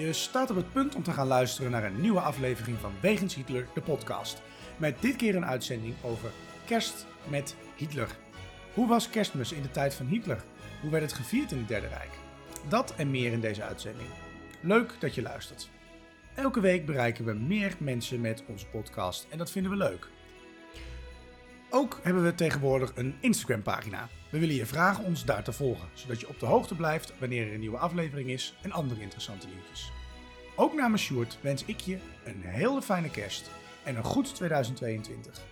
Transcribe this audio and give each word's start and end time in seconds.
Je 0.00 0.12
staat 0.12 0.50
op 0.50 0.56
het 0.56 0.72
punt 0.72 0.94
om 0.94 1.02
te 1.02 1.12
gaan 1.12 1.26
luisteren 1.26 1.70
naar 1.70 1.84
een 1.84 2.00
nieuwe 2.00 2.20
aflevering 2.20 2.78
van 2.78 2.92
Wegens 3.00 3.34
Hitler, 3.34 3.66
de 3.74 3.80
podcast. 3.80 4.42
Met 4.76 5.00
dit 5.00 5.16
keer 5.16 5.36
een 5.36 5.46
uitzending 5.46 5.94
over 6.02 6.30
kerst 6.66 7.06
met 7.28 7.56
Hitler. 7.76 8.08
Hoe 8.74 8.88
was 8.88 9.10
kerstmis 9.10 9.52
in 9.52 9.62
de 9.62 9.70
tijd 9.70 9.94
van 9.94 10.06
Hitler? 10.06 10.42
Hoe 10.80 10.90
werd 10.90 11.02
het 11.02 11.12
gevierd 11.12 11.52
in 11.52 11.58
het 11.58 11.68
Derde 11.68 11.86
Rijk? 11.86 12.10
Dat 12.68 12.94
en 12.96 13.10
meer 13.10 13.32
in 13.32 13.40
deze 13.40 13.62
uitzending. 13.62 14.08
Leuk 14.60 14.94
dat 14.98 15.14
je 15.14 15.22
luistert. 15.22 15.70
Elke 16.34 16.60
week 16.60 16.86
bereiken 16.86 17.24
we 17.24 17.32
meer 17.32 17.76
mensen 17.78 18.20
met 18.20 18.42
onze 18.46 18.66
podcast 18.66 19.26
en 19.30 19.38
dat 19.38 19.50
vinden 19.50 19.70
we 19.70 19.78
leuk. 19.78 20.08
Ook 21.70 22.00
hebben 22.02 22.24
we 22.24 22.34
tegenwoordig 22.34 22.92
een 22.94 23.16
Instagram-pagina. 23.20 24.08
We 24.30 24.38
willen 24.38 24.54
je 24.54 24.66
vragen 24.66 25.04
ons 25.04 25.24
daar 25.24 25.44
te 25.44 25.52
volgen, 25.52 25.88
zodat 25.94 26.20
je 26.20 26.28
op 26.28 26.40
de 26.40 26.46
hoogte 26.46 26.74
blijft 26.74 27.18
wanneer 27.18 27.46
er 27.46 27.54
een 27.54 27.60
nieuwe 27.60 27.78
aflevering 27.78 28.28
is 28.28 28.54
en 28.62 28.72
andere 28.72 29.00
interessante 29.00 29.46
nieuwtjes. 29.46 29.92
Ook 30.56 30.74
namens 30.74 31.02
Sjoerd 31.02 31.38
wens 31.40 31.64
ik 31.64 31.80
je 31.80 31.98
een 32.24 32.42
hele 32.42 32.82
fijne 32.82 33.10
kerst 33.10 33.50
en 33.84 33.96
een 33.96 34.04
goed 34.04 34.34
2022. 34.34 35.42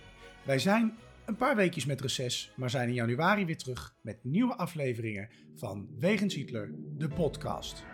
Wij 0.43 0.59
zijn 0.59 0.97
een 1.25 1.35
paar 1.35 1.55
weekjes 1.55 1.85
met 1.85 2.01
reces, 2.01 2.51
maar 2.55 2.69
zijn 2.69 2.87
in 2.87 2.93
januari 2.93 3.45
weer 3.45 3.57
terug 3.57 3.95
met 4.01 4.23
nieuwe 4.23 4.55
afleveringen 4.55 5.29
van 5.55 5.89
Wegens 5.99 6.35
Hitler, 6.35 6.71
de 6.75 7.07
podcast. 7.07 7.85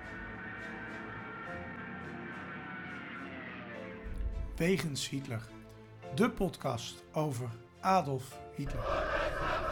Wegens 4.55 5.09
Hitler, 5.09 5.41
de 6.15 6.29
podcast 6.29 7.03
over 7.11 7.49
Adolf 7.79 8.39
Hitler. 8.55 9.64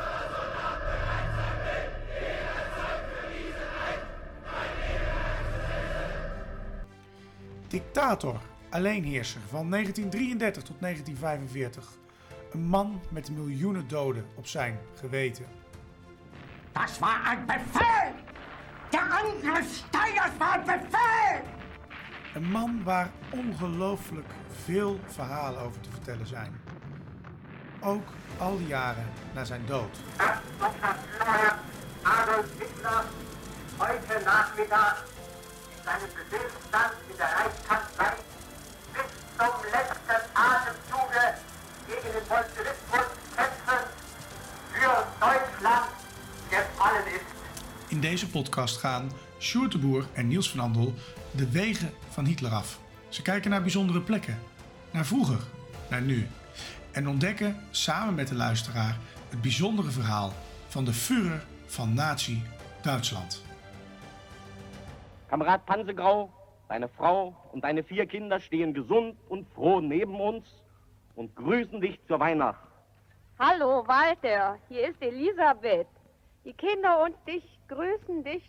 Dictator, 7.74 8.40
alleenheerser 8.70 9.42
van 9.50 9.70
1933 9.70 10.64
tot 10.64 10.76
1945. 10.80 11.90
Een 12.52 12.68
man 12.68 13.02
met 13.10 13.32
miljoenen 13.32 13.88
doden 13.88 14.26
op 14.36 14.48
zijn 14.48 14.80
geweten. 15.00 15.46
Das 16.72 17.00
war 17.00 17.24
ein 17.26 17.46
Befehl! 17.46 18.14
Der 18.90 19.02
Angriff 19.02 19.74
Steiners 19.76 20.38
war 20.38 20.54
ein 20.54 20.66
Befehl! 20.66 21.42
Een 22.34 22.52
man 22.52 22.84
waar 22.84 23.12
ongelooflijk 23.32 24.34
veel 24.64 25.00
verhalen 25.06 25.62
over 25.62 25.82
te 25.82 25.90
vertellen 25.92 26.28
zijn. 26.28 26.62
Ook 27.80 28.08
al 28.38 28.58
die 28.58 28.68
jaren 28.68 29.06
na 29.34 29.44
zijn 29.44 29.66
dood. 29.66 30.00
Adolf 32.02 32.46
Hitler 32.60 33.04
heute 33.78 34.24
Nachmittag 34.26 35.13
seinen 35.86 36.12
Befehlsstand 36.18 36.94
in 37.10 37.18
der 37.18 37.32
Reichskanzlei 37.38 38.14
bis 38.94 39.10
zum 39.38 39.56
letzten 39.76 40.20
Atemzuge 40.34 41.26
gegen 41.88 42.10
den 42.16 42.26
Bolschewismus 42.32 43.08
kämpfen 43.36 43.82
für 44.74 44.96
Deutschland 45.20 45.90
gefallen 46.50 47.08
ist. 47.18 47.32
In 47.88 48.02
deze 48.02 48.28
podcast 48.30 48.78
gaan 48.78 49.12
Sjoerd 49.40 49.76
en 50.14 50.28
Niels 50.28 50.50
van 50.50 50.60
Andel 50.60 50.94
de 51.32 51.50
wegen 51.50 51.94
van 52.10 52.26
Hitler 52.26 52.52
af. 52.52 52.80
Ze 53.10 53.22
kijken 53.22 53.50
naar 53.50 53.62
bijzondere 53.62 54.02
plekken, 54.02 54.40
naar 54.92 55.06
vroeger, 55.06 55.40
naar 55.90 56.02
nu. 56.02 56.28
En 56.92 57.08
ontdekken 57.08 57.58
samen 57.72 58.16
met 58.16 58.28
de 58.28 58.36
luisteraar 58.36 58.98
het 59.30 59.42
bijzondere 59.42 59.92
verhaal 59.92 60.34
van 60.68 60.86
de 60.86 60.94
Führer 60.94 61.46
van 61.66 61.94
Nazi-Duitsland. 61.94 63.42
Kamerad 65.34 65.66
Pansegrau, 65.66 66.32
deine 66.70 66.88
Frau 66.88 67.36
und 67.54 67.64
deine 67.64 67.84
vier 67.84 68.06
Kinder 68.06 68.40
stehen 68.40 68.72
gesund 68.72 69.18
und 69.30 69.52
froh 69.56 69.82
neben 69.82 70.22
uns 70.22 70.46
und 71.16 71.36
grüßen 71.36 71.82
dich 71.82 72.00
zur 72.06 72.20
Weihnacht. 72.20 72.60
Hallo 73.40 73.84
Walter, 73.88 74.60
hier 74.70 74.90
ist 74.90 75.02
Elisabeth. 75.02 75.88
Die 76.46 76.54
Kinder 76.54 77.02
und 77.02 77.16
dich 77.26 77.44
grüßen 77.68 78.24
dich 78.24 78.48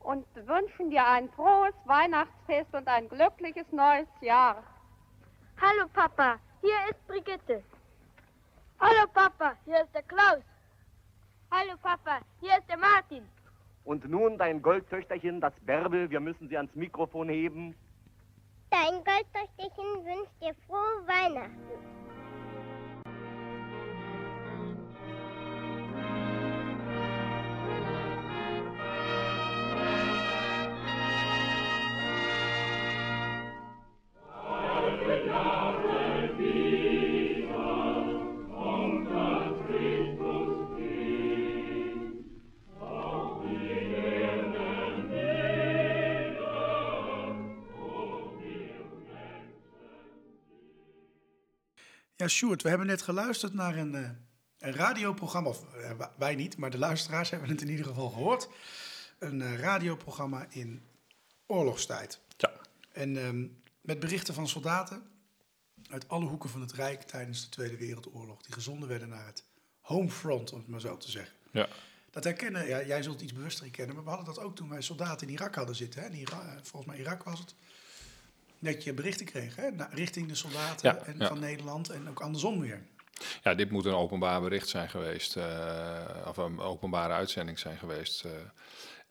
und 0.00 0.24
wünschen 0.36 0.88
dir 0.88 1.06
ein 1.06 1.28
frohes 1.32 1.74
Weihnachtsfest 1.84 2.72
und 2.72 2.88
ein 2.88 3.10
glückliches 3.10 3.70
neues 3.70 4.08
Jahr. 4.22 4.62
Hallo 5.60 5.86
Papa, 5.92 6.38
hier 6.62 6.78
ist 6.90 7.06
Brigitte. 7.08 7.62
Hallo 8.80 9.06
Papa, 9.12 9.52
hier 9.66 9.82
ist 9.82 9.94
der 9.94 10.04
Klaus. 10.04 10.42
Hallo 11.50 11.74
Papa, 11.82 12.20
hier 12.40 12.56
ist 12.56 12.70
der 12.70 12.78
Martin. 12.78 13.35
Und 13.86 14.10
nun 14.10 14.36
dein 14.36 14.62
Goldtöchterchen, 14.62 15.40
das 15.40 15.52
Bärbel, 15.64 16.10
wir 16.10 16.18
müssen 16.18 16.48
sie 16.48 16.56
ans 16.56 16.74
Mikrofon 16.74 17.28
heben. 17.28 17.72
Dein 18.68 18.94
Goldtöchterchen 19.04 20.04
wünscht 20.04 20.32
dir 20.42 20.54
frohe 20.66 21.06
Weihnachten. 21.06 22.05
Ja, 52.26 52.32
Sjoerd, 52.32 52.62
we 52.62 52.68
hebben 52.68 52.86
net 52.86 53.02
geluisterd 53.02 53.54
naar 53.54 53.76
een, 53.76 53.94
eh, 53.94 54.10
een 54.58 54.72
radioprogramma. 54.72 55.48
Of 55.48 55.74
eh, 55.74 55.90
wij 56.16 56.34
niet, 56.34 56.56
maar 56.56 56.70
de 56.70 56.78
luisteraars 56.78 57.30
hebben 57.30 57.48
het 57.48 57.60
in 57.60 57.68
ieder 57.68 57.86
geval 57.86 58.08
gehoord. 58.08 58.48
Een 59.18 59.42
eh, 59.42 59.58
radioprogramma 59.58 60.46
in 60.50 60.82
oorlogstijd. 61.46 62.20
Ja. 62.36 62.52
En 62.92 63.16
ehm, 63.16 63.46
met 63.80 64.00
berichten 64.00 64.34
van 64.34 64.48
soldaten 64.48 65.02
uit 65.90 66.08
alle 66.08 66.24
hoeken 66.24 66.50
van 66.50 66.60
het 66.60 66.72
Rijk 66.72 67.02
tijdens 67.02 67.42
de 67.42 67.48
Tweede 67.48 67.76
Wereldoorlog. 67.76 68.42
Die 68.42 68.54
gezonden 68.54 68.88
werden 68.88 69.08
naar 69.08 69.26
het 69.26 69.44
homefront, 69.80 70.52
om 70.52 70.58
het 70.58 70.68
maar 70.68 70.80
zo 70.80 70.96
te 70.96 71.10
zeggen. 71.10 71.34
Ja. 71.50 71.68
Dat 72.10 72.24
herkennen, 72.24 72.66
ja, 72.66 72.82
jij 72.82 73.02
zult 73.02 73.14
het 73.14 73.24
iets 73.24 73.32
bewuster 73.32 73.64
herkennen, 73.64 73.94
maar 73.94 74.04
we 74.04 74.10
hadden 74.10 74.34
dat 74.34 74.44
ook 74.44 74.56
toen 74.56 74.68
wij 74.68 74.82
soldaten 74.82 75.26
in 75.26 75.32
Irak 75.32 75.54
hadden 75.54 75.76
zitten. 75.76 76.02
Hè? 76.02 76.08
In 76.08 76.26
volgens 76.62 76.86
mij 76.86 76.98
Irak 76.98 77.22
was 77.22 77.38
het. 77.38 77.54
Dat 78.58 78.84
je 78.84 78.92
berichten 78.94 79.26
kreeg 79.26 79.56
hè? 79.56 79.70
na- 79.70 79.88
richting 79.92 80.28
de 80.28 80.34
soldaten 80.34 80.94
Ja, 80.94 81.04
en 81.04 81.18
ja. 81.18 81.26
van 81.28 81.38
Nederland 81.38 81.88
en 81.90 82.08
ook 82.08 82.20
andersom 82.20 82.60
weer. 82.60 82.82
ja, 83.42 83.54
dit 83.54 83.70
moet 83.70 83.84
een 83.84 83.94
openbaar 83.94 84.40
bericht 84.40 84.68
zijn 84.68 84.88
geweest. 84.90 85.36
eh, 85.36 86.04
of 86.26 86.36
een 86.36 86.60
openbare 86.60 87.12
uitzending 87.12 87.58
zijn 87.58 87.78
geweest. 87.78 88.24
eh. 88.24 88.30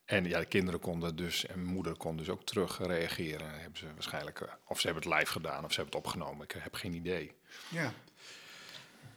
en 0.06 0.26
ja, 0.26 0.40
de 0.40 0.46
kinderen 0.46 0.80
konden 0.80 1.16
dus, 1.16 1.46
en 1.46 1.64
moeder 1.64 1.98
kon 1.98 2.18
dus 2.18 2.30
ook 2.30 2.46
terug 2.46 2.78
reageren. 2.88 3.60
Hebben 3.60 3.80
ze 3.80 3.86
waarschijnlijk, 3.94 4.40
eh, 4.42 4.52
of 4.68 4.80
ze 4.80 4.88
hebben 4.88 5.04
het 5.10 5.20
live 5.20 5.32
gedaan, 5.32 5.64
of 5.66 5.72
ze 5.74 5.80
hebben 5.82 5.96
het 6.00 6.06
opgenomen. 6.06 6.44
Ik 6.44 6.52
heb 6.58 6.74
geen 6.74 6.94
idee. 6.94 7.32
Ja. 7.70 7.94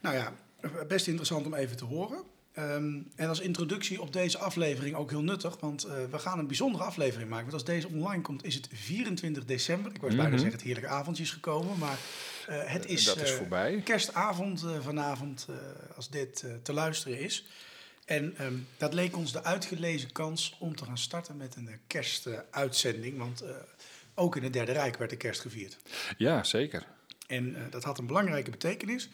Nou 0.00 0.16
ja, 0.16 0.33
best 0.89 1.06
interessant 1.06 1.47
om 1.47 1.55
even 1.55 1.77
te 1.77 1.84
horen. 1.84 2.22
Ehm, 2.58 2.98
en 3.14 3.28
als 3.28 3.41
introductie 3.41 4.00
op 4.00 4.12
deze 4.12 4.38
aflevering 4.38 4.96
ook 4.96 5.10
heel 5.10 5.22
nuttig, 5.22 5.60
want 5.60 5.84
eh, 5.84 5.92
we 6.10 6.19
gaan 6.19 6.38
een 6.38 6.46
bijzondere 6.46 6.84
aflevering 6.84 7.28
maken. 7.28 7.44
Want 7.50 7.54
als 7.54 7.64
deze 7.74 7.88
online 7.88 8.22
komt, 8.22 8.44
is 8.44 8.54
het 8.54 8.69
24 8.72 9.44
december. 9.44 9.94
Ik 9.94 10.00
wou 10.00 10.12
bijna 10.14 10.28
Mhm. 10.28 10.38
zeggen, 10.38 10.56
het 10.56 10.66
heerlijke 10.66 10.88
avondje 10.91 11.22
is 11.22 11.30
gekomen, 11.30 11.78
maar 11.78 11.98
eh, 12.47 12.56
het 12.64 12.86
is, 12.86 13.04
Dat 13.04 13.20
is 13.20 13.30
eh, 13.30 13.36
voorbij. 13.36 13.80
kerstavond 13.84 14.62
eh, 14.64 14.70
vanavond 14.80 15.47
eh, 15.48 15.56
als 15.97 16.10
dit 16.10 16.42
eh, 16.42 16.50
te 16.62 16.72
luisteren 16.72 17.18
is. 17.20 17.47
En 18.04 18.36
ehm, 18.36 18.54
dat 18.77 18.94
leek 18.94 19.16
ons 19.16 19.33
de 19.33 19.44
uitgelezen 19.44 20.12
kans 20.12 20.56
om 20.59 20.77
te 20.77 20.84
gaan 20.84 20.98
starten 20.98 21.36
met 21.36 21.56
een 21.56 21.68
eh, 21.68 21.74
kerstuitzending. 21.86 23.18
want 23.18 23.41
eh, 23.41 23.50
ook 24.15 24.36
in 24.36 24.42
het 24.42 24.53
Derde 24.53 24.72
Rijk 24.72 24.97
werd 24.98 25.10
de 25.10 25.16
kerst 25.16 25.41
gevierd. 25.41 25.77
Ja, 26.16 26.44
zeker. 26.44 26.86
En 27.27 27.54
eh, 27.56 27.62
dat 27.71 27.84
had 27.84 27.98
een 27.98 28.06
belangrijke 28.06 28.50
betekenis. 28.50 29.09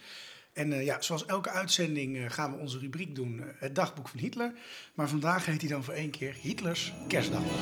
En 0.55 0.73
eh, 0.73 0.85
ja, 0.85 1.01
zoals 1.01 1.27
elke 1.27 1.51
uitzending 1.51 2.17
eh, 2.17 2.31
gaan 2.31 2.51
we 2.53 2.59
onze 2.59 2.79
rubriek 2.79 3.15
doen, 3.15 3.41
eh, 3.41 3.47
het 3.59 3.75
dagboek 3.75 4.09
van 4.09 4.21
Hitler. 4.21 4.53
Maar 4.95 5.09
vandaag 5.09 5.47
heet 5.47 5.61
hij 5.61 5.71
dan 5.71 5.85
voor 5.85 5.95
één 5.95 6.11
keer 6.11 6.35
Hitlers 6.41 6.93
kerstdagboek. 7.09 7.61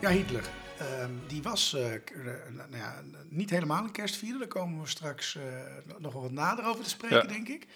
Ja, 0.00 0.10
Hitler. 0.10 0.44
ehm, 0.78 1.10
die 1.26 1.42
was 1.42 1.72
nou 1.72 2.76
ja, 2.76 3.02
niet 3.28 3.50
helemaal 3.50 3.84
een 3.84 3.90
kerstvierder. 3.92 4.38
Daar 4.38 4.48
komen 4.48 4.80
we 4.80 4.88
straks 4.88 5.38
nog 5.98 6.12
wel 6.12 6.22
wat 6.22 6.30
nader 6.32 6.64
over 6.64 6.84
te 6.84 6.90
spreken, 6.90 7.16
Ja. 7.16 7.26
denk 7.26 7.48
ik. 7.48 7.66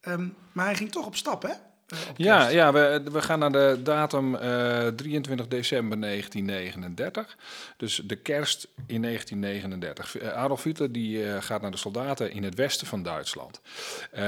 Ehm, 0.00 0.28
maar 0.52 0.64
hij 0.64 0.74
ging 0.76 0.90
toch 0.92 1.06
op 1.06 1.16
stap, 1.16 1.42
hè? 1.42 1.52
Eh, 1.88 1.98
Ja, 2.16 2.48
ja 2.48 2.72
we, 2.72 3.02
we 3.12 3.22
gaan 3.22 3.38
naar 3.38 3.52
de 3.52 3.80
datum 3.82 4.34
eh, 4.34 4.86
23 4.86 5.48
december 5.48 6.00
1939. 6.00 7.36
Dus 7.76 8.00
de 8.04 8.16
kerst 8.16 8.68
in 8.86 9.02
1939. 9.02 10.18
Eh, 10.18 10.32
Adolf 10.32 10.62
Hitler 10.62 10.92
die, 10.92 11.24
eh, 11.32 11.42
gaat 11.42 11.62
naar 11.62 11.70
de 11.70 11.76
soldaten 11.76 12.30
in 12.30 12.42
het 12.44 12.54
westen 12.54 12.86
van 12.86 13.02
Duitsland. 13.02 13.60
Eh, 14.10 14.22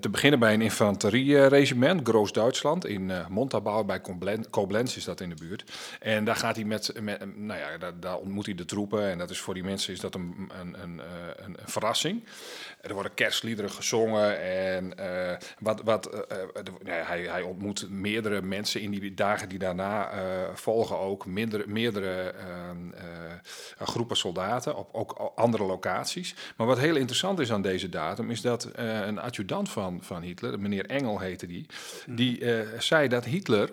te 0.00 0.08
beginnen 0.10 0.38
bij 0.40 0.54
een 0.54 0.62
infanterieregiment, 0.62 2.08
Groos-Duitsland, 2.08 2.86
in 2.86 3.10
eh 3.10 3.26
Montabaur 3.28 3.84
bij 3.84 4.00
Koblen- 4.00 4.50
Koblenz 4.50 4.96
is 4.96 5.04
dat 5.04 5.20
in 5.20 5.28
de 5.28 5.34
buurt. 5.34 5.64
En 6.00 6.24
daar 6.24 6.36
gaat 6.36 6.56
hij 6.56 6.64
met, 6.64 6.92
met 7.00 7.36
nou 7.36 7.60
ja, 7.60 7.78
daar, 7.78 8.00
daar 8.00 8.16
ontmoet 8.16 8.46
hij 8.46 8.54
de 8.54 8.64
troepen. 8.64 9.10
En 9.10 9.18
dat 9.18 9.30
is 9.30 9.40
voor 9.40 9.54
die 9.54 9.64
mensen 9.64 9.92
is 9.92 10.00
dat 10.00 10.14
een, 10.14 10.50
een, 10.60 10.82
een, 10.82 11.00
eh, 11.00 11.06
een, 11.44 11.56
verrassing. 11.64 12.24
Er 12.80 12.94
worden 12.94 13.14
kerstliederen 13.14 13.70
gezongen 13.70 14.40
en 14.40 14.98
eh, 14.98 15.36
wat, 15.58 15.80
wat, 15.84 16.26
hij, 16.84 17.22
hij 17.22 17.42
ontmoet 17.42 17.90
meerdere 17.90 18.42
mensen 18.42 18.80
in 18.80 18.90
die 18.90 19.14
dagen 19.14 19.48
die 19.48 19.58
daarna 19.58 20.10
eh, 20.10 20.54
volgen 20.54 20.98
ook, 20.98 21.26
meerdere, 21.26 21.64
meerdere 21.66 22.30
ehm, 22.30 22.92
eh, 23.78 23.86
groepen 23.86 24.16
soldaten 24.16 24.76
op 24.76 24.88
ook 24.92 25.32
andere 25.34 25.64
locaties. 25.64 26.34
Maar 26.56 26.66
wat 26.66 26.78
heel 26.78 26.96
interessant 26.96 27.38
is 27.38 27.52
aan 27.52 27.62
deze 27.62 27.88
datum 27.88 28.30
is 28.30 28.40
dat 28.40 28.64
eh, 28.64 29.06
een 29.06 29.18
adjudant 29.18 29.70
van, 29.70 30.02
van 30.02 30.22
Hitler, 30.22 30.60
meneer 30.60 30.86
Engel 30.86 31.18
heette 31.18 31.46
die, 31.46 31.66
die 32.06 32.40
eh, 32.40 32.78
zei 32.78 33.08
dat 33.08 33.24
Hitler 33.24 33.70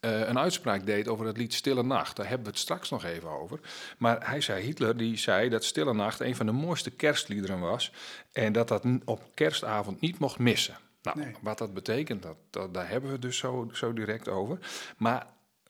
een 0.00 0.38
uitspraak 0.38 0.86
deed 0.86 1.08
over 1.08 1.26
het 1.26 1.36
lied 1.36 1.54
Stille 1.54 1.82
Nacht. 1.82 2.16
Daar 2.16 2.26
hebben 2.26 2.44
we 2.44 2.50
het 2.50 2.60
straks 2.60 2.90
nog 2.90 3.04
even 3.04 3.28
over. 3.28 3.60
Maar 3.98 4.28
hij 4.28 4.40
zei, 4.40 4.64
Hitler 4.64 4.96
die 4.96 5.16
zei 5.16 5.48
dat 5.48 5.64
Stille 5.64 5.94
Nacht 5.94 6.20
een 6.20 6.36
van 6.36 6.46
de 6.46 6.52
mooiste 6.52 6.90
kerstliederen 6.90 7.60
was. 7.60 7.92
En 8.32 8.52
dat 8.52 8.68
dat 8.68 8.84
op 9.04 9.22
kerstavond 9.34 10.00
niet 10.00 10.18
mocht 10.18 10.38
missen. 10.38 10.76
Nou, 11.14 11.26
Nee. 11.26 11.34
wat 11.40 11.58
dat 11.58 11.74
betekent, 11.74 12.22
dat, 12.22 12.36
dat, 12.50 12.74
daar 12.74 12.88
hebben 12.88 13.08
we 13.08 13.12
het 13.12 13.22
dus 13.22 13.38
zo, 13.38 13.68
zo 13.72 13.92
direct 13.92 14.28
over. 14.28 14.58
Maar 14.96 15.26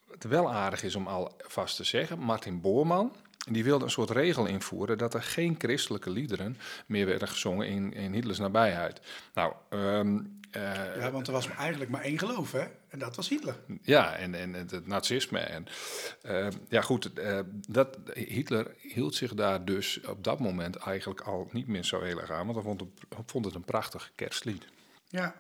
wat 0.07 0.23
wel 0.23 0.53
aardig 0.53 0.83
is 0.83 0.95
om 0.95 1.07
alvast 1.07 1.77
te 1.77 1.85
zeggen, 1.85 2.19
Martin 2.19 2.61
Boorman... 2.61 3.13
Die 3.51 3.65
wilde 3.65 3.85
een 3.85 3.91
soort 3.91 4.11
regel 4.11 4.47
invoeren 4.47 4.99
dat 4.99 5.15
er 5.15 5.23
geen 5.23 5.55
christelijke 5.59 6.11
liederen 6.11 6.57
meer 6.87 7.07
werden 7.07 7.29
gezongen 7.29 7.67
in, 7.67 7.93
in 7.93 8.13
Hitlers 8.13 8.39
nabijheid. 8.39 9.01
Nou, 9.35 9.53
ehm, 9.69 10.19
eh, 10.51 10.97
Ja, 10.97 11.11
want 11.11 11.27
er 11.27 11.33
was 11.33 11.49
eigenlijk 11.49 11.91
maar 11.91 12.03
één 12.03 12.19
geloof, 12.19 12.53
hè? 12.53 12.65
En 12.89 12.99
dat 12.99 13.17
was 13.17 13.29
Hitler. 13.29 13.57
ja, 13.83 14.17
en, 14.17 14.35
en 14.35 14.53
het, 14.53 14.71
het 14.71 14.87
nazisme. 14.87 15.39
En, 15.39 15.67
eh, 16.23 16.49
ja, 16.69 16.81
goed, 16.81 17.13
eh, 17.13 17.39
dat, 17.69 17.99
Hitler 18.15 18.75
hield 18.81 19.15
zich 19.15 19.35
daar 19.35 19.65
dus 19.65 20.01
op 20.07 20.25
dat 20.25 20.39
moment 20.39 20.77
eigenlijk 20.77 21.21
al 21.21 21.49
niet 21.53 21.67
meer 21.67 21.85
zo 21.85 22.01
heel 22.01 22.21
erg 22.21 22.31
aan, 22.31 22.47
want 22.47 22.55
hij 22.55 22.65
vond 22.65 22.81
het, 22.81 22.91
vond 23.27 23.45
het 23.45 23.55
een 23.55 23.65
prachtig 23.65 24.13
kerstlied. 24.15 24.65
Ja, 25.09 25.35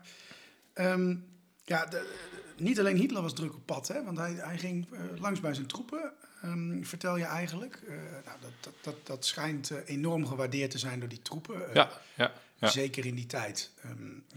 Ehm, 0.73 1.17
ja 1.65 1.85
de- 1.87 2.15
niet 2.57 2.79
alleen 2.79 2.97
Hitler 2.97 3.23
was 3.23 3.35
druk 3.35 3.55
op 3.55 3.67
pad, 3.67 3.89
hè? 3.89 4.05
Want 4.05 4.19
hij, 4.19 4.33
hij 4.33 4.59
ging 4.59 4.87
eh, 4.93 5.01
langs 5.21 5.41
bij 5.41 5.55
zijn 5.55 5.67
troepen, 5.67 6.13
ehm, 6.43 6.83
vertel 6.83 7.17
je 7.17 7.25
eigenlijk. 7.25 7.83
Eh, 7.89 7.95
nou, 8.25 8.39
dat, 8.41 8.51
dat, 8.61 8.73
dat, 8.83 9.07
dat 9.07 9.25
schijnt 9.25 9.71
eh, 9.71 9.79
enorm 9.85 10.27
gewaardeerd 10.27 10.71
te 10.71 10.79
zijn 10.79 11.01
door 11.01 11.09
die 11.09 11.23
troepen. 11.23 11.61
Ja, 11.75 11.91
ja, 12.17 12.33
ja. 12.55 12.69
Zeker 12.69 13.07
in 13.07 13.15
die 13.15 13.27
tijd. 13.27 13.71
Ehm, 13.83 13.91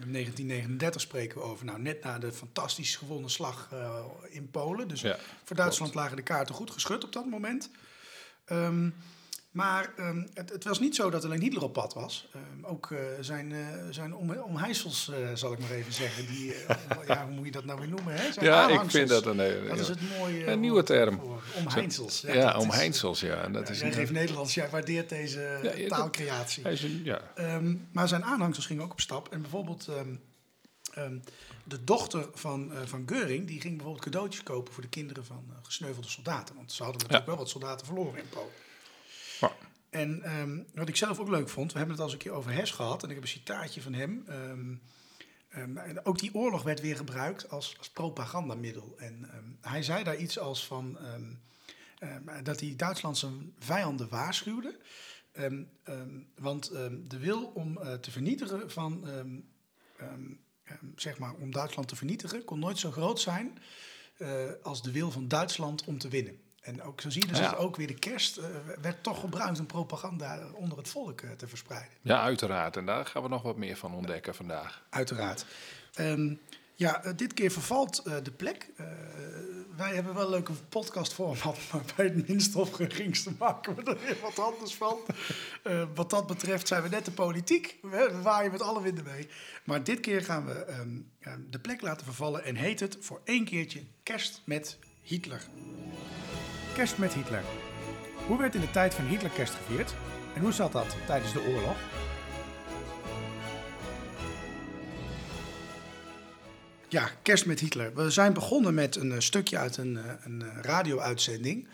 in 0.04 0.12
1939 0.12 1.02
spreken 1.02 1.38
we 1.38 1.44
over. 1.44 1.66
Nou, 1.66 1.82
net 1.82 2.04
na 2.04 2.20
de 2.20 2.32
fantastisch 2.32 2.96
gewonnen 2.96 3.30
slag 3.30 3.70
in 4.30 4.50
Polen. 4.52 4.88
Dus 4.88 5.02
Ja, 5.02 5.18
voor 5.44 5.56
Duitsland 5.56 5.94
lagen 5.94 6.16
de 6.16 6.24
kaarten 6.24 6.56
goed 6.56 6.72
geschud 6.72 7.04
op 7.04 7.14
dat 7.14 7.26
moment. 7.26 7.70
Ehm, 8.46 8.90
maar 9.52 9.94
ehm, 9.98 10.24
het, 10.34 10.50
het 10.50 10.64
was 10.64 10.80
niet 10.80 10.96
zo 10.96 11.10
dat 11.10 11.26
alleen 11.26 11.42
Hitler 11.42 11.64
op 11.64 11.74
pad 11.74 11.94
was. 11.94 12.28
Ehm, 12.34 12.66
ook 12.66 12.92
eh, 12.92 12.98
zijn, 13.20 13.52
eh, 13.52 13.60
zijn 13.90 14.16
om, 14.16 14.32
omheidsels, 14.38 15.10
eh, 15.10 15.18
zal 15.34 15.54
ik 15.54 15.60
maar 15.60 15.72
even 15.72 15.94
zeggen. 15.94 16.26
Die, 16.28 16.54
ja, 17.08 17.26
hoe 17.26 17.36
moet 17.36 17.46
je 17.46 17.52
dat 17.52 17.66
nou 17.66 17.80
weer 17.80 17.90
noemen? 17.90 18.14
Hè? 18.14 18.32
Zijn 18.32 18.46
Ja, 18.46 18.82
ik 18.82 18.90
vind 18.92 19.10
dat 19.10 19.26
een, 19.26 19.38
Dat 19.68 19.80
is 19.80 19.88
het 19.88 20.00
mooie 20.20 20.46
een 20.48 20.60
nieuwe 20.60 20.84
term. 20.84 21.20
voor 21.20 21.42
Omheidsels. 21.58 22.22
Ja, 22.22 22.56
is- 22.56 22.62
omheinsels, 22.64 23.20
ja. 23.20 23.48
Dat 23.50 23.68
Ja, 23.68 23.74
is 23.74 23.80
jij 23.80 23.92
geeft 23.92 24.12
Nederlands, 24.12 24.54
jij 24.54 24.70
waardeert 24.70 25.10
deze 25.10 25.40
Ja, 25.64 25.72
ja, 25.74 25.80
dat- 25.80 25.98
taalcreatie. 25.98 26.66
een- 26.68 27.02
ja. 27.04 27.22
Ehm, 27.36 27.76
maar 27.92 28.08
zijn 28.08 28.24
aanhangsels 28.26 28.66
gingen 28.66 28.84
ook 28.84 28.92
op 28.92 29.00
stap. 29.02 29.32
En 29.34 29.42
bijvoorbeeld 29.42 29.88
de 31.64 31.84
dochter 31.84 32.26
van, 32.34 32.72
van 32.86 33.04
Geuring... 33.06 33.48
die 33.48 33.62
ging 33.62 33.74
bijvoorbeeld 33.76 34.04
cadeautjes 34.06 34.44
kopen 34.44 34.74
voor 34.74 34.84
de 34.84 34.90
kinderen 34.90 35.26
van 35.26 35.44
gesneuvelde 35.62 36.08
soldaten. 36.08 36.56
Want 36.56 36.72
ze 36.72 36.84
hadden 36.84 37.02
natuurlijk 37.02 37.28
Ja. 37.30 37.36
wel 37.36 37.44
wat 37.44 37.52
soldaten 37.52 37.86
verloren 37.86 38.20
in 38.20 38.30
Polen. 38.30 38.50
En 39.90 40.24
ehm, 40.24 40.64
wat 40.74 40.90
ik 40.90 40.96
zelf 40.96 41.20
ook 41.20 41.30
leuk 41.30 41.50
vond... 41.50 41.72
we 41.72 41.78
hebben 41.78 41.96
het 41.96 42.06
al 42.06 42.12
eens 42.12 42.22
een 42.24 42.30
keer 42.30 42.38
over 42.38 42.52
Hess 42.52 42.72
gehad... 42.72 43.04
en 43.04 43.10
ik 43.10 43.16
heb 43.16 43.24
een 43.24 43.30
citaatje 43.30 43.82
van 43.82 43.94
hem... 43.94 44.24
Ehm, 44.28 44.76
ehm, 45.50 45.98
ook 46.04 46.20
die 46.20 46.34
oorlog 46.34 46.64
werd 46.64 46.82
weer 46.82 46.96
gebruikt 46.96 47.50
als, 47.50 47.76
als 47.78 47.90
propagandamiddel. 47.90 48.96
En 48.98 49.30
hij 49.62 49.84
zei 49.84 50.04
daar 50.04 50.18
iets 50.18 50.40
als 50.40 50.66
van... 50.66 50.98
dat 52.44 52.60
hij 52.60 52.74
Duitsland 52.76 53.18
zijn 53.18 53.54
vijanden 53.60 54.10
waarschuwde... 54.10 54.80
Want 56.36 56.72
de 57.08 57.20
wil 57.20 57.46
om 57.46 57.78
eh, 57.78 57.94
te 57.94 58.12
vernietigen 58.12 58.72
van, 58.72 59.08
zeg 60.96 61.18
maar, 61.18 61.34
om 61.34 61.52
Duitsland 61.52 61.88
te 61.88 61.96
vernietigen, 61.96 62.44
kon 62.44 62.60
nooit 62.60 62.78
zo 62.78 62.92
groot 62.92 63.20
zijn 63.20 63.60
eh, 64.22 64.52
als 64.62 64.82
de 64.82 64.92
wil 64.92 65.12
van 65.12 65.28
Duitsland 65.28 65.84
om 65.84 65.98
te 65.98 66.08
winnen. 66.08 66.40
En 66.62 66.84
ook 66.84 67.02
zo 67.02 67.10
zie 67.10 67.22
je 67.22 67.28
dus 67.28 67.38
Ja. 67.40 67.50
dat 67.50 67.60
ook 67.60 67.76
weer 67.76 67.88
de 67.88 67.94
kerst 68.00 68.38
eh, 68.38 68.46
werd 68.82 69.04
toch 69.04 69.20
gebruikt 69.20 69.60
om 69.60 69.66
propaganda 69.66 70.40
onder 70.54 70.78
het 70.78 70.90
volk 70.90 71.22
eh, 71.22 71.32
te 71.32 71.48
verspreiden. 71.48 71.92
ja, 72.02 72.22
uiteraard. 72.22 72.78
En 72.78 72.86
daar 72.86 73.06
gaan 73.06 73.24
we 73.24 73.30
nog 73.30 73.42
wat 73.42 73.58
meer 73.58 73.78
van 73.78 73.94
ontdekken 73.94 74.36
vandaag. 74.36 74.84
Uiteraard. 74.90 75.46
Ehm, 75.94 76.34
ja, 76.76 77.04
eh, 77.04 77.14
dit 77.16 77.34
keer 77.34 77.52
vervalt 77.52 78.04
de 78.24 78.32
plek. 78.38 78.70
Wij 79.76 79.94
hebben 79.96 80.14
wel 80.14 80.24
een 80.24 80.30
leuke 80.30 80.54
podcastformat, 80.70 81.58
maar 81.72 81.82
bij 81.96 82.06
het 82.06 82.28
minste 82.28 82.60
of 82.60 82.72
geringste 82.72 83.32
maken 83.40 83.76
we 83.76 83.84
er 83.84 83.98
weer 84.06 84.18
wat 84.22 84.40
anders 84.40 84.76
van. 84.76 84.98
Wat 85.96 86.10
dat 86.10 86.28
betreft 86.28 86.68
zijn 86.68 86.84
we 86.84 86.90
net 86.90 87.06
de 87.06 87.12
politiek. 87.12 87.78
We, 87.82 88.20
waaien 88.24 88.52
met 88.52 88.62
alle 88.62 88.82
winden 88.82 89.04
mee. 89.04 89.28
Maar 89.64 89.84
dit 89.84 90.00
keer 90.00 90.22
gaan 90.24 90.46
we 90.46 90.54
ehm, 90.54 90.90
eh, 91.20 91.34
de 91.50 91.60
plek 91.60 91.82
laten 91.82 92.06
vervallen 92.06 92.44
en 92.44 92.56
heet 92.56 92.80
het 92.80 92.98
voor 93.00 93.22
één 93.24 93.46
keertje 93.46 93.84
Kerst 94.04 94.42
met 94.46 94.78
Hitler. 95.02 95.42
Kerst 96.76 96.98
met 96.98 97.14
Hitler. 97.14 97.44
Hoe 98.28 98.38
werd 98.38 98.56
in 98.56 98.62
de 98.62 98.72
tijd 98.72 98.94
van 98.94 99.06
Hitler 99.06 99.32
kerst 99.32 99.54
gevierd? 99.54 99.94
En 100.36 100.42
hoe 100.42 100.52
zat 100.52 100.72
dat 100.72 100.96
tijdens 101.06 101.34
de 101.34 101.42
oorlog? 101.42 101.76
Ja, 106.88 107.10
Kerst 107.22 107.46
met 107.46 107.60
Hitler. 107.60 107.96
We 107.96 108.10
zijn 108.10 108.34
begonnen 108.34 108.74
met 108.74 108.96
een 108.96 109.12
eh, 109.12 109.20
stukje 109.20 109.58
uit 109.58 109.78
een, 109.78 109.98
eh, 109.98 110.14
een 110.24 110.42
eh, 110.42 110.58
radio-uitzending. 110.62 111.68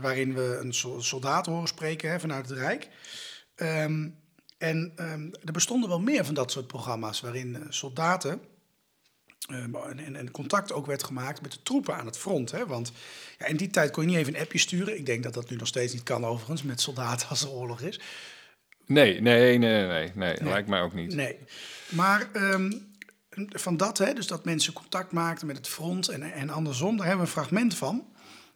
waarin 0.00 0.34
we 0.34 0.58
een 0.62 0.72
so- 0.74 1.00
soldaat 1.00 1.46
horen 1.46 1.68
spreken 1.68 2.10
hè, 2.10 2.20
vanuit 2.20 2.48
het 2.48 2.58
Rijk. 2.58 2.88
Ehm, 3.54 4.08
en 4.58 4.92
ehm, 4.96 5.28
er 5.44 5.52
bestonden 5.52 5.88
wel 5.88 6.00
meer 6.00 6.24
van 6.24 6.34
dat 6.34 6.50
soort 6.50 6.66
programma's 6.66 7.20
waarin 7.20 7.66
soldaten. 7.68 8.40
Ehm, 9.48 9.98
en, 9.98 10.30
contact 10.30 10.72
ook 10.72 10.86
werd 10.86 11.04
gemaakt 11.04 11.42
met 11.42 11.52
de 11.52 11.62
troepen 11.62 11.96
aan 11.96 12.06
het 12.06 12.18
front. 12.18 12.50
Hè? 12.50 12.66
Want 12.66 12.92
ja, 13.38 13.46
in 13.46 13.56
die 13.56 13.70
tijd 13.70 13.90
kon 13.90 14.02
je 14.02 14.08
niet 14.08 14.18
even 14.18 14.34
een 14.34 14.40
appje 14.40 14.58
sturen. 14.58 14.96
Ik 14.96 15.06
denk 15.06 15.22
dat 15.22 15.34
dat 15.34 15.50
nu 15.50 15.56
nog 15.56 15.66
steeds 15.66 15.92
niet 15.92 16.02
kan, 16.02 16.24
overigens, 16.24 16.62
met 16.62 16.80
soldaten 16.80 17.28
als 17.28 17.42
er 17.42 17.50
oorlog 17.50 17.80
is. 17.80 18.00
Nee, 18.86 19.20
nee, 19.20 19.58
nee, 19.58 19.86
nee, 19.86 20.12
nee, 20.14 20.36
lijkt 20.42 20.68
mij 20.68 20.80
ook 20.80 20.94
niet. 20.94 21.14
Nee. 21.14 21.38
Maar 21.88 22.28
ehm, 22.32 22.72
van 23.48 23.76
dat, 23.76 23.98
hè, 23.98 24.12
dus 24.12 24.26
dat 24.26 24.44
mensen 24.44 24.72
contact 24.72 25.12
maakten 25.12 25.46
met 25.46 25.56
het 25.56 25.68
front 25.68 26.08
en, 26.08 26.22
en 26.22 26.50
andersom, 26.50 26.96
daar 26.96 27.06
hebben 27.06 27.24
we 27.24 27.30
een 27.30 27.38
fragment 27.38 27.76
van. 27.76 28.08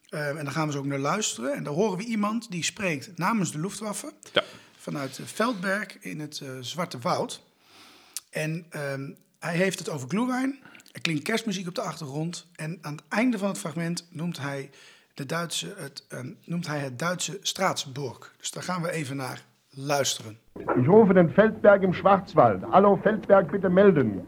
Eh, 0.08 0.28
en 0.28 0.44
daar 0.44 0.52
gaan 0.52 0.66
we 0.66 0.72
zo 0.72 0.78
ook 0.78 0.84
naar 0.84 0.98
luisteren. 0.98 1.54
En 1.54 1.64
daar 1.64 1.72
horen 1.72 1.98
we 1.98 2.04
iemand 2.04 2.50
die 2.50 2.64
spreekt 2.64 3.18
namens 3.18 3.52
de 3.52 3.60
Luftwaffe 3.60 4.12
Ja. 4.32 4.42
vanuit 4.76 5.18
eh, 5.18 5.26
Veldberg 5.26 5.98
in 5.98 6.20
het 6.20 6.40
eh, 6.40 6.48
Zwarte 6.60 6.98
Woud. 6.98 7.42
En 8.30 8.66
ehm, 8.70 9.10
hij 9.38 9.56
heeft 9.56 9.78
het 9.78 9.88
over 9.88 10.08
glühwein. 10.08 10.58
Er 10.94 11.00
klinkt 11.00 11.22
kerstmuziek 11.22 11.68
op 11.68 11.74
de 11.74 11.80
achtergrond. 11.80 12.46
En 12.56 12.78
aan 12.82 12.92
het 12.92 13.04
einde 13.08 13.38
van 13.38 13.48
het 13.48 13.58
fragment 13.58 14.08
noemt 14.10 14.40
hij, 14.40 14.70
de 15.14 15.26
Duitse, 15.26 15.74
het, 15.76 16.06
ehm, 16.08 16.28
noemt 16.44 16.66
hij 16.66 16.78
het 16.78 16.98
Duitse 16.98 17.38
Straatsburg. 17.42 18.34
Dus 18.38 18.50
daar 18.50 18.62
gaan 18.62 18.82
we 18.82 18.90
even 18.90 19.16
naar 19.16 19.42
luisteren. 19.70 20.38
Ich 20.58 20.86
rufe 20.86 21.12
den 21.12 21.30
Feldberg 21.30 21.82
im 21.82 21.94
Schwarzwald. 21.94 22.62
Hallo 22.70 22.98
Feldberg, 23.02 23.50
bitte 23.50 23.68
melden. 23.68 24.26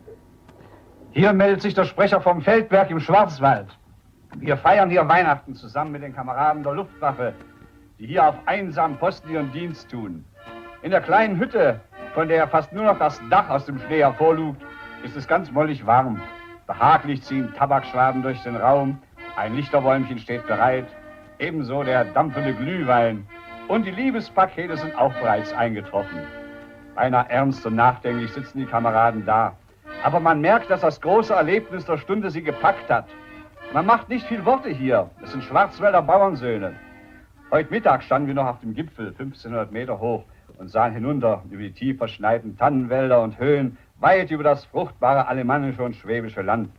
Hier 1.11 1.33
meldet 1.33 1.63
sich 1.63 1.75
der 1.75 1.85
Sprecher 1.85 2.21
vom 2.21 2.43
Feldberg 2.43 2.91
im 2.91 3.01
Schwarzwald. 3.01 3.79
Wir 4.39 4.57
feiern 4.57 4.91
hier 4.91 5.09
Weihnachten 5.09 5.55
zusammen 5.55 5.93
mit 5.93 6.03
den 6.03 6.15
Kameraden 6.15 6.63
der 6.63 6.75
Luftwaffe, 6.75 7.33
die 7.99 8.07
hier 8.07 8.29
auf 8.29 8.35
einsam 8.47 8.99
Posten 8.99 9.31
ihren 9.31 9.53
Dienst 9.53 9.89
tun. 9.89 10.25
In 10.83 10.91
der 10.91 11.01
kleinen 11.01 11.39
Hütte, 11.39 11.81
von 12.15 12.29
der 12.29 12.49
fast 12.49 12.73
nur 12.73 12.85
noch 12.85 12.99
das 12.99 13.21
Dach 13.31 13.49
aus 13.51 13.65
dem 13.67 13.79
Schnee 13.79 14.03
hervorlugt, 14.03 14.63
ist 15.05 15.17
es 15.17 15.29
ganz 15.29 15.51
mollig 15.53 15.87
warm. 15.87 16.21
Behaglich 16.67 17.23
ziehen 17.23 17.55
Tabakschwaden 17.55 18.23
durch 18.23 18.43
den 18.43 18.57
Raum, 18.57 18.99
ein 19.37 19.55
Lichterwolmchen 19.55 20.19
steht 20.19 20.47
bereit, 20.47 20.87
ebenso 21.39 21.85
der 21.85 22.05
dampfende 22.07 22.55
Glühwein. 22.55 23.27
Und 23.69 23.85
die 23.85 23.91
Liebespakete 23.91 24.77
sind 24.77 24.97
auch 24.99 25.13
bereits 25.15 25.53
eingetroffen. 25.53 26.21
Beinahe 26.95 27.29
ernst 27.29 27.65
und 27.67 27.77
nachdenklich 27.77 28.33
sitzen 28.33 28.59
die 28.59 28.67
Kameraden 28.67 29.25
da. 29.27 29.55
Aber 30.03 30.19
man 30.19 30.41
merkt, 30.41 30.71
dass 30.71 30.81
das 30.81 31.01
große 31.01 31.35
Erlebnis 31.35 31.85
der 31.85 31.99
Stunde 31.99 32.31
sie 32.31 32.43
gepackt 32.43 32.91
hat. 32.91 33.07
Man 33.73 33.87
macht 33.87 34.09
nicht 34.09 34.27
viel 34.27 34.45
Worte 34.45 34.71
hier. 34.71 35.11
Es 35.23 35.33
sind 35.33 35.45
Schwarzwälder 35.45 36.03
Bauernsöhne. 36.03 36.73
Heute 37.51 37.71
Mittag 37.71 38.03
standen 38.03 38.29
wir 38.29 38.35
noch 38.35 38.47
auf 38.47 38.61
dem 38.61 38.75
Gipfel, 38.75 39.09
1500 39.09 39.71
Meter 39.71 40.01
hoch, 40.01 40.25
und 40.59 40.69
sahen 40.69 40.95
hinunter 40.95 41.43
über 41.51 41.63
die 41.63 41.73
tief 41.73 41.99
verschneiten 41.99 42.57
Tannenwälder 42.57 43.23
und 43.23 43.39
Höhen, 43.39 43.77
weit 43.99 44.31
über 44.31 44.43
das 44.43 44.65
fruchtbare 44.65 45.27
alemannische 45.27 45.83
und 45.83 45.97
schwäbische 45.97 46.43
Land. 46.43 46.71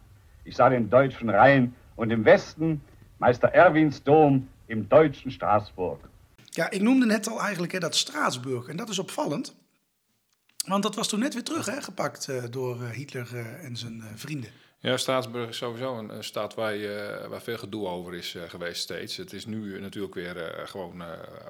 Ich 0.43 0.55
sah 0.55 0.69
den 0.69 0.89
deutschen 0.89 1.29
Rhein 1.29 1.75
und 1.95 2.12
im 2.12 2.25
Westen 2.25 2.81
Meister 3.19 3.47
Erwins 3.47 4.03
Dom 4.03 4.47
im 4.67 4.88
deutschen 4.89 5.31
Straßburg. 5.31 6.00
Ja, 6.51 6.71
ik 6.71 6.81
noemde 6.81 7.05
net 7.05 7.27
al 7.27 7.41
eigenlijk 7.41 7.74
hè, 7.74 7.79
dat 7.79 7.95
Straatsburg. 7.95 8.67
En 8.67 8.77
dat 8.77 8.89
is 8.89 9.00
opvallend. 9.00 9.55
Want 10.67 10.83
dat 10.83 10.95
was 10.95 11.07
toen 11.07 11.19
net 11.19 11.33
weer 11.33 11.43
terug 11.43 11.65
hè, 11.65 11.81
gepakt 11.81 12.27
eh, 12.27 12.43
door 12.50 12.83
eh, 12.83 12.89
Hitler 12.89 13.27
eh, 13.36 13.65
en 13.65 13.77
zijn 13.77 14.01
eh, 14.01 14.07
vrienden. 14.15 14.50
Ja, 14.88 14.98
Straatsburg 14.98 15.50
is 15.50 15.58
sowieso 15.58 15.98
een, 15.98 16.24
stad 16.24 16.53
waar, 16.53 16.77
waar 17.29 17.41
veel 17.41 17.58
gedoe 17.58 17.88
over 17.88 18.13
is 18.13 18.36
eh, 18.36 18.44
geweest 18.50 18.82
steeds. 18.82 19.17
Het 19.17 19.34
is 19.34 19.46
nu 19.46 19.79
natuurlijk 19.79 20.13
weer 20.13 20.38
eh, 20.38 20.67
gewoon 20.67 21.01
eh, 21.01 21.08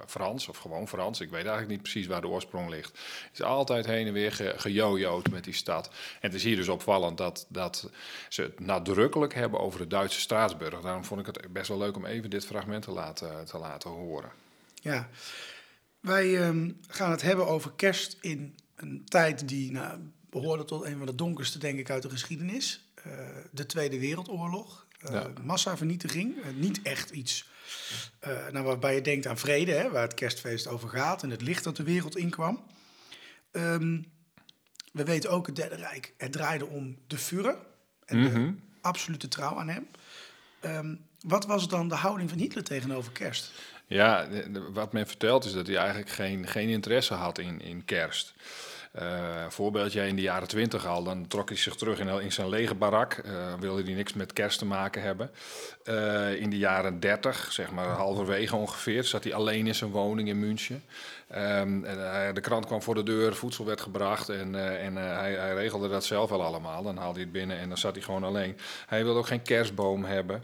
Frans, 0.08 0.48
of 0.48 0.58
gewoon 0.58 0.88
Frans. 0.88 1.20
Ik 1.20 1.30
weet 1.30 1.42
eigenlijk 1.42 1.70
niet 1.70 1.82
precies 1.82 2.08
waar 2.08 2.22
de 2.22 2.28
oorsprong 2.28 2.70
ligt. 2.70 2.92
Het 3.24 3.34
is 3.34 3.42
altijd 3.42 3.86
heen 3.86 4.08
en 4.08 4.14
weer 4.14 4.32
ge, 4.32 5.22
met 5.32 5.44
die 5.44 5.54
stad. 5.54 5.88
En 5.88 5.94
het 6.20 6.34
is 6.34 6.44
hier 6.44 6.56
dus 6.56 6.68
opvallend 6.68 7.18
dat, 7.18 7.46
dat 7.50 7.90
ze 8.30 8.42
het 8.42 8.60
nadrukkelijk 8.60 9.34
hebben 9.34 9.60
over 9.60 9.80
de 9.80 9.88
Duitse 9.88 10.20
Straatsburg. 10.20 10.82
Daarom 10.82 11.06
vond 11.06 11.20
ik 11.20 11.26
het 11.26 11.54
best 11.54 11.68
wel 11.68 11.78
leuk 11.78 11.96
om 11.96 12.06
even 12.06 12.30
dit 12.30 12.46
fragment 12.46 12.84
te 12.84 12.92
laten, 12.92 13.46
te 13.46 13.58
laten 13.58 13.90
horen. 13.90 14.32
Ja, 14.74 15.10
wij 16.00 16.42
ehm, 16.42 16.72
gaan 16.88 17.12
het 17.12 17.22
hebben 17.22 17.48
over 17.48 17.72
kerst 17.76 18.18
in 18.22 18.56
een 18.76 19.06
tijd 19.06 19.48
die 19.48 19.72
nou, 19.72 20.00
behoorde 20.30 20.66
tot 20.66 20.84
een 20.84 20.98
van 20.98 21.06
de 21.06 21.16
donkerste, 21.16 21.60
denk 21.60 21.80
ik, 21.80 21.90
uit 21.90 22.02
de 22.02 22.10
geschiedenis. 22.10 22.87
Eh, 23.04 23.12
de 23.52 23.66
Tweede 23.66 24.00
Wereldoorlog, 24.00 24.86
eh, 25.00 25.12
Ja. 25.12 25.28
massavernietiging. 25.44 26.42
Eh, 26.42 26.50
niet 26.56 26.82
echt 26.82 27.10
iets 27.10 27.50
nou, 28.52 28.66
waarbij 28.66 28.96
je 28.96 29.02
denkt 29.02 29.26
aan 29.28 29.38
vrede, 29.38 29.72
hè, 29.72 29.90
waar 29.92 30.02
het 30.02 30.14
kerstfeest 30.14 30.68
over 30.68 30.90
gaat 30.90 31.24
en 31.24 31.30
het 31.30 31.42
licht 31.42 31.64
dat 31.64 31.76
de 31.76 31.84
wereld 31.84 32.18
inkwam. 32.18 32.64
Ehm, 33.52 34.02
we 34.92 35.04
weten 35.04 35.30
ook 35.30 35.46
het 35.46 35.56
Derde 35.56 35.76
Rijk. 35.76 36.14
Het 36.18 36.32
draaide 36.32 36.66
om 36.66 36.98
de 37.08 37.18
Führer 37.18 37.58
en 38.06 38.20
Mhm. 38.20 38.34
de 38.34 38.54
absolute 38.82 39.28
trouw 39.28 39.60
aan 39.60 39.68
hem. 39.70 39.88
Ehm, 40.60 40.96
wat 41.22 41.46
was 41.46 41.68
dan 41.68 41.90
de 41.90 41.96
houding 41.96 42.30
van 42.30 42.40
Hitler 42.40 42.64
tegenover 42.64 43.12
kerst? 43.12 43.52
Ja, 43.88 44.26
de- 44.26 44.52
de- 44.52 44.72
wat 44.72 44.94
men 44.94 45.08
vertelt 45.08 45.46
is 45.46 45.52
dat 45.54 45.68
hij 45.68 45.76
eigenlijk 45.76 46.10
geen, 46.10 46.48
geen 46.48 46.70
interesse 46.70 47.14
had 47.14 47.38
in, 47.38 47.62
in 47.62 47.86
kerst. 47.86 48.34
Eh, 48.98 49.44
een 49.44 49.52
voorbeeldje 49.52 50.08
in 50.08 50.16
de 50.16 50.22
jaren 50.22 50.48
twintig 50.48 50.86
al, 50.86 51.04
dan 51.04 51.28
trok 51.28 51.50
hij 51.50 51.58
zich 51.58 51.76
terug 51.76 52.00
in, 52.00 52.22
in 52.22 52.32
zijn 52.32 52.50
lege 52.50 52.76
barak. 52.76 53.14
eh, 53.14 53.32
wilde 53.60 53.84
hij 53.84 53.94
niks 53.94 54.14
met 54.14 54.34
kerst 54.34 54.60
te 54.60 54.66
maken 54.66 55.02
hebben. 55.02 55.32
Eh, 55.84 56.42
in 56.42 56.50
de 56.50 56.58
jaren 56.58 57.00
dertig, 57.00 57.52
zeg 57.52 57.72
maar 57.72 57.88
halverwege 57.88 58.56
ongeveer, 58.56 59.04
zat 59.04 59.24
hij 59.24 59.34
alleen 59.34 59.68
in 59.68 59.76
zijn 59.76 59.92
woning 59.92 60.28
in 60.28 60.40
München. 60.40 60.84
Ehm, 61.28 61.82
de 62.34 62.42
krant 62.42 62.66
kwam 62.66 62.82
voor 62.82 62.96
de 62.96 63.04
deur, 63.04 63.36
voedsel 63.36 63.66
werd 63.66 63.82
gebracht 63.82 64.30
en, 64.30 64.80
en 64.80 64.96
hij, 64.96 65.34
hij 65.34 65.54
regelde 65.54 65.90
dat 65.90 66.06
zelf 66.06 66.30
wel 66.30 66.44
allemaal. 66.44 66.84
Dan 66.84 66.98
haalde 66.98 67.14
hij 67.14 67.22
het 67.22 67.32
binnen 67.32 67.58
en 67.58 67.68
dan 67.68 67.78
zat 67.78 67.96
hij 67.96 68.04
gewoon 68.04 68.24
alleen. 68.24 68.58
Hij 68.88 69.04
wilde 69.04 69.20
ook 69.20 69.28
geen 69.28 69.42
kerstboom 69.42 70.06
hebben. 70.06 70.44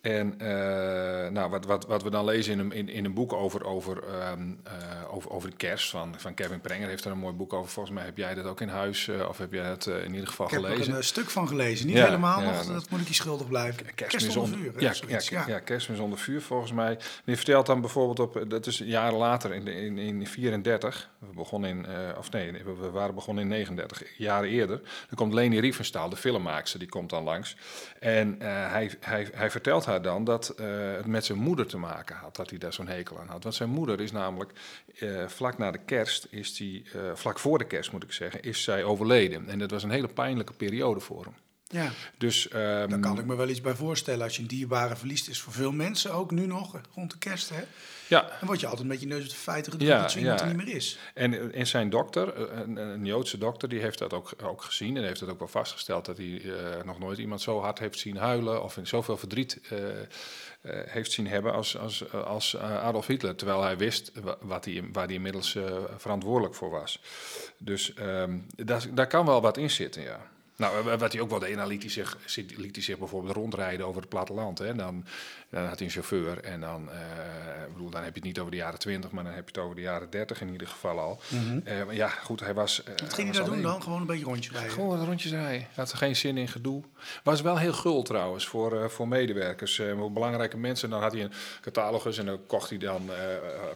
En 0.00 0.34
eh, 0.38 1.30
nou, 1.30 1.50
wat, 1.50 1.64
wat, 1.66 1.86
wat 1.86 2.02
we 2.02 2.10
dan 2.10 2.24
lezen 2.24 2.52
in 2.52 2.58
een, 2.58 2.72
in, 2.72 2.88
in 2.88 3.04
een 3.04 3.14
boek 3.14 3.32
over, 3.32 3.64
over, 3.64 4.02
ehm, 4.04 4.52
eh, 4.64 5.14
over, 5.14 5.30
over 5.30 5.50
de 5.50 5.56
kerst 5.56 5.90
van, 5.90 6.14
van 6.18 6.34
Kevin 6.34 6.60
Prenger, 6.60 6.88
heeft 6.88 7.04
er 7.04 7.10
een 7.10 7.18
mooi 7.18 7.34
boek 7.34 7.52
over. 7.52 7.70
Volgens 7.70 7.94
mij 7.94 8.04
heb 8.04 8.16
jij 8.16 8.34
dat 8.34 8.44
ook 8.44 8.60
in 8.60 8.68
huis, 8.68 9.08
eh, 9.08 9.28
of 9.28 9.38
heb 9.38 9.52
jij 9.52 9.64
het 9.64 9.86
in 9.86 10.12
ieder 10.12 10.28
geval 10.28 10.46
Ik 10.46 10.52
heb 10.52 10.62
er 10.62 10.70
gelezen? 10.70 10.94
een 10.94 11.04
stuk 11.04 11.30
van 11.30 11.48
gelezen. 11.48 11.86
Niet 11.86 11.96
Ja, 11.96 12.04
helemaal 12.04 12.40
ja, 12.40 12.46
nog, 12.50 12.56
dat- 12.56 12.66
dat 12.74 12.90
moet 12.90 13.00
ik 13.00 13.08
je 13.08 13.14
schuldig 13.14 13.48
blijven. 13.48 13.94
Kerstmis 13.94 14.36
onder 14.36 14.54
onder 14.54 14.72
vuur. 14.72 14.82
Ja, 14.82 15.20
ja, 15.30 15.44
ja. 15.46 15.58
kerstmis 15.58 15.98
onder 15.98 16.18
vuur 16.18 16.42
volgens 16.42 16.72
mij. 16.72 16.98
Die 17.24 17.36
vertelt 17.36 17.66
dan 17.66 17.80
bijvoorbeeld 17.80 18.18
op, 18.20 18.50
dat 18.50 18.66
is 18.66 18.78
jaren 18.78 19.18
later, 19.18 19.54
in, 19.54 19.64
de- 19.64 19.74
in, 19.84 19.98
in 19.98 20.26
34, 20.26 21.10
we 21.18 21.26
begonnen 21.34 21.70
in, 21.70 21.86
of 22.18 22.30
nee, 22.30 22.52
we 22.80 22.90
waren 22.90 23.14
begonnen 23.14 23.42
in 23.44 23.48
39, 23.50 24.02
jaren 24.18 24.48
eerder. 24.48 24.76
Dan 24.80 25.16
komt 25.16 25.32
Leni 25.34 25.60
Riefenstahl, 25.60 26.08
de 26.08 26.16
filmmaakster, 26.16 26.78
die 26.78 26.88
komt 26.88 27.10
dan 27.10 27.24
langs. 27.24 27.56
En 27.98 28.36
hij, 28.42 28.90
hij, 29.00 29.28
hij 29.32 29.50
vertelt 29.50 29.84
haar 29.90 30.02
dan 30.02 30.24
dat 30.24 30.48
eh, 30.48 30.66
het 30.96 31.06
met 31.06 31.24
zijn 31.24 31.38
moeder 31.38 31.66
te 31.66 31.76
maken 31.76 32.16
had, 32.16 32.36
dat 32.36 32.50
hij 32.50 32.58
daar 32.58 32.72
zo'n 32.72 32.88
hekel 32.88 33.20
aan 33.20 33.28
had. 33.28 33.42
Want 33.42 33.54
zijn 33.54 33.70
moeder 33.70 34.00
is 34.00 34.12
namelijk, 34.12 34.52
eh, 34.98 35.26
vlak 35.26 35.58
na 35.58 35.70
de 35.70 35.78
kerst, 35.78 36.26
is 36.30 36.56
die, 36.56 36.84
eh, 36.92 37.00
vlak 37.14 37.38
voor 37.38 37.58
de 37.58 37.66
kerst 37.66 37.92
moet 37.92 38.02
ik 38.02 38.12
zeggen, 38.12 38.42
is 38.42 38.62
zij 38.62 38.84
overleden. 38.84 39.48
En 39.48 39.58
dat 39.58 39.70
was 39.70 39.82
een 39.82 39.90
hele 39.90 40.08
pijnlijke 40.08 40.52
periode 40.52 41.00
voor 41.00 41.24
hem. 41.24 41.34
Ja, 41.66 41.90
Dus, 42.18 42.48
daar 42.50 43.00
kan 43.00 43.18
ik 43.18 43.24
me 43.24 43.36
wel 43.36 43.48
iets 43.48 43.60
bij 43.60 43.74
voorstellen. 43.74 44.22
Als 44.22 44.36
je 44.36 44.42
een 44.42 44.48
dierbare 44.48 44.96
verliest, 44.96 45.28
is 45.28 45.40
voor 45.40 45.52
veel 45.52 45.72
mensen 45.72 46.12
ook 46.12 46.30
nu 46.30 46.46
nog, 46.46 46.80
rond 46.94 47.10
de 47.10 47.18
kerst, 47.18 47.48
hè, 47.48 47.62
ja, 48.10 48.20
dan 48.38 48.46
word 48.48 48.60
je 48.60 48.66
altijd 48.66 48.88
met 48.88 49.00
je 49.00 49.06
neus 49.06 49.22
op 49.22 49.28
de 49.28 49.34
feiten 49.34 49.72
gedrukt 49.72 49.92
Ja, 49.92 50.00
dat 50.02 50.10
zo 50.10 50.18
iemand 50.18 50.40
ja. 50.40 50.46
er 50.46 50.54
niet 50.54 50.64
meer 50.66 50.74
is. 50.76 50.98
En, 51.14 51.52
en 51.54 51.66
zijn 51.66 51.90
dokter, 51.90 52.34
eh, 52.34 52.58
een, 52.58 52.76
een 52.76 53.04
Joodse 53.04 53.38
dokter, 53.38 53.68
die 53.68 53.80
heeft 53.80 53.98
dat 53.98 54.12
ook, 54.12 54.32
ook 54.42 54.62
gezien 54.62 54.96
en 54.96 55.04
heeft 55.04 55.20
het 55.20 55.30
ook 55.30 55.38
wel 55.38 55.48
vastgesteld 55.48 56.04
dat 56.04 56.16
hij 56.16 56.40
eh, 56.44 56.84
nog 56.84 56.98
nooit 56.98 57.18
iemand 57.18 57.40
zo 57.40 57.60
hard 57.60 57.78
heeft 57.78 57.98
zien 57.98 58.16
huilen 58.16 58.62
of 58.62 58.76
in 58.76 58.86
zoveel 58.86 59.16
verdriet 59.16 59.60
eh, 59.70 59.78
eh, 60.00 60.04
heeft 60.86 61.12
zien 61.12 61.26
hebben 61.26 61.52
als, 61.52 61.78
als, 61.78 62.12
als 62.12 62.54
eh, 62.54 62.82
Adolf 62.82 63.06
Hitler. 63.06 63.36
Terwijl 63.36 63.62
hij 63.62 63.76
wist 63.76 64.12
wa- 64.22 64.36
wat 64.40 64.64
hij, 64.64 64.84
waar 64.92 65.04
hij 65.06 65.14
inmiddels 65.14 65.54
eh, 65.54 65.76
verantwoordelijk 65.96 66.54
voor 66.54 66.70
was. 66.70 67.00
Dus 67.58 67.94
ehm, 67.94 68.38
daar, 68.56 68.84
daar 68.94 69.06
kan 69.06 69.26
wel 69.26 69.40
wat 69.40 69.56
in 69.56 69.70
zitten, 69.70 70.02
ja. 70.02 70.28
Nou, 70.56 70.84
wa- 70.84 70.96
wat 70.96 71.12
hij 71.12 71.20
ook 71.20 71.30
wel 71.30 71.38
deed, 71.38 71.56
dan 71.56 71.66
liet 71.66 71.82
hij 71.82 71.90
zich, 71.90 72.16
liet 72.56 72.74
hij 72.74 72.84
zich 72.84 72.98
bijvoorbeeld 72.98 73.34
rondrijden 73.36 73.86
over 73.86 74.00
het 74.00 74.10
platteland. 74.10 74.58
Hè. 74.58 74.74
Dan, 74.74 75.04
dan 75.50 75.64
had 75.66 75.76
hij 75.78 75.86
een 75.86 75.92
chauffeur 75.92 76.40
en 76.44 76.60
dan, 76.60 76.90
eh, 76.90 76.98
ik 77.66 77.72
bedoel, 77.72 77.90
dan 77.90 78.02
heb 78.02 78.10
je 78.14 78.18
het 78.18 78.24
niet 78.28 78.38
over 78.38 78.50
de 78.50 78.56
jaren 78.56 78.78
20, 78.78 79.10
maar 79.10 79.24
dan 79.24 79.32
heb 79.32 79.42
je 79.48 79.54
het 79.54 79.58
over 79.64 79.76
de 79.76 79.82
jaren 79.82 80.10
30 80.10 80.40
in 80.40 80.48
ieder 80.52 80.66
geval 80.66 80.98
al. 80.98 81.20
Eh, 81.64 81.84
maar 81.84 81.94
ja, 81.94 82.08
goed, 82.08 82.40
hij 82.40 82.54
was. 82.54 82.82
eh, 82.82 82.88
Wat 83.02 83.14
ging 83.14 83.28
hij 83.28 83.36
daar 83.38 83.46
doen 83.50 83.62
dan? 83.62 83.82
Gewoon 83.82 84.00
een 84.00 84.06
beetje 84.06 84.24
rondje 84.24 84.50
rijden. 84.52 84.70
Gewoon 84.72 84.98
wat 84.98 85.06
rondjes 85.06 85.32
rijden. 85.32 85.66
Had 85.74 85.90
er 85.92 85.98
geen 85.98 86.16
zin 86.16 86.36
in 86.36 86.48
gedoe. 86.48 86.82
Was 87.22 87.40
wel 87.40 87.58
heel 87.58 87.72
gul 87.72 88.02
trouwens 88.02 88.46
voor, 88.46 88.90
voor 88.90 89.08
medewerkers. 89.08 89.80
voor 89.96 90.12
belangrijke 90.12 90.56
mensen. 90.56 90.90
Dan 90.90 91.00
had 91.02 91.12
hij 91.12 91.22
een 91.22 91.32
catalogus 91.60 92.18
en 92.18 92.26
dan 92.26 92.46
kocht 92.46 92.68
hij 92.70 92.78
dan 92.78 93.10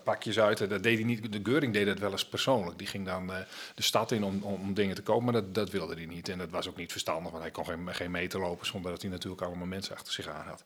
pakjes 0.05 0.39
uit. 0.39 0.61
En 0.61 0.69
dat 0.69 0.83
deed 0.83 0.97
hij 0.97 1.07
niet. 1.07 1.33
De 1.33 1.41
Geuring 1.43 1.73
deed 1.73 1.87
dat 1.87 1.99
wel 1.99 2.11
eens 2.11 2.27
persoonlijk. 2.29 2.79
Die 2.79 2.87
ging 2.87 3.07
dan 3.07 3.27
de 3.75 3.83
stad 3.83 4.11
in 4.11 4.25
om, 4.25 4.39
om, 4.43 4.55
om 4.55 4.75
dingen 4.75 4.95
te 4.95 5.03
kopen. 5.03 5.25
Maar 5.25 5.33
dat, 5.33 5.55
dat 5.55 5.71
wilde 5.71 5.95
hij 5.95 6.07
niet. 6.07 6.29
En 6.29 6.39
dat 6.39 6.51
was 6.51 6.69
ook 6.69 6.77
niet 6.77 6.91
verstandig. 6.93 7.31
Want 7.31 7.43
hij 7.43 7.53
kon 7.53 7.65
geen, 7.67 7.95
geen 7.95 8.11
meter 8.11 8.41
lopen 8.41 8.67
zonder 8.67 8.91
dat 8.91 9.03
hij 9.03 9.11
natuurlijk 9.11 9.43
allemaal 9.43 9.67
mensen 9.67 9.95
achter 9.95 10.13
zich 10.13 10.29
aan 10.29 10.47
had. 10.47 10.63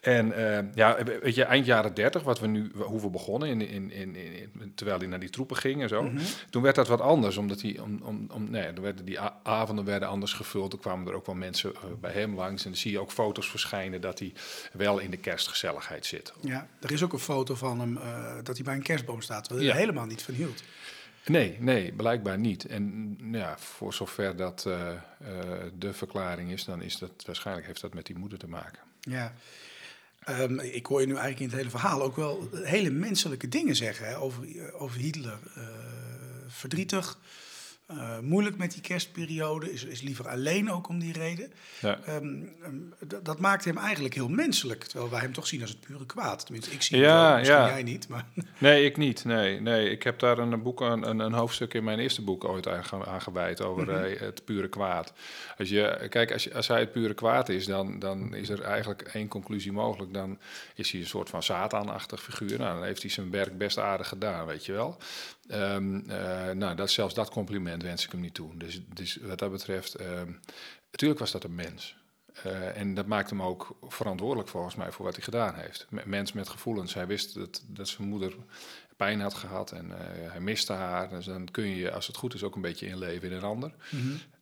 En 0.00 0.32
eh, 0.52 0.64
ja, 0.74 1.02
weet 1.22 1.34
je, 1.34 1.44
eind 1.44 1.66
jaren 1.66 1.94
30, 1.94 2.22
wat 2.22 2.40
we 2.40 2.46
nu, 2.46 2.70
hoe 2.74 3.00
we 3.00 3.08
begonnen, 3.10 3.48
in, 3.48 3.60
in, 3.60 3.90
in, 3.90 4.14
in- 4.16 4.72
terwijl 4.74 4.98
hij 4.98 5.06
naar 5.06 5.20
die 5.20 5.30
troepen 5.30 5.56
ging 5.56 5.82
en 5.82 5.88
zo. 5.88 6.10
Toen 6.50 6.62
werd 6.62 6.74
dat 6.74 6.88
wat 6.88 7.00
anders, 7.00 7.36
omdat 7.36 7.60
hij, 7.62 7.78
om, 7.78 8.00
om, 8.02 8.26
om, 8.32 8.50
nee, 8.50 8.62
er 8.62 8.80
werden 8.82 9.04
die 9.04 9.20
avonden 9.42 9.84
werden 9.84 10.08
anders 10.08 10.32
gevuld. 10.32 10.72
Er 10.72 10.78
kwamen 10.78 11.06
er 11.08 11.14
ook 11.14 11.26
wel 11.26 11.34
mensen 11.34 11.74
eh, 11.74 11.80
bij 12.00 12.12
hem 12.12 12.34
langs. 12.34 12.64
En 12.64 12.70
dan 12.70 12.78
zie 12.80 12.90
je 12.90 12.98
ook 12.98 13.10
foto's 13.12 13.50
verschijnen 13.50 14.00
dat 14.00 14.18
hij 14.18 14.32
wel 14.72 14.98
in 14.98 15.10
de 15.10 15.16
kerstgezelligheid 15.16 16.06
zit. 16.06 16.32
Ja, 16.40 16.66
er 16.80 16.92
is 16.92 17.02
ook 17.02 17.12
een 17.12 17.18
foto 17.18 17.54
van 17.54 17.80
hem 17.80 17.96
eh, 17.96 18.34
dat 18.42 18.54
hij 18.56 18.64
bij 18.64 18.74
een 18.74 18.82
kerstboom 18.82 19.20
staat, 19.20 19.44
terwijl 19.44 19.66
hij 19.66 19.74
Ja. 19.76 19.80
helemaal 19.80 20.06
niet 20.06 20.22
van 20.22 20.34
hield. 20.34 20.62
Nee, 21.26 21.56
nee, 21.60 21.92
blijkbaar 21.92 22.38
niet. 22.38 22.64
En 22.66 22.82
mm, 22.82 23.34
ja, 23.34 23.58
voor 23.58 23.94
zover 23.94 24.36
dat 24.36 24.64
eh, 24.66 24.90
de 25.78 25.92
verklaring 25.92 26.50
is, 26.52 26.64
dan 26.64 26.82
is 26.82 26.98
dat 26.98 27.10
waarschijnlijk 27.26 27.66
heeft 27.66 27.80
dat 27.80 27.94
met 27.94 28.06
die 28.06 28.18
moeder 28.18 28.38
te 28.38 28.48
maken. 28.48 28.78
Ja. 29.00 29.32
Ehm, 30.26 30.58
ik 30.58 30.86
hoor 30.86 31.00
je 31.00 31.06
nu 31.06 31.12
eigenlijk 31.12 31.40
in 31.40 31.48
het 31.48 31.56
hele 31.56 31.78
verhaal 31.78 32.02
ook 32.02 32.16
wel 32.16 32.48
hele 32.52 32.90
menselijke 32.90 33.48
dingen 33.48 33.76
zeggen 33.76 34.16
over, 34.16 34.42
eh, 34.42 34.82
over 34.82 34.98
Hitler. 34.98 35.38
Eh, 35.54 35.62
verdrietig, 36.46 37.18
eh, 37.86 38.18
moeilijk 38.18 38.56
met 38.56 38.72
die 38.72 38.80
kerstperiode, 38.80 39.72
is, 39.72 39.84
is 39.84 40.00
liever 40.00 40.28
alleen 40.28 40.70
ook 40.72 40.88
om 40.88 40.98
die 40.98 41.12
reden. 41.12 41.52
Ja. 41.80 41.98
Ehm, 42.04 42.42
ehm, 42.62 43.22
dat 43.22 43.38
maakt 43.40 43.64
hem 43.64 43.78
eigenlijk 43.78 44.14
heel 44.14 44.28
menselijk, 44.28 44.84
terwijl 44.84 45.10
wij 45.10 45.20
hem 45.20 45.32
toch 45.32 45.46
zien 45.46 45.60
als 45.60 45.70
het 45.70 45.80
pure 45.80 46.06
kwaad. 46.06 46.44
Tenminste, 46.46 46.70
ik 46.72 46.82
zie 46.82 46.98
Ja, 46.98 47.20
hem 47.20 47.30
zo, 47.30 47.36
misschien 47.38 47.56
ja. 47.56 47.68
jij 47.68 47.82
niet. 47.82 48.08
Maar, 48.08 48.24
Nee, 48.58 48.84
ik 48.84 48.96
niet. 48.96 49.24
Nee, 49.24 49.60
nee. 49.60 49.90
Ik 49.90 50.02
heb 50.02 50.18
daar 50.18 50.38
een, 50.38 50.62
boek, 50.62 50.80
een, 50.80 51.18
een, 51.20 51.32
hoofdstuk 51.32 51.74
in 51.74 51.84
mijn 51.84 51.98
eerste 51.98 52.22
boek 52.22 52.44
ooit 52.44 52.68
aan, 52.68 52.84
ge- 52.84 53.06
aan 53.06 53.22
gewijd 53.22 53.60
over 53.62 53.90
eh, 53.90 54.20
het 54.20 54.44
pure 54.44 54.68
kwaad. 54.68 55.12
Als 55.58 55.68
je, 55.68 56.06
kijk, 56.10 56.32
als, 56.32 56.44
je, 56.44 56.54
als 56.54 56.68
hij 56.68 56.80
het 56.80 56.92
pure 56.92 57.14
kwaad 57.14 57.48
is, 57.48 57.66
dan, 57.66 57.98
dan 57.98 58.34
is 58.34 58.48
er 58.48 58.62
eigenlijk 58.62 59.02
één 59.02 59.28
conclusie 59.28 59.72
mogelijk. 59.72 60.12
Dan 60.14 60.38
is 60.74 60.90
hij 60.90 61.00
een 61.00 61.06
soort 61.06 61.28
van 61.28 61.42
Sataanachtig 61.42 62.22
figuur. 62.22 62.58
Nou, 62.58 62.74
dan 62.74 62.84
heeft 62.84 63.02
hij 63.02 63.10
zijn 63.10 63.30
werk 63.30 63.58
best 63.58 63.78
aardig 63.78 64.08
gedaan, 64.08 64.46
weet 64.46 64.66
je 64.66 64.72
wel. 64.72 64.96
Ehm, 65.48 66.10
eh, 66.10 66.50
nou, 66.50 66.74
dat, 66.74 66.90
zelfs 66.90 67.14
dat 67.14 67.30
compliment 67.30 67.82
wens 67.82 68.04
ik 68.04 68.12
hem 68.12 68.20
niet 68.20 68.34
toe. 68.34 68.56
Dus, 68.56 68.80
dus 68.94 69.16
wat 69.22 69.38
dat 69.38 69.50
betreft, 69.50 69.94
ehm, 69.94 70.32
natuurlijk 70.90 71.20
was 71.20 71.30
dat 71.30 71.44
een 71.44 71.54
mens. 71.54 71.96
Eh, 72.42 72.76
en 72.76 72.94
dat 72.94 73.06
maakt 73.06 73.30
hem 73.30 73.42
ook 73.42 73.76
verantwoordelijk 73.82 74.48
volgens 74.48 74.74
mij 74.74 74.92
voor 74.92 75.04
wat 75.04 75.14
hij 75.14 75.24
gedaan 75.24 75.54
heeft. 75.54 75.86
M- 75.90 75.98
Mens 76.04 76.32
met 76.32 76.48
gevoelens. 76.48 76.94
Hij 76.94 77.06
wist 77.06 77.34
dat, 77.34 77.64
dat 77.68 77.88
zijn 77.88 78.08
moeder 78.08 78.34
pijn 78.96 79.20
had 79.20 79.34
gehad 79.34 79.72
en 79.72 79.90
eh, 79.98 80.30
hij 80.30 80.40
miste 80.40 80.72
haar. 80.72 81.08
Dus 81.08 81.24
dan 81.24 81.48
kun 81.50 81.66
je, 81.66 81.92
als 81.92 82.06
het 82.06 82.16
goed 82.16 82.34
is, 82.34 82.42
ook 82.42 82.54
een 82.54 82.60
beetje 82.62 82.86
inleven 82.86 83.30
in 83.30 83.36
een 83.36 83.42
ander. 83.42 83.72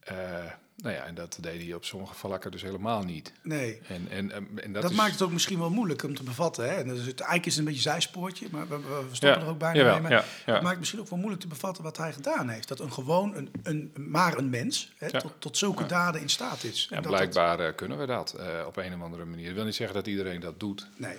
Eh, 0.00 0.44
nou 0.76 0.94
ja, 0.94 1.04
en 1.04 1.14
dat 1.14 1.38
deed 1.40 1.62
hij 1.62 1.74
op 1.74 1.84
sommige 1.84 2.14
vlakken 2.14 2.50
dus 2.50 2.62
helemaal 2.62 3.02
niet. 3.02 3.32
Nee. 3.42 3.80
En, 3.88 4.06
en, 4.10 4.32
en, 4.32 4.72
dat, 4.72 4.82
Dat, 4.82 4.90
is, 4.90 4.96
maakt 4.96 5.12
het 5.12 5.22
ook 5.22 5.30
misschien 5.32 5.58
wel 5.58 5.70
moeilijk 5.70 6.02
om 6.02 6.14
te 6.14 6.22
bevatten. 6.22 6.64
Hè? 6.64 6.74
En 6.74 6.88
dus 6.88 6.98
het, 7.06 7.20
eigenlijk 7.20 7.46
is 7.46 7.56
het 7.56 7.66
een 7.66 7.72
beetje 7.72 7.88
een 7.90 7.92
zijspoortje, 7.94 8.46
maar 8.50 8.68
we, 8.68 8.76
we- 8.78 9.04
stoppen 9.12 9.38
Ja, 9.40 9.44
er 9.46 9.50
ook 9.52 9.58
bijna 9.58 9.78
jawel, 9.78 9.92
mee. 10.00 10.02
Maar 10.02 10.24
ja, 10.46 10.52
Het 10.54 10.62
maakt 10.62 10.78
misschien 10.78 11.00
ook 11.00 11.08
wel 11.08 11.18
moeilijk 11.18 11.42
te 11.42 11.48
bevatten 11.48 11.82
wat 11.82 11.96
hij 11.96 12.12
gedaan 12.12 12.48
heeft. 12.48 12.68
Dat 12.68 12.80
een 12.80 12.92
gewoon, 12.92 13.34
een, 13.36 13.50
een, 13.62 13.92
maar 13.96 14.36
een 14.38 14.50
mens, 14.50 14.92
hè, 14.96 15.10
tot, 15.20 15.32
tot 15.38 15.56
zulke 15.58 15.86
daden 15.86 16.20
in 16.20 16.28
staat 16.28 16.64
is. 16.64 16.86
En 16.90 16.94
dat 17.02 17.04
dat- 17.04 17.12
blijkbaar 17.12 17.60
eh, 17.60 17.74
kunnen 17.74 17.98
we 17.98 18.06
dat 18.06 18.32
eh, 18.32 18.46
op 18.66 18.76
een 18.76 18.94
of 18.94 19.00
andere 19.02 19.24
manier. 19.24 19.48
Ik 19.48 19.54
wil 19.54 19.64
niet 19.64 19.74
zeggen 19.74 19.96
dat 19.96 20.06
iedereen 20.06 20.40
dat 20.40 20.60
doet. 20.60 20.86
nee, 20.96 21.16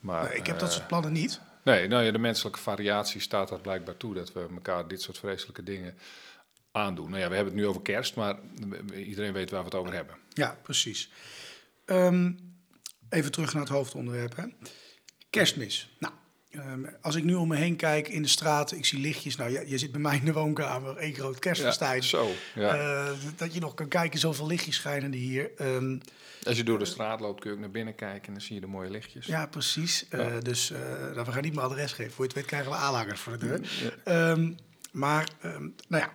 Maar, 0.00 0.28
Nee, 0.28 0.36
ik 0.38 0.46
heb 0.46 0.58
dat 0.58 0.68
eh, 0.68 0.74
soort 0.74 0.86
plannen 0.86 1.12
niet. 1.12 1.40
Nee, 1.62 1.88
nou 1.88 2.02
ja, 2.04 2.12
de 2.12 2.18
menselijke 2.18 2.58
variatie 2.58 3.20
staat 3.20 3.48
dat 3.48 3.62
blijkbaar 3.62 3.96
toe. 3.96 4.14
Dat 4.14 4.32
we 4.32 4.46
elkaar 4.54 4.88
dit 4.88 5.02
soort 5.02 5.18
vreselijke 5.18 5.62
dingen 5.62 5.94
aandoen. 6.74 7.10
Nou 7.10 7.22
ja, 7.22 7.28
we 7.28 7.34
hebben 7.34 7.52
het 7.54 7.62
nu 7.62 7.68
over 7.68 7.82
kerst, 7.82 8.14
maar 8.14 8.36
iedereen 8.96 9.32
weet 9.32 9.50
waar 9.50 9.58
we 9.60 9.66
het 9.66 9.74
over 9.74 9.92
hebben. 9.94 10.16
Ja, 10.32 10.58
precies. 10.62 11.10
Ehm, 11.84 12.32
even 13.08 13.32
terug 13.32 13.52
naar 13.52 13.62
het 13.62 13.70
hoofdonderwerp. 13.72 14.36
Hè. 14.36 14.44
Kerstmis. 15.30 15.96
Nou, 15.98 16.12
ehm, 16.50 16.84
als 17.00 17.14
ik 17.14 17.24
nu 17.24 17.34
om 17.34 17.48
me 17.48 17.56
heen 17.56 17.76
kijk 17.76 18.08
in 18.08 18.22
de 18.22 18.28
straten, 18.28 18.76
ik 18.76 18.84
zie 18.84 19.00
lichtjes. 19.00 19.36
Nou, 19.36 19.50
je, 19.50 19.64
je 19.68 19.78
zit 19.78 19.92
bij 19.92 20.00
mij 20.00 20.16
in 20.16 20.24
de 20.24 20.32
woonkamer, 20.32 20.96
één 20.96 21.14
groot 21.14 21.38
kerstfestijn. 21.38 22.02
zo. 22.02 22.30
Ja. 22.54 22.74
Eh, 22.76 23.12
dat 23.36 23.54
je 23.54 23.60
nog 23.60 23.74
kan 23.74 23.88
kijken, 23.88 24.18
zoveel 24.18 24.46
lichtjes 24.46 24.74
schijnen 24.76 25.12
er 25.12 25.18
hier. 25.18 25.50
Ehm, 25.56 25.98
Als 26.46 26.56
je 26.56 26.64
door 26.64 26.78
de 26.78 26.84
straat 26.84 27.20
loopt, 27.20 27.40
kun 27.40 27.50
je 27.50 27.56
ook 27.56 27.62
naar 27.62 27.70
binnen 27.72 27.94
kijken 27.94 28.26
en 28.26 28.32
dan 28.32 28.42
zie 28.42 28.54
je 28.54 28.60
de 28.60 28.66
mooie 28.66 28.90
lichtjes. 28.90 29.26
ja, 29.26 29.46
precies. 29.46 30.06
Eh, 30.08 30.20
Ja. 30.32 30.40
dus 30.40 30.70
eh, 30.70 30.80
nou, 31.14 31.24
we 31.24 31.32
gaan 31.32 31.42
niet 31.42 31.54
mijn 31.54 31.66
adres 31.66 31.92
geven. 31.92 32.12
Voor 32.12 32.24
je 32.24 32.30
het 32.30 32.38
weet 32.40 32.46
krijgen 32.48 32.70
we 32.70 32.76
aanhangers 32.76 33.20
voor 33.20 33.38
de 33.38 33.46
deur. 33.46 33.60
Maar, 34.92 35.28
nou 35.88 36.02
ja, 36.02 36.12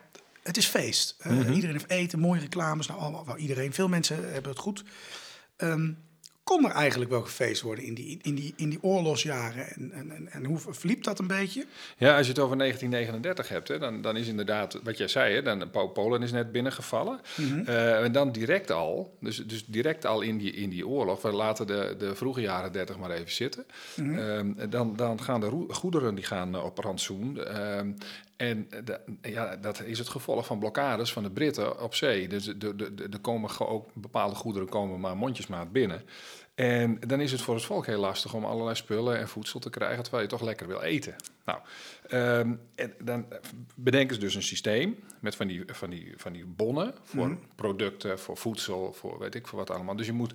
het 0.50 0.58
is 0.58 0.66
feest. 0.68 1.16
Eh, 1.20 1.32
Mhm. 1.32 1.52
Iedereen 1.52 1.76
heeft 1.76 1.90
eten, 1.90 2.20
mooie 2.20 2.40
reclames. 2.40 2.88
Nou, 2.88 3.00
allemaal, 3.00 3.38
iedereen, 3.38 3.74
veel 3.74 3.88
mensen 3.88 4.32
hebben 4.32 4.52
het 4.52 4.60
goed. 4.60 4.84
Ehm, 5.58 5.92
kon 6.44 6.66
er 6.66 6.72
eigenlijk 6.72 7.12
wel 7.12 7.22
gefeest 7.22 7.62
worden 7.62 7.84
in 7.86 7.94
die, 7.94 8.20
in 8.22 8.36
die, 8.36 8.54
in 8.58 8.70
die 8.70 8.84
oorlogsjaren? 8.84 9.68
En, 9.76 9.92
en, 9.92 10.12
en, 10.12 10.32
en 10.32 10.46
hoe 10.46 10.58
verliep 10.70 11.04
dat 11.04 11.20
een 11.20 11.28
beetje? 11.28 11.66
Ja, 11.98 12.18
als 12.18 12.26
je 12.26 12.32
het 12.32 12.42
over 12.42 12.58
1939 12.58 13.50
hebt, 13.50 13.68
hè, 13.68 13.80
dan, 13.80 14.02
dan 14.02 14.18
is 14.18 14.28
inderdaad, 14.28 14.80
wat 14.84 14.98
jij 14.98 15.08
zei, 15.08 15.34
hè, 15.34 15.42
dan, 15.42 15.70
Po- 15.72 15.88
Polen 15.88 16.24
is 16.24 16.32
net 16.32 16.52
binnengevallen. 16.52 17.20
Eh, 17.66 18.04
en 18.04 18.12
dan 18.12 18.32
direct 18.32 18.72
al, 18.72 19.18
dus, 19.20 19.38
dus 19.48 19.66
direct 19.66 20.06
al 20.06 20.22
in 20.22 20.38
die, 20.38 20.52
in 20.52 20.70
die 20.70 20.88
oorlog, 20.88 21.22
we 21.22 21.32
laten 21.32 21.68
de, 21.68 21.96
de 21.98 22.16
vroege 22.16 22.42
jaren 22.42 22.72
30 22.72 22.98
maar 22.98 23.12
even 23.12 23.32
zitten. 23.32 23.66
Ehm, 23.96 24.70
dan, 24.70 24.96
dan 24.96 25.22
gaan 25.22 25.40
de 25.40 25.66
goederen 25.70 26.16
die 26.16 26.26
gaan 26.26 26.56
eh, 26.56 26.64
op 26.64 26.78
rantsoen. 26.78 27.46
Ehm, 27.46 27.92
en 28.40 28.68
de- 28.86 29.00
ja, 29.22 29.56
dat 29.56 29.84
is 29.84 29.98
het 30.00 30.10
gevolg 30.10 30.46
van 30.46 30.60
blokkades 30.60 31.14
van 31.14 31.24
de 31.24 31.32
Britten 31.32 31.82
op 31.82 31.96
zee. 31.96 32.28
Dus 32.28 32.46
de- 32.46 32.58
de- 32.58 32.96
de- 32.96 33.08
er 33.12 33.20
komen 33.20 33.60
ook 33.60 33.90
bepaalde 33.94 34.36
goederen 34.36 34.70
komen 34.70 35.00
maar 35.00 35.18
mondjesmaat 35.18 35.72
binnen. 35.72 36.02
En 36.56 37.00
dan 37.08 37.22
is 37.22 37.32
het 37.32 37.42
voor 37.42 37.56
het 37.56 37.64
volk 37.64 37.86
heel 37.86 38.00
lastig 38.00 38.34
om 38.34 38.46
allerlei 38.46 38.76
spullen 38.76 39.18
en 39.20 39.28
voedsel 39.28 39.60
te 39.60 39.70
krijgen, 39.70 40.02
terwijl 40.04 40.24
je 40.24 40.30
toch 40.30 40.42
lekker 40.42 40.68
wil 40.68 40.82
eten. 40.82 41.16
Nou, 41.46 41.60
ehm, 42.08 42.54
en 42.76 42.94
dan 43.04 43.26
bedenken 43.76 44.16
ze 44.16 44.22
dus 44.22 44.36
een 44.36 44.44
systeem 44.44 45.00
met 45.20 45.36
van 45.36 45.48
die, 45.48 45.64
van 45.68 45.90
die, 45.90 46.14
van 46.18 46.34
die 46.34 46.46
bonnen 46.46 46.94
voor 47.04 47.38
producten, 47.56 48.20
voor 48.20 48.38
voedsel, 48.38 48.94
voor 48.94 49.20
weet 49.20 49.36
ik 49.36 49.48
voor 49.48 49.60
wat 49.60 49.70
allemaal. 49.70 49.96
Dus 49.96 50.06
je 50.06 50.14
moet 50.14 50.34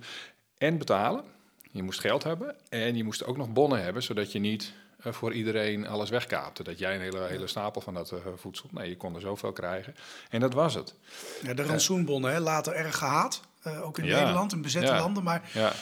en 0.58 0.78
betalen, 0.78 1.24
je 1.70 1.82
moest 1.82 2.00
geld 2.00 2.22
hebben 2.22 2.56
en 2.68 2.96
je 2.96 3.04
moest 3.04 3.24
ook 3.24 3.36
nog 3.36 3.52
bonnen 3.52 3.82
hebben, 3.82 4.02
zodat 4.02 4.32
je 4.32 4.38
niet 4.38 4.62
eh, 4.64 4.83
voor 5.12 5.32
iedereen 5.32 5.86
alles 5.86 6.10
wegkaapte. 6.10 6.62
Dat 6.62 6.78
jij 6.78 6.94
een 6.94 7.00
hele, 7.00 7.24
hele 7.26 7.46
stapel 7.46 7.80
van 7.80 7.94
dat 7.94 8.10
eh, 8.12 8.18
voedsel, 8.36 8.68
nee, 8.72 8.88
je 8.88 8.96
kon 8.96 9.14
er 9.14 9.20
zoveel 9.20 9.52
krijgen. 9.52 9.94
En 10.30 10.40
dat 10.40 10.54
was 10.54 10.74
het. 10.74 10.94
Ja, 11.42 11.54
de 11.54 11.62
rantsoenbonnen, 11.62 12.32
hè, 12.32 12.40
later 12.40 12.72
erg 12.72 12.96
gehaat. 12.98 13.40
eh, 13.62 13.86
ook 13.86 13.98
in 13.98 14.04
Ja. 14.04 14.18
Nederland, 14.18 14.52
in 14.52 14.62
bezette 14.62 14.90
Ja. 14.92 14.98
landen. 14.98 15.22
Maar 15.22 15.50
Ja. 15.52 15.72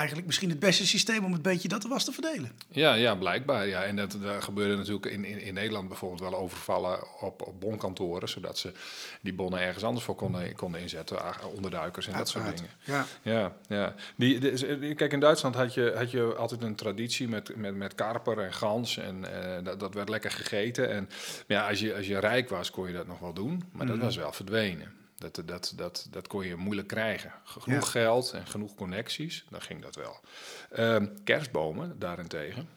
Eigenlijk 0.00 0.26
misschien 0.26 0.50
het 0.50 0.58
beste 0.58 0.86
systeem 0.86 1.24
om 1.24 1.32
het 1.32 1.42
beetje 1.42 1.68
dat 1.68 1.82
er 1.82 1.88
was 1.88 2.04
te 2.04 2.12
verdelen. 2.12 2.52
Ja, 2.68 2.94
ja, 2.94 3.14
blijkbaar. 3.14 3.66
Ja. 3.66 3.82
En 3.84 3.96
dat, 3.96 4.16
dat 4.22 4.44
gebeurde 4.44 4.76
natuurlijk 4.76 5.06
in, 5.06 5.24
in, 5.24 5.40
in 5.40 5.54
Nederland 5.54 5.88
bijvoorbeeld 5.88 6.20
wel 6.20 6.34
overvallen 6.34 7.20
op, 7.20 7.42
op 7.42 7.60
bonkantoren, 7.60 8.28
zodat 8.28 8.58
ze 8.58 8.72
die 9.20 9.32
bonnen 9.32 9.60
ergens 9.60 9.84
anders 9.84 10.04
voor 10.04 10.14
konden, 10.14 10.54
konden 10.54 10.80
inzetten, 10.80 11.18
onderduikers 11.54 12.06
en 12.06 12.12
dat 12.16 12.28
soort 12.28 12.56
dingen. 12.56 12.70
Ja. 12.84 13.06
Ja, 13.22 13.52
ja. 13.68 13.94
Die, 14.16 14.38
de- 14.38 14.94
kijk, 14.96 15.12
in 15.12 15.20
Duitsland 15.20 15.54
had 15.54 15.74
je, 15.74 15.92
had 15.96 16.10
je 16.10 16.34
altijd 16.34 16.62
een 16.62 16.74
traditie 16.74 17.28
met, 17.28 17.56
met, 17.56 17.74
met 17.74 17.94
karper 17.94 18.38
en 18.38 18.52
gans. 18.52 18.96
En 18.96 19.44
eh, 19.44 19.64
dat, 19.64 19.80
dat 19.80 19.94
werd 19.94 20.08
lekker 20.08 20.30
gegeten. 20.30 20.90
En 20.90 21.08
ja, 21.46 21.68
als 21.68 21.80
je, 21.80 21.94
als 21.94 22.06
je 22.06 22.18
rijk 22.18 22.48
was, 22.48 22.70
kon 22.70 22.86
je 22.86 22.92
dat 22.92 23.06
nog 23.06 23.18
wel 23.18 23.32
doen. 23.32 23.64
Maar 23.72 23.86
dat 23.86 23.98
was 23.98 24.16
wel 24.16 24.32
verdwenen. 24.32 24.98
Dat, 25.20 25.42
dat, 25.44 25.72
dat, 25.76 26.06
dat 26.10 26.26
kon 26.26 26.46
je 26.46 26.56
moeilijk 26.56 26.88
krijgen. 26.88 27.32
Genoeg 27.44 27.90
geld 27.90 28.32
en 28.32 28.46
genoeg 28.46 28.74
connecties, 28.74 29.44
dan 29.50 29.60
ging 29.60 29.82
dat 29.82 29.94
wel. 29.94 30.20
Ehm, 30.70 31.06
kerstbomen 31.24 31.98
daarentegen. 31.98 32.68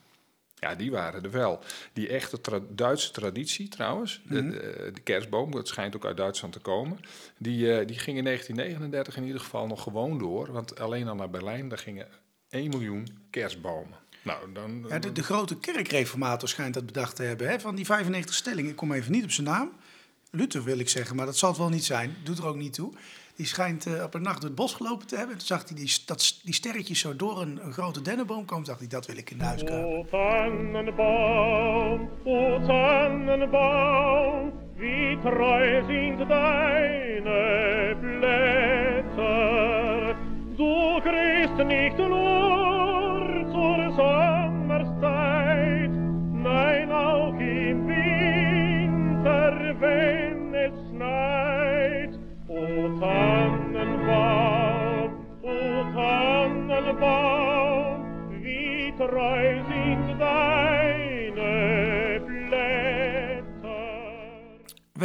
Ja, 0.56 0.75
die 0.75 0.91
waren 0.91 1.23
er 1.23 1.32
wel. 1.32 1.60
Die 1.93 2.08
echte 2.08 2.41
tra- 2.41 2.62
Duitse 2.69 3.12
traditie 3.12 3.67
trouwens, 3.67 4.21
de, 4.27 4.49
de, 4.49 4.91
de 4.93 5.01
kerstboom, 5.01 5.51
dat 5.51 5.67
schijnt 5.67 5.95
ook 5.95 6.06
uit 6.06 6.17
Duitsland 6.17 6.53
te 6.53 6.60
komen, 6.60 6.99
die, 7.38 7.77
eh, 7.77 7.88
die 7.88 7.99
ging 7.99 8.17
in 8.17 8.23
1939 8.23 9.17
in 9.17 9.23
ieder 9.23 9.41
geval 9.41 9.67
nog 9.67 9.84
gewoon 9.84 10.17
door. 10.17 10.51
Want 10.51 10.79
alleen 10.79 11.08
al 11.08 11.15
naar 11.15 11.29
Berlijn, 11.29 11.69
daar 11.69 11.77
gingen 11.77 12.08
1 12.49 12.69
miljoen 12.69 13.08
kerstbomen. 13.29 13.97
Nou, 14.21 14.53
dan... 14.53 14.86
Ja, 14.89 14.99
de, 14.99 15.12
de 15.12 15.23
grote 15.23 15.58
kerkreformator 15.58 16.49
schijnt 16.49 16.73
dat 16.73 16.86
bedacht 16.86 17.15
te 17.15 17.23
hebben. 17.23 17.49
Hè? 17.49 17.60
Van 17.60 17.75
die 17.75 17.86
95 17.86 18.36
stellingen, 18.36 18.71
ik 18.71 18.77
kom 18.77 18.91
even 18.91 19.12
niet 19.12 19.23
op 19.23 19.32
zijn 19.32 19.47
naam. 19.47 19.71
Luther 20.36 20.63
wil 20.63 20.80
ik 20.80 20.89
zeggen, 20.89 21.15
maar 21.15 21.26
dat 21.26 21.38
zal 21.38 21.50
het 21.50 21.58
wel 21.58 21.69
niet 21.69 21.84
zijn. 21.84 22.15
Doet 22.24 22.38
er 22.38 22.46
ook 22.46 22.56
niet 22.56 22.74
toe. 22.74 22.91
Die 23.36 23.46
schijnt 23.46 23.86
eh, 23.86 24.04
op 24.04 24.13
een 24.13 24.22
nacht 24.22 24.41
door 24.41 24.50
het 24.50 24.56
bos 24.56 24.74
gelopen 24.74 25.08
te 25.08 25.15
hebben. 25.15 25.38
Toen 25.38 25.46
zag 25.46 25.67
hij 25.67 25.76
die, 25.76 25.91
dat, 26.06 26.39
die 26.43 26.54
sterretjes 26.54 27.00
zo 27.00 27.15
door 27.15 27.41
een, 27.41 27.74
grote 27.74 28.02
dennenboom 28.02 28.46
komen. 28.46 28.65
dacht 28.65 28.80
hij, 28.80 28.88
dat 28.88 29.06
wil 29.06 29.17
ik 29.17 29.32
in 29.32 29.39
huis 29.39 29.63
kruipen. 29.63 29.89
O 29.89 30.06
Tannenbaum, 30.10 32.10
o 32.24 32.60
Tannenbaum, 32.67 34.52
wie 34.76 35.19
treu 35.22 35.84
sind 35.88 36.30
deine 36.30 37.96
Blätter. 38.02 40.15
Du 40.56 41.02
kriegst 41.02 41.58
nicht 41.67 41.98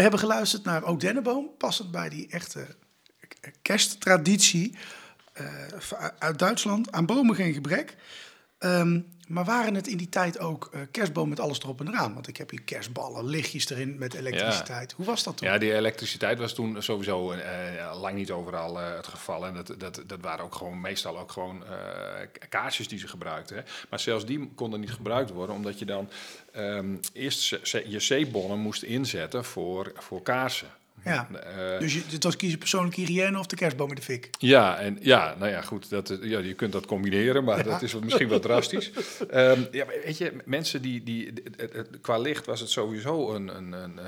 hebben 0.08 0.28
geluisterd 0.28 0.64
naar 0.64 0.84
O 0.84 0.96
Dennenboom, 0.96 1.50
passend 1.58 1.90
bij 1.90 2.08
die 2.08 2.28
echte 2.30 2.66
kersttraditie 3.62 4.76
eh, 5.32 5.44
uit 6.18 6.38
Duitsland. 6.38 6.92
Aan 6.92 7.06
bomen 7.06 7.34
geen 7.34 7.52
gebrek. 7.52 7.96
Ehm, 8.58 9.00
maar 9.28 9.44
waren 9.44 9.74
het 9.74 9.86
in 9.86 9.96
die 9.96 10.08
tijd 10.08 10.38
ook 10.38 10.68
eh, 10.72 10.80
kerstboom 10.90 11.28
met 11.28 11.40
alles 11.40 11.60
erop 11.60 11.80
en 11.80 11.88
eraan? 11.88 12.14
Want 12.14 12.28
ik 12.28 12.36
heb 12.36 12.50
hier 12.50 12.62
kerstballen, 12.62 13.24
lichtjes 13.24 13.70
erin 13.70 13.98
met 13.98 14.14
elektriciteit. 14.14 14.92
Hoe 14.92 15.06
was 15.06 15.22
dat 15.22 15.36
toen? 15.36 15.48
Ja, 15.48 15.58
die 15.58 15.74
elektriciteit 15.74 16.38
was 16.38 16.54
toen 16.54 16.82
sowieso 16.82 17.32
eh, 17.32 18.00
lang 18.00 18.14
niet 18.14 18.30
overal 18.30 18.80
eh, 18.80 18.94
het 18.96 19.06
geval. 19.06 19.46
En 19.46 19.54
dat, 19.54 19.74
dat, 19.78 20.02
dat 20.06 20.20
waren 20.20 20.44
ook 20.44 20.54
gewoon 20.54 20.80
meestal 20.80 21.18
ook 21.18 21.32
gewoon 21.32 21.64
kaarsjes 22.48 22.88
die 22.88 22.98
ze 22.98 23.08
gebruikten. 23.08 23.56
Hè. 23.56 23.62
Maar 23.90 24.00
zelfs 24.00 24.24
die 24.24 24.50
konden 24.54 24.80
niet 24.80 24.92
gebruikt 24.92 25.30
worden, 25.30 25.54
omdat 25.54 25.78
je 25.78 25.84
dan 25.84 26.10
ehm, 26.52 26.96
eerst 27.12 27.48
je 27.86 28.24
C-bonnen 28.26 28.58
moest 28.58 28.82
inzetten 28.82 29.44
voor, 29.44 29.92
voor 29.96 30.22
kaarsen. 30.22 30.68
Ja. 31.04 31.28
Eh, 31.32 31.78
Dus 31.80 31.94
je, 31.94 32.02
het 32.10 32.24
was 32.24 32.36
kiezen 32.36 32.58
persoonlijke 32.58 33.00
hygiëne 33.00 33.38
of 33.38 33.46
de 33.46 33.56
kerstboom 33.56 33.88
in 33.88 33.94
de 33.94 34.02
fik? 34.02 34.28
Ja, 34.38 34.78
en 34.78 34.98
ja, 35.00 35.34
nou 35.38 35.50
ja, 35.50 35.60
goed, 35.60 35.90
dat, 35.90 36.10
is- 36.10 36.18
ja, 36.22 36.38
je 36.38 36.54
kunt 36.54 36.72
dat 36.72 36.86
combineren, 36.86 37.44
maar 37.44 37.64
dat 37.64 37.82
is 37.82 37.94
misschien 37.98 38.28
wat 38.28 38.42
drastisch. 38.42 38.90
Ehm, 39.30 39.60
ja, 39.70 39.86
weet 40.04 40.18
je, 40.18 40.32
mensen 40.44 40.82
die, 40.82 41.02
die 41.02 41.32
qua 42.00 42.18
licht 42.18 42.46
was 42.46 42.60
het 42.60 42.70
sowieso 42.70 43.34
een, 43.34 43.56
een, 43.56 43.72
een, 43.72 43.98
eh, 43.98 44.04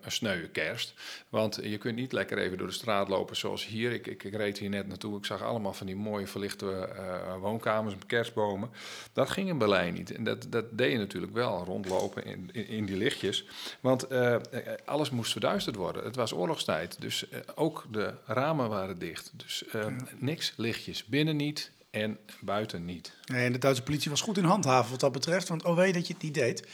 een 0.00 0.12
sneuwe 0.12 0.48
kerst. 0.48 0.94
Want 1.28 1.58
je 1.62 1.78
kunt 1.78 1.96
niet 1.96 2.12
lekker 2.12 2.38
even 2.38 2.58
door 2.58 2.66
de 2.66 2.72
straat 2.72 3.08
lopen 3.08 3.36
zoals 3.36 3.66
hier. 3.66 3.92
Ik, 3.92 4.06
ik, 4.06 4.24
ik 4.24 4.34
reed 4.34 4.58
hier 4.58 4.68
net 4.68 4.86
naartoe, 4.88 5.18
ik 5.18 5.24
zag 5.24 5.42
allemaal 5.42 5.72
van 5.72 5.86
die 5.86 5.96
mooie 5.96 6.26
verlichte 6.26 6.70
eh, 6.96 7.36
woonkamers 7.40 7.94
met 7.94 8.06
kerstbomen. 8.06 8.70
Dat 9.12 9.30
ging 9.30 9.48
in 9.48 9.58
Berlijn 9.58 9.94
niet. 9.94 10.10
En 10.14 10.24
dat, 10.24 10.46
dat 10.48 10.64
deed 10.70 10.92
je 10.92 10.98
natuurlijk 10.98 11.32
wel, 11.32 11.64
rondlopen 11.64 12.24
in, 12.24 12.48
in, 12.52 12.68
in 12.68 12.84
die 12.84 12.96
lichtjes. 12.96 13.44
Want 13.80 14.02
eh, 14.06 14.34
eh, 14.34 14.40
alles 14.84 15.10
moest 15.10 15.32
verduisterd 15.32 15.76
worden. 15.76 16.04
Het 16.04 16.16
was 16.16 16.23
oorlogstijd, 16.32 17.00
dus 17.00 17.28
eh, 17.28 17.40
ook 17.54 17.84
de 17.90 18.14
ramen 18.26 18.68
waren 18.68 18.98
dicht. 18.98 19.32
Dus 19.36 19.64
eh, 19.72 19.86
niks 20.18 20.52
lichtjes, 20.56 21.04
binnen 21.04 21.36
niet 21.36 21.70
en 21.90 22.18
buiten 22.40 22.84
niet. 22.84 23.12
Nee, 23.24 23.46
en 23.46 23.52
de 23.52 23.58
Duitse 23.58 23.82
politie 23.82 24.10
was 24.10 24.20
goed 24.20 24.38
in 24.38 24.44
handhaven 24.44 24.90
wat 24.90 25.00
dat 25.00 25.12
betreft. 25.12 25.48
Want 25.48 25.64
oh 25.64 25.76
weet 25.76 25.94
dat 25.94 26.06
je 26.06 26.12
het 26.14 26.22
niet 26.22 26.34
deed. 26.34 26.66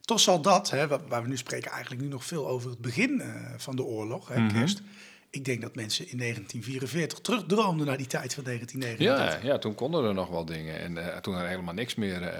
Toch 0.00 0.20
zal 0.20 0.40
dat, 0.42 0.70
hè, 0.70 0.86
wa- 0.88 1.00
waar 1.08 1.22
we 1.22 1.28
nu 1.28 1.36
spreken, 1.36 1.70
eigenlijk 1.70 2.02
nu 2.02 2.08
nog 2.08 2.24
veel 2.24 2.48
over 2.48 2.70
het 2.70 2.78
begin 2.78 3.20
eh, 3.20 3.34
van 3.56 3.76
de 3.76 3.82
oorlog, 3.82 4.28
hè, 4.28 4.46
kerst. 4.46 4.82
ik 5.30 5.44
denk 5.44 5.60
dat 5.62 5.74
mensen 5.74 6.08
in 6.10 6.18
1944 6.18 7.18
terugdroomden 7.20 7.86
naar 7.86 7.96
die 7.96 8.06
tijd 8.06 8.34
van 8.34 8.44
1939. 8.44 9.42
Ja, 9.42 9.52
ja, 9.52 9.58
toen 9.58 9.74
konden 9.74 10.04
er 10.04 10.14
nog 10.14 10.28
wel 10.28 10.44
dingen. 10.44 10.78
En 10.78 11.22
toen 11.22 11.34
er 11.34 11.48
helemaal 11.48 11.74
niks 11.74 11.94
meer 11.94 12.32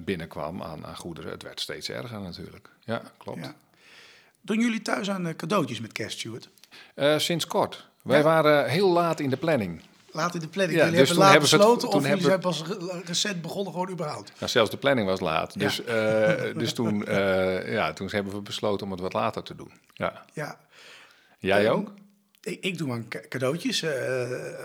binnenkwam 0.00 0.62
aan, 0.62 0.86
aan 0.86 0.96
goederen, 0.96 1.30
het 1.30 1.42
werd 1.42 1.60
steeds 1.60 1.88
erger 1.88 2.20
natuurlijk. 2.20 2.68
Ja, 2.84 3.02
klopt. 3.18 3.44
Ja. 3.44 3.54
Doen 4.40 4.60
jullie 4.60 4.82
thuis 4.82 5.10
aan 5.10 5.26
eh, 5.26 5.34
cadeautjes 5.36 5.80
met 5.80 5.92
kerst, 5.92 6.18
Stuart? 6.18 6.48
Eh, 6.94 7.18
sinds 7.18 7.46
kort. 7.46 7.86
Wij 8.02 8.18
Ja. 8.18 8.24
waren 8.24 8.68
heel 8.70 8.88
laat 8.88 9.20
in 9.20 9.30
de 9.30 9.36
planning. 9.36 9.82
Laat 10.12 10.34
in 10.34 10.40
de 10.40 10.48
planning. 10.48 10.78
Ja, 10.78 10.84
jullie 10.84 10.98
dus 11.00 11.08
hebben 11.08 11.26
laat 11.26 11.40
besloten 11.40 11.88
of 11.88 11.94
jullie 12.06 12.08
zijn 12.20 12.30
hebben 12.30 12.50
pas 12.50 12.62
re- 12.66 13.00
recent 13.04 13.42
begonnen 13.42 13.72
gewoon 13.72 13.90
überhaupt? 13.90 14.32
Nou, 14.38 14.50
zelfs 14.50 14.70
de 14.70 14.76
planning 14.76 15.06
was 15.08 15.20
laat. 15.20 15.58
Dus, 15.58 15.84
eh, 15.84 16.34
dus 16.54 16.72
toen, 16.72 17.04
eh, 17.06 17.72
ja, 17.72 17.92
toen 17.92 18.08
hebben 18.10 18.32
we 18.32 18.40
besloten 18.40 18.86
om 18.86 18.92
het 18.92 19.00
wat 19.00 19.12
later 19.12 19.42
te 19.42 19.54
doen. 19.54 19.70
Ja. 19.94 20.24
Ja. 20.32 20.58
Jij 21.38 21.70
ook? 21.70 21.92
Ik, 22.42 22.64
ik 22.64 22.78
doe 22.78 22.92
aan 22.92 23.08
ca- 23.08 23.20
cadeautjes. 23.28 23.82
eh, 23.82 23.90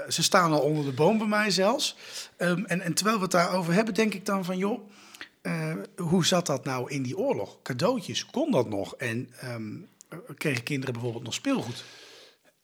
ze 0.10 0.24
staan 0.24 0.52
al 0.52 0.60
onder 0.60 0.86
de 0.86 0.92
boom 0.92 1.18
bij 1.18 1.28
mij 1.28 1.52
zelfs. 1.52 1.96
Ehm, 2.38 2.64
en, 2.66 2.82
en 2.82 2.94
terwijl 2.94 3.16
we 3.18 3.24
het 3.24 3.32
daarover 3.32 3.74
hebben, 3.74 3.94
denk 3.94 4.14
ik 4.14 4.26
dan 4.26 4.46
van... 4.46 4.58
joh, 4.58 4.90
eh, 5.44 5.76
hoe 5.96 6.26
zat 6.26 6.46
dat 6.46 6.66
nou 6.66 6.92
in 6.92 7.04
die 7.04 7.18
oorlog? 7.18 7.58
Cadeautjes, 7.64 8.26
kon 8.26 8.52
dat 8.52 8.70
nog? 8.70 8.96
En 8.96 9.30
ehm, 9.40 9.76
kregen 10.38 10.64
kinderen 10.64 10.94
bijvoorbeeld 10.94 11.24
nog 11.24 11.34
speelgoed? 11.34 11.84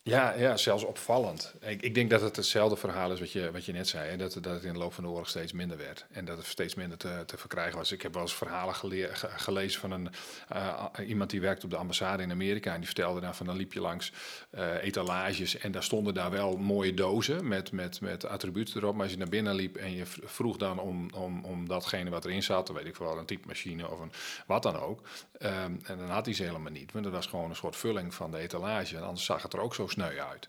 Ja, 0.04 0.34
ja, 0.34 0.58
zelfs 0.58 0.84
opvallend. 0.84 1.54
Ik, 1.62 1.82
ik 1.82 1.94
denk 1.94 2.10
dat 2.10 2.22
het 2.22 2.36
hetzelfde 2.36 2.76
verhaal 2.76 3.12
is 3.12 3.20
wat 3.20 3.32
je, 3.32 3.52
wat 3.52 3.66
je 3.66 3.72
net 3.72 3.88
zei. 3.88 4.10
Hè? 4.10 4.18
Dat, 4.18 4.34
dat 4.34 4.54
het 4.54 4.64
in 4.64 4.74
de 4.74 4.80
loop 4.80 4.94
van 4.94 5.04
de 5.04 5.10
oorlog 5.10 5.30
steeds 5.30 5.52
minder 5.52 5.78
werd. 5.78 6.06
En 6.12 6.26
dat 6.26 6.38
het 6.38 6.46
steeds 6.46 6.76
minder 6.76 6.98
te, 6.98 7.24
te 7.26 7.38
verkrijgen 7.38 7.78
was. 7.78 7.92
Ik 7.92 8.02
heb 8.02 8.14
wel 8.14 8.22
eens 8.22 8.36
verhalen 8.36 8.76
gele- 8.76 9.10
ge- 9.16 9.30
gelezen 9.30 9.82
van 9.82 9.92
een, 9.92 10.10
eh, 10.48 10.86
iemand 11.08 11.30
die 11.30 11.42
werkt 11.42 11.64
op 11.64 11.70
de 11.70 11.76
ambassade 11.76 12.24
in 12.24 12.32
Amerika. 12.32 12.72
En 12.72 12.78
die 12.78 12.86
vertelde 12.86 13.20
dan 13.20 13.36
van 13.36 13.46
dan 13.46 13.56
liep 13.56 13.74
je 13.74 13.82
langs 13.82 14.12
eh, 14.50 14.84
etalages. 14.84 15.58
En 15.58 15.72
daar 15.72 15.84
stonden 15.84 16.14
daar 16.14 16.32
wel 16.32 16.58
mooie 16.58 16.94
dozen 16.94 17.48
met, 17.48 17.72
met, 17.72 18.02
met 18.02 18.26
attributen 18.26 18.78
erop. 18.82 18.94
Maar 18.94 19.04
als 19.04 19.12
je 19.12 19.18
naar 19.18 19.30
binnen 19.30 19.56
liep 19.56 19.76
en 19.78 19.94
je 19.94 20.06
vroeg 20.06 20.58
dan 20.58 20.80
om, 20.80 21.10
om, 21.14 21.46
om 21.46 21.68
datgene 21.68 22.10
wat 22.10 22.26
erin 22.26 22.44
zat. 22.44 22.68
Dan 22.68 22.76
weet 22.76 22.86
ik 22.86 22.96
wel, 22.96 23.18
een 23.18 23.26
typemachine 23.26 23.90
of 23.90 24.00
een 24.00 24.12
wat 24.48 24.64
dan 24.64 24.76
ook. 24.78 25.02
Ehm, 25.38 25.74
en 25.84 25.98
dan 25.98 26.10
had 26.10 26.26
hij 26.26 26.34
ze 26.36 26.44
helemaal 26.44 26.72
niet. 26.72 26.92
Want 26.92 27.04
dat 27.04 27.14
was 27.14 27.26
gewoon 27.26 27.50
een 27.50 27.56
soort 27.56 27.76
vulling 27.76 28.14
van 28.14 28.32
de 28.32 28.38
etalage. 28.38 28.96
En 28.98 29.04
anders 29.04 29.26
zag 29.26 29.42
het 29.44 29.54
er 29.54 29.60
ook 29.60 29.76
zo 29.76 29.88
sneu 29.91 30.19
uit. 30.30 30.47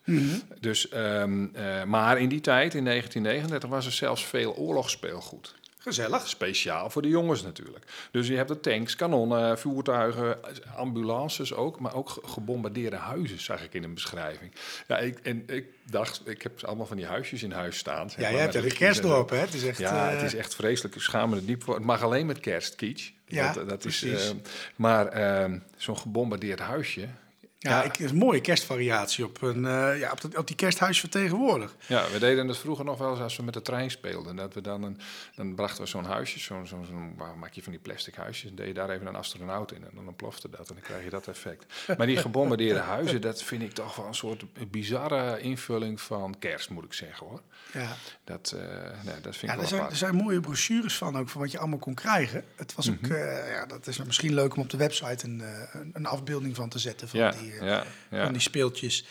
Dus, 0.61 0.89
ehm, 0.89 1.47
eh, 1.53 1.85
maar 1.85 2.21
in 2.21 2.29
die 2.29 2.41
tijd, 2.41 2.75
in 2.75 2.85
1939, 2.85 3.69
was 3.69 3.87
er 3.87 3.93
zelfs 3.93 4.25
veel 4.25 4.55
oorlogsspeelgoed. 4.57 5.55
Gezellig. 5.83 6.29
Speciaal 6.29 6.91
voor 6.91 7.03
de 7.03 7.09
jongens 7.09 7.43
natuurlijk. 7.43 7.85
Dus 8.11 8.27
je 8.29 8.37
hebt 8.37 8.49
de 8.49 8.61
tanks, 8.61 8.97
kanonnen, 8.97 9.59
voertuigen, 9.59 10.39
ambulances 10.77 11.55
ook. 11.55 11.81
Maar 11.81 11.95
ook 11.95 12.09
ge- 12.09 12.21
gebombardeerde 12.27 12.97
huizen, 12.97 13.41
zag 13.41 13.63
ik 13.63 13.75
in 13.75 13.85
een 13.85 13.95
beschrijving. 13.95 14.53
Ja, 14.89 14.99
ik, 14.99 15.19
en 15.19 15.43
ik 15.47 15.65
dacht, 15.91 16.29
ik 16.29 16.43
heb 16.43 16.65
allemaal 16.65 16.87
van 16.87 16.97
die 16.97 17.07
huisjes 17.07 17.43
in 17.43 17.53
huis 17.53 17.79
staan. 17.79 18.11
zeg 18.11 18.21
Ja, 18.21 18.31
jij 18.31 18.41
hebt 18.41 18.55
er 18.55 18.65
een 18.65 18.73
kerstdorp, 18.73 19.31
hè? 19.31 19.37
Het 19.37 19.55
is 19.55 19.65
echt... 19.65 19.79
Ja, 19.79 20.11
eh, 20.11 20.17
het 20.17 20.23
is 20.27 20.35
echt 20.35 20.55
vreselijk. 20.55 20.95
Ik 20.95 21.01
schaam 21.03 21.31
me 21.31 21.37
er 21.37 21.47
diep 21.47 21.63
voor. 21.63 21.75
Het 21.75 21.85
mag 21.85 22.03
alleen 22.03 22.27
met 22.27 22.41
kerst. 22.41 22.75
Ja, 23.27 23.53
dat, 23.53 23.69
dat 23.69 23.85
is, 23.85 23.99
precies. 23.99 24.29
eh, 24.31 24.35
maar 24.77 25.07
eh, 25.07 25.53
zo'n 25.77 25.99
gebombardeerd 25.99 26.59
huisje. 26.61 27.09
Ja, 27.63 27.83
ik, 27.83 27.99
is 27.99 28.11
een 28.11 28.17
mooie 28.17 28.41
kerstvariatie 28.41 29.25
op, 29.25 29.43
een, 29.43 29.65
eh, 29.67 29.99
ja, 29.99 30.11
op, 30.13 30.21
dat- 30.21 30.37
op 30.37 30.47
die 30.47 30.57
kersthuis 30.57 31.01
van 31.01 31.09
tegenwoordig. 31.09 31.75
Ja, 31.87 32.11
we 32.13 32.19
deden 32.19 32.49
het 32.49 32.59
vroeger 32.59 32.85
nog 32.85 32.99
wel 32.99 33.11
eens 33.11 33.21
als 33.21 33.37
we 33.37 33.43
met 33.43 33.55
de 33.55 33.63
trein 33.63 33.91
speelden. 33.91 34.37
Dat 34.37 34.55
we 34.55 34.61
dan, 34.61 34.83
een, 34.83 34.99
dan 35.35 35.55
brachten 35.55 35.83
we 35.83 35.89
zo'n 35.89 36.05
huisje, 36.05 36.39
zo'n, 36.39 37.15
waar 37.17 37.37
maak 37.39 37.53
je 37.53 37.63
van 37.63 37.73
die 37.73 37.81
plastic 37.81 38.15
huisjes. 38.15 38.51
En 38.51 38.57
deed 38.57 38.67
je 38.67 38.73
daar 38.75 38.91
even 38.91 39.07
een 39.07 39.17
astronaut 39.17 39.73
in 39.73 39.83
en 39.85 39.91
dan 39.95 40.07
ontplofte 40.07 40.49
dat 40.51 40.69
en 40.69 40.75
dan 40.75 40.83
krijg 40.85 41.05
je 41.05 41.11
dat 41.11 41.29
effect. 41.29 41.65
Maar 41.97 42.07
die 42.07 42.17
gebombardeerde 42.17 42.81
huizen, 42.97 43.21
dat 43.21 43.43
vind 43.43 43.63
ik 43.63 43.73
toch 43.73 43.97
wel 43.97 44.07
een 44.07 44.15
soort 44.15 44.45
bizarre 44.71 45.41
invulling 45.41 46.01
van 46.01 46.37
kerst, 46.39 46.71
moet 46.71 46.85
ik 46.85 46.93
zeggen 46.93 47.27
hoor. 47.27 47.41
Ja. 47.73 47.97
Dat, 48.25 48.55
eh, 48.57 48.63
nee, 49.05 49.21
dat 49.21 49.37
vind 49.37 49.41
Ja, 49.41 49.47
ik 49.47 49.55
er 49.55 49.59
wel 49.59 49.69
zijn, 49.69 49.83
er 49.91 49.97
zijn 49.97 50.15
mooie 50.15 50.41
brochures 50.41 50.97
van 50.97 51.19
ook, 51.19 51.29
van 51.29 51.41
wat 51.41 51.51
je 51.51 51.59
allemaal 51.59 51.79
kon 51.79 51.95
krijgen. 51.95 52.45
Het 52.57 52.75
was 52.75 52.91
ook, 52.91 53.01
Mhm. 53.01 53.13
eh, 53.13 53.51
ja, 53.53 53.67
dat 53.67 53.87
is 53.87 54.03
misschien 54.03 54.35
leuk 54.35 54.55
om 54.57 54.63
op 54.63 54.71
de 54.71 54.77
website 54.77 55.27
een, 55.27 55.43
een, 55.73 55.91
een 55.93 56.07
afbeelding 56.07 56.57
van 56.57 56.69
te 56.69 56.79
zetten 56.79 57.09
van, 57.09 57.19
Ja, 57.21 57.31
die, 57.31 57.50
ja, 57.61 57.87
ja. 58.11 58.25
van 58.25 58.33
die 58.33 58.43
speeltjes. 58.43 59.05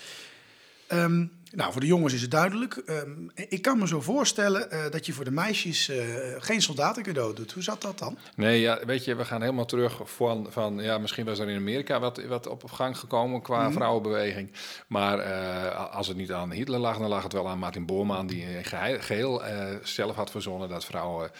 Ehm, 0.87 1.25
nou, 1.51 1.71
voor 1.71 1.81
de 1.81 1.87
jongens 1.87 2.13
is 2.13 2.21
het 2.21 2.31
duidelijk. 2.31 2.73
Ehm, 2.75 3.11
ik 3.35 3.61
kan 3.61 3.77
me 3.79 3.87
zo 3.87 4.01
voorstellen 4.01 4.71
eh, 4.71 4.91
dat 4.91 5.05
je 5.05 5.13
voor 5.13 5.23
de 5.23 5.31
meisjes 5.31 5.89
eh, 5.89 6.05
geen 6.37 6.61
soldatencadeau 6.61 7.35
doet. 7.35 7.51
Hoe 7.51 7.63
zat 7.63 7.81
dat 7.81 7.99
dan? 7.99 8.17
Nee, 8.35 8.59
ja, 8.59 8.79
weet 8.85 9.05
je, 9.05 9.15
we 9.15 9.25
gaan 9.25 9.41
helemaal 9.41 9.65
terug 9.65 9.99
van, 10.03 10.47
van 10.49 10.79
ja, 10.79 10.97
misschien 10.97 11.25
was 11.25 11.39
er 11.39 11.49
in 11.49 11.57
Amerika 11.57 11.99
wat, 11.99 12.23
wat 12.25 12.47
op 12.47 12.63
gang 12.71 12.97
gekomen 12.97 13.41
qua 13.41 13.63
Mhm. 13.63 13.73
vrouwenbeweging. 13.73 14.51
Maar 14.87 15.19
eh, 15.19 15.91
als 15.95 16.07
het 16.07 16.17
niet 16.17 16.31
aan 16.31 16.51
Hitler 16.51 16.79
lag, 16.79 16.97
dan 16.97 17.09
lag 17.09 17.23
het 17.23 17.33
wel 17.33 17.49
aan 17.49 17.59
Martin 17.59 17.85
Bormann, 17.85 18.27
die 18.27 18.41
in 18.43 18.65
gehe- 18.65 19.01
geheel 19.01 19.43
eh, 19.45 19.75
zelf 19.83 20.15
had 20.15 20.31
verzonnen 20.31 20.69
dat 20.69 20.85
vrouwen 20.85 21.31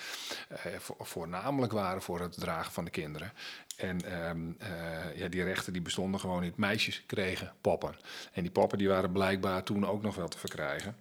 vo- 0.80 0.96
voornamelijk 1.00 1.72
waren 1.72 2.02
voor 2.02 2.20
het 2.20 2.40
dragen 2.40 2.72
van 2.72 2.84
de 2.86 2.92
kinderen. 2.92 3.32
En 3.78 4.02
ehm, 4.06 4.38
eh, 4.58 4.70
ja, 5.20 5.28
die 5.28 5.44
rechten 5.44 5.74
die 5.74 5.82
bestonden 5.82 6.20
gewoon 6.20 6.42
niet. 6.42 6.58
Meisjes 6.58 7.04
kregen 7.06 7.52
poppen. 7.62 7.96
En 8.34 8.42
die 8.42 8.52
poppen 8.52 8.78
die 8.78 8.88
waren 8.90 9.12
blijkbaar 9.12 9.64
toen 9.64 9.88
ook 9.88 9.99
nog 10.02 10.16
wel 10.16 10.28
te 10.28 10.38
verkrijgen. 10.40 10.96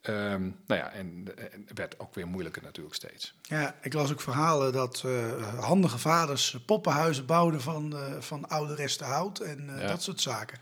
Ehm, 0.00 0.42
nou 0.66 0.80
ja, 0.80 0.90
en 0.90 1.26
werd 1.74 1.98
ook 2.00 2.14
weer 2.14 2.26
moeilijker 2.26 2.62
natuurlijk 2.62 2.94
steeds. 2.94 3.34
Ja, 3.42 3.74
ik 3.82 3.92
las 3.92 4.12
ook 4.12 4.20
verhalen 4.20 4.72
dat 4.72 5.02
eh, 5.06 5.58
handige 5.60 5.98
vaders 5.98 6.56
poppenhuizen 6.66 7.26
bouwden 7.26 7.60
van, 7.60 7.96
eh, 7.96 8.20
van 8.20 8.48
oude 8.48 8.74
resten 8.74 9.06
hout 9.06 9.38
en 9.38 9.70
eh, 9.74 9.80
Ja. 9.80 9.86
dat 9.88 10.02
soort 10.02 10.20
zaken. 10.20 10.58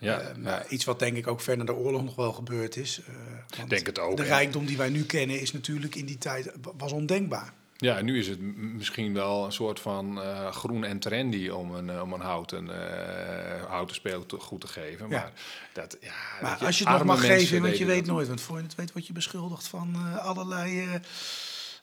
Ja, 0.00 0.20
Eh, 0.20 0.42
ja. 0.44 0.66
iets 0.68 0.84
wat 0.84 0.98
denk 0.98 1.16
ik 1.16 1.26
ook 1.26 1.40
ver 1.40 1.56
na 1.56 1.64
de 1.64 1.74
oorlog 1.74 2.02
nog 2.04 2.14
wel 2.14 2.32
gebeurd 2.32 2.76
is. 2.76 3.00
eh, 3.06 3.14
want 3.58 3.70
Denk 3.70 3.86
het 3.86 3.98
ook, 3.98 4.16
De 4.16 4.22
rijkdom 4.22 4.66
die 4.66 4.76
wij 4.76 4.88
nu 4.88 5.04
kennen 5.04 5.40
is 5.40 5.52
natuurlijk 5.52 5.94
in 5.94 6.06
die 6.06 6.18
tijd 6.18 6.52
was 6.76 6.92
ondenkbaar. 6.92 7.52
Ja, 7.80 8.00
nu 8.00 8.18
is 8.18 8.28
het 8.28 8.40
misschien 8.56 9.14
wel 9.14 9.44
een 9.44 9.52
soort 9.52 9.80
van 9.80 10.22
eh, 10.22 10.50
groen 10.50 10.84
en 10.84 10.98
trendy 10.98 11.48
om 11.48 11.74
een, 11.74 11.90
eh, 11.90 12.02
om 12.02 12.12
een 12.12 12.20
houten, 12.20 12.70
eh 12.70 13.64
houten 13.64 13.96
speelgoed 13.96 14.60
te 14.60 14.66
geven. 14.66 15.08
Ja. 15.08 15.18
Maar, 15.18 15.32
dat, 15.72 15.96
ja, 16.00 16.12
Maar 16.42 16.56
je, 16.60 16.66
als 16.66 16.78
je 16.78 16.84
het 16.84 16.92
nog 16.92 17.04
mag 17.04 17.20
geven, 17.20 17.62
want 17.62 17.78
je 17.78 17.84
weet 17.84 18.06
nooit, 18.06 18.28
want 18.28 18.40
voor 18.40 18.56
je 18.56 18.62
het 18.62 18.74
weet 18.74 18.92
word 18.92 19.06
je 19.06 19.12
beschuldigd 19.12 19.68
van 19.68 19.94
eh, 19.94 20.26
allerlei 20.26 20.80
eh 20.80 21.00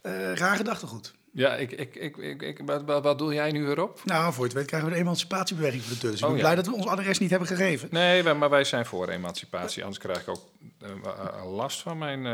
eh, 0.06 0.34
raar 0.34 0.56
gedachtegoed. 0.56 1.14
Ja, 1.36 1.56
ik, 1.56 1.72
ik, 1.72 1.96
ik, 1.96 2.18
ik, 2.18 2.42
ik, 2.42 2.60
wat, 2.86 3.18
doe 3.18 3.34
jij 3.34 3.52
nu 3.52 3.66
weer 3.66 3.82
op? 3.82 4.02
Nou, 4.06 4.34
voor 4.34 4.44
je 4.44 4.50
het 4.50 4.54
weet 4.54 4.68
krijgen 4.68 4.90
we 4.90 4.96
de 4.96 5.02
emancipatiebeweging 5.02 5.84
voor 5.84 5.94
de 5.94 6.00
deur. 6.00 6.12
Dus 6.12 6.20
ik 6.20 6.26
Oh, 6.26 6.32
ben 6.32 6.42
blij 6.42 6.56
dat 6.56 6.66
we 6.66 6.74
ons 6.74 6.86
adres 6.86 7.20
niet 7.20 7.30
hebben 7.30 7.48
gegeven. 7.48 7.88
Nee, 7.92 8.34
maar 8.34 8.50
wij 8.50 8.64
zijn 8.64 8.86
voor 8.86 9.10
emancipatie. 9.10 9.84
Anders 9.84 10.02
krijg 10.04 10.22
ik 10.22 10.28
ook 10.28 10.42
eh, 10.82 10.90
eh, 10.90 11.56
last 11.56 11.82
van 11.82 11.98
mijn 11.98 12.26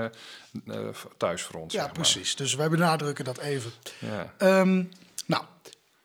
eh, 0.67 0.87
thuisfront. 1.17 1.71
Ja, 1.71 1.87
precies. 1.87 2.35
Dus 2.35 2.55
wij 2.55 2.69
benadrukken 2.69 3.25
dat 3.25 3.37
even. 3.37 3.71
Ja. 3.99 4.33
Ehm, 4.37 4.83
nou, 5.25 5.43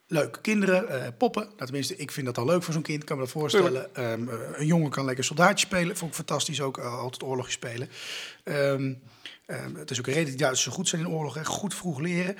leuk. 0.07 0.39
Kinderen, 0.41 1.15
poppen. 1.17 1.43
Nou, 1.43 1.57
tenminste, 1.57 1.95
ik 1.95 2.11
vind 2.11 2.25
dat 2.25 2.37
al 2.37 2.45
leuk 2.45 2.63
voor 2.63 2.73
zo'n 2.73 2.81
kind. 2.81 3.03
kan 3.03 3.17
me 3.17 3.23
dat 3.23 3.31
voorstellen. 3.31 3.95
Ehm, 3.95 4.29
eh, 4.29 4.35
een 4.53 4.65
jongen 4.65 4.89
kan 4.89 5.05
lekker 5.05 5.23
soldaatje 5.23 5.65
spelen. 5.65 5.97
Vond 5.97 6.11
ik 6.11 6.17
fantastisch 6.17 6.61
ook. 6.61 6.77
altijd 6.77 7.23
oorlogje 7.23 7.51
spelen. 7.51 7.89
Ehm, 8.43 8.93
het 9.75 9.91
is 9.91 9.99
ook 9.99 10.07
een 10.07 10.13
reden 10.13 10.29
dat 10.29 10.39
Duitsers 10.39 10.63
zo 10.63 10.71
goed 10.71 10.87
zijn 10.87 11.01
in 11.01 11.09
oorlog. 11.09 11.45
Goed 11.45 11.75
vroeg 11.75 11.99
leren. 11.99 12.35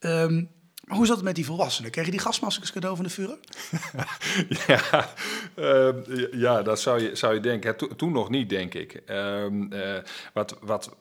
Ehm, 0.00 0.44
maar 0.84 0.96
hoe 0.96 1.06
zat 1.06 1.16
het 1.16 1.24
met 1.24 1.34
die 1.34 1.44
volwassenen? 1.44 1.90
Kregen 1.90 2.10
die 2.10 2.20
gasmaskers 2.20 2.72
cadeau 2.72 2.96
van 2.96 3.04
de 3.04 3.10
Führer? 3.10 3.38
Ja, 4.66 5.08
ehm, 5.54 5.96
ja, 6.32 6.62
dat 6.62 6.80
zou 6.80 7.02
je, 7.02 7.14
zou 7.16 7.34
je 7.34 7.40
denken. 7.40 7.96
Toen 7.96 8.12
nog 8.12 8.30
niet, 8.30 8.48
denk 8.48 8.74
ik. 8.74 8.92
Ehm, 8.92 9.72
eh, 9.72 9.98
wat, 10.32 10.58
wat, 10.60 10.96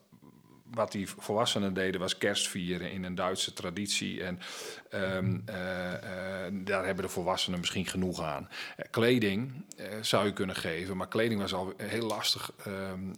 wat 0.72 0.92
die 0.92 1.08
volwassenen 1.18 1.74
deden 1.74 2.00
was 2.00 2.18
kerst 2.18 2.48
vieren 2.48 2.92
in 2.92 3.04
een 3.04 3.16
Duitse 3.16 3.54
traditie. 3.54 4.24
En 4.24 4.40
ehm, 4.90 5.40
eh, 5.46 5.94
eh, 6.46 6.54
daar 6.54 6.86
hebben 6.86 7.04
de 7.04 7.12
volwassenen 7.12 7.60
misschien 7.60 7.86
genoeg 7.86 8.22
aan. 8.22 8.50
Kleding 8.90 9.66
zou 10.02 10.26
je 10.26 10.34
kunnen 10.34 10.56
geven, 10.56 10.98
maar 10.98 11.08
kleding 11.08 11.42
was 11.42 11.54
al 11.54 11.74
heel 11.78 12.08
lastig. 12.08 12.52
ehm, 12.66 13.12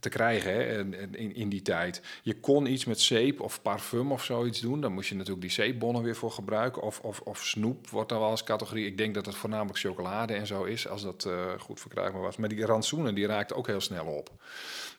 te 0.00 0.08
krijgen 0.08 0.52
hè, 0.52 0.78
in, 1.16 1.34
in 1.34 1.48
die 1.48 1.62
tijd. 1.62 2.02
Je 2.22 2.40
kon 2.40 2.66
iets 2.66 2.84
met 2.84 3.00
zeep 3.00 3.40
of 3.40 3.62
parfum 3.62 4.12
of 4.12 4.24
zoiets 4.24 4.60
doen. 4.60 4.80
Dan 4.80 4.92
moest 4.92 5.08
je 5.08 5.14
natuurlijk 5.14 5.40
die 5.40 5.50
zeepbonnen 5.50 6.02
weer 6.02 6.16
voor 6.16 6.30
gebruiken. 6.30 6.82
Of, 6.82 7.00
of, 7.00 7.20
of 7.20 7.44
snoep 7.44 7.88
wordt 7.88 8.08
dan 8.08 8.18
wel 8.18 8.30
als 8.30 8.44
categorie. 8.44 8.86
Ik 8.86 8.98
denk 8.98 9.14
dat 9.14 9.26
het 9.26 9.34
voornamelijk 9.34 9.78
chocolade 9.78 10.34
en 10.34 10.46
zo 10.46 10.64
is, 10.64 10.88
als 10.88 11.02
dat 11.02 11.24
eh, 11.24 11.50
goed 11.58 11.80
verkrijgbaar 11.80 12.22
was. 12.22 12.36
Maar 12.36 12.48
die 12.48 12.66
rantsoenen 12.66 13.14
die 13.14 13.26
raakten 13.26 13.56
ook 13.56 13.66
heel 13.66 13.80
snel 13.80 14.06
op. 14.06 14.30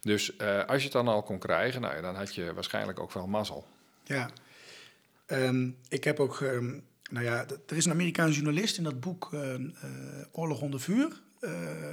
Dus 0.01 0.35
eh, 0.35 0.65
als 0.65 0.77
je 0.77 0.83
het 0.83 0.91
dan 0.91 1.07
al 1.07 1.23
kon 1.23 1.39
krijgen, 1.39 1.81
nou, 1.81 1.95
ja, 1.95 2.01
dan 2.01 2.15
had 2.15 2.35
je 2.35 2.53
waarschijnlijk 2.53 2.99
ook 2.99 3.11
wel 3.11 3.27
mazzel. 3.27 3.67
Ja. 4.03 4.29
Ehm, 5.25 5.69
ik 5.89 6.03
heb 6.03 6.19
ook... 6.19 6.41
ehm, 6.41 6.79
nou 7.09 7.25
ja, 7.25 7.45
er 7.67 7.77
is 7.77 7.85
een 7.85 7.91
Amerikaanse 7.91 8.41
journalist 8.41 8.77
in 8.77 8.83
dat 8.83 8.99
boek 8.99 9.29
ehm, 9.33 9.69
eh, 9.81 9.89
Oorlog 10.31 10.61
onder 10.61 10.79
vuur. 10.79 11.21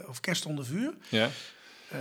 of 0.09 0.21
Kerst 0.21 0.47
onder 0.47 0.65
vuur. 0.65 0.95
Ja? 1.09 1.31
Eh, 1.89 1.99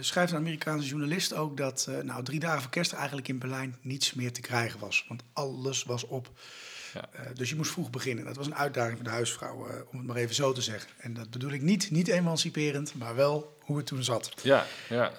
schrijft 0.00 0.32
een 0.32 0.38
Amerikaanse 0.38 0.88
journalist 0.88 1.34
ook 1.34 1.56
dat 1.56 1.86
eh, 1.88 1.98
nou, 1.98 2.24
drie 2.24 2.40
dagen 2.40 2.62
voor 2.62 2.70
kerst 2.70 2.90
er 2.90 2.96
eigenlijk 2.96 3.28
in 3.28 3.38
Berlijn 3.38 3.76
niets 3.80 4.14
meer 4.14 4.32
te 4.32 4.40
krijgen 4.40 4.80
was. 4.80 5.04
Want 5.08 5.22
alles 5.32 5.82
was 5.82 6.04
op. 6.04 6.30
Ja. 6.94 7.08
Eh, 7.12 7.26
dus 7.34 7.48
je 7.48 7.56
moest 7.56 7.70
vroeg 7.70 7.90
beginnen. 7.90 8.24
Dat 8.24 8.36
was 8.36 8.46
een 8.46 8.54
uitdaging 8.54 8.96
voor 8.96 9.04
de 9.04 9.10
huisvrouw, 9.10 9.66
om 9.90 9.98
het 9.98 10.06
maar 10.06 10.16
even 10.16 10.34
zo 10.34 10.52
te 10.52 10.62
zeggen. 10.62 10.90
En 10.96 11.14
dat 11.14 11.30
bedoel 11.30 11.50
ik 11.50 11.62
niet, 11.62 11.90
niet 11.90 12.08
emanciperend, 12.08 12.94
maar 12.94 13.14
wel 13.14 13.56
hoe 13.60 13.76
het 13.76 13.86
toen 13.86 14.04
zat. 14.04 14.32
Ja, 14.42 14.66
ja. 14.88 15.12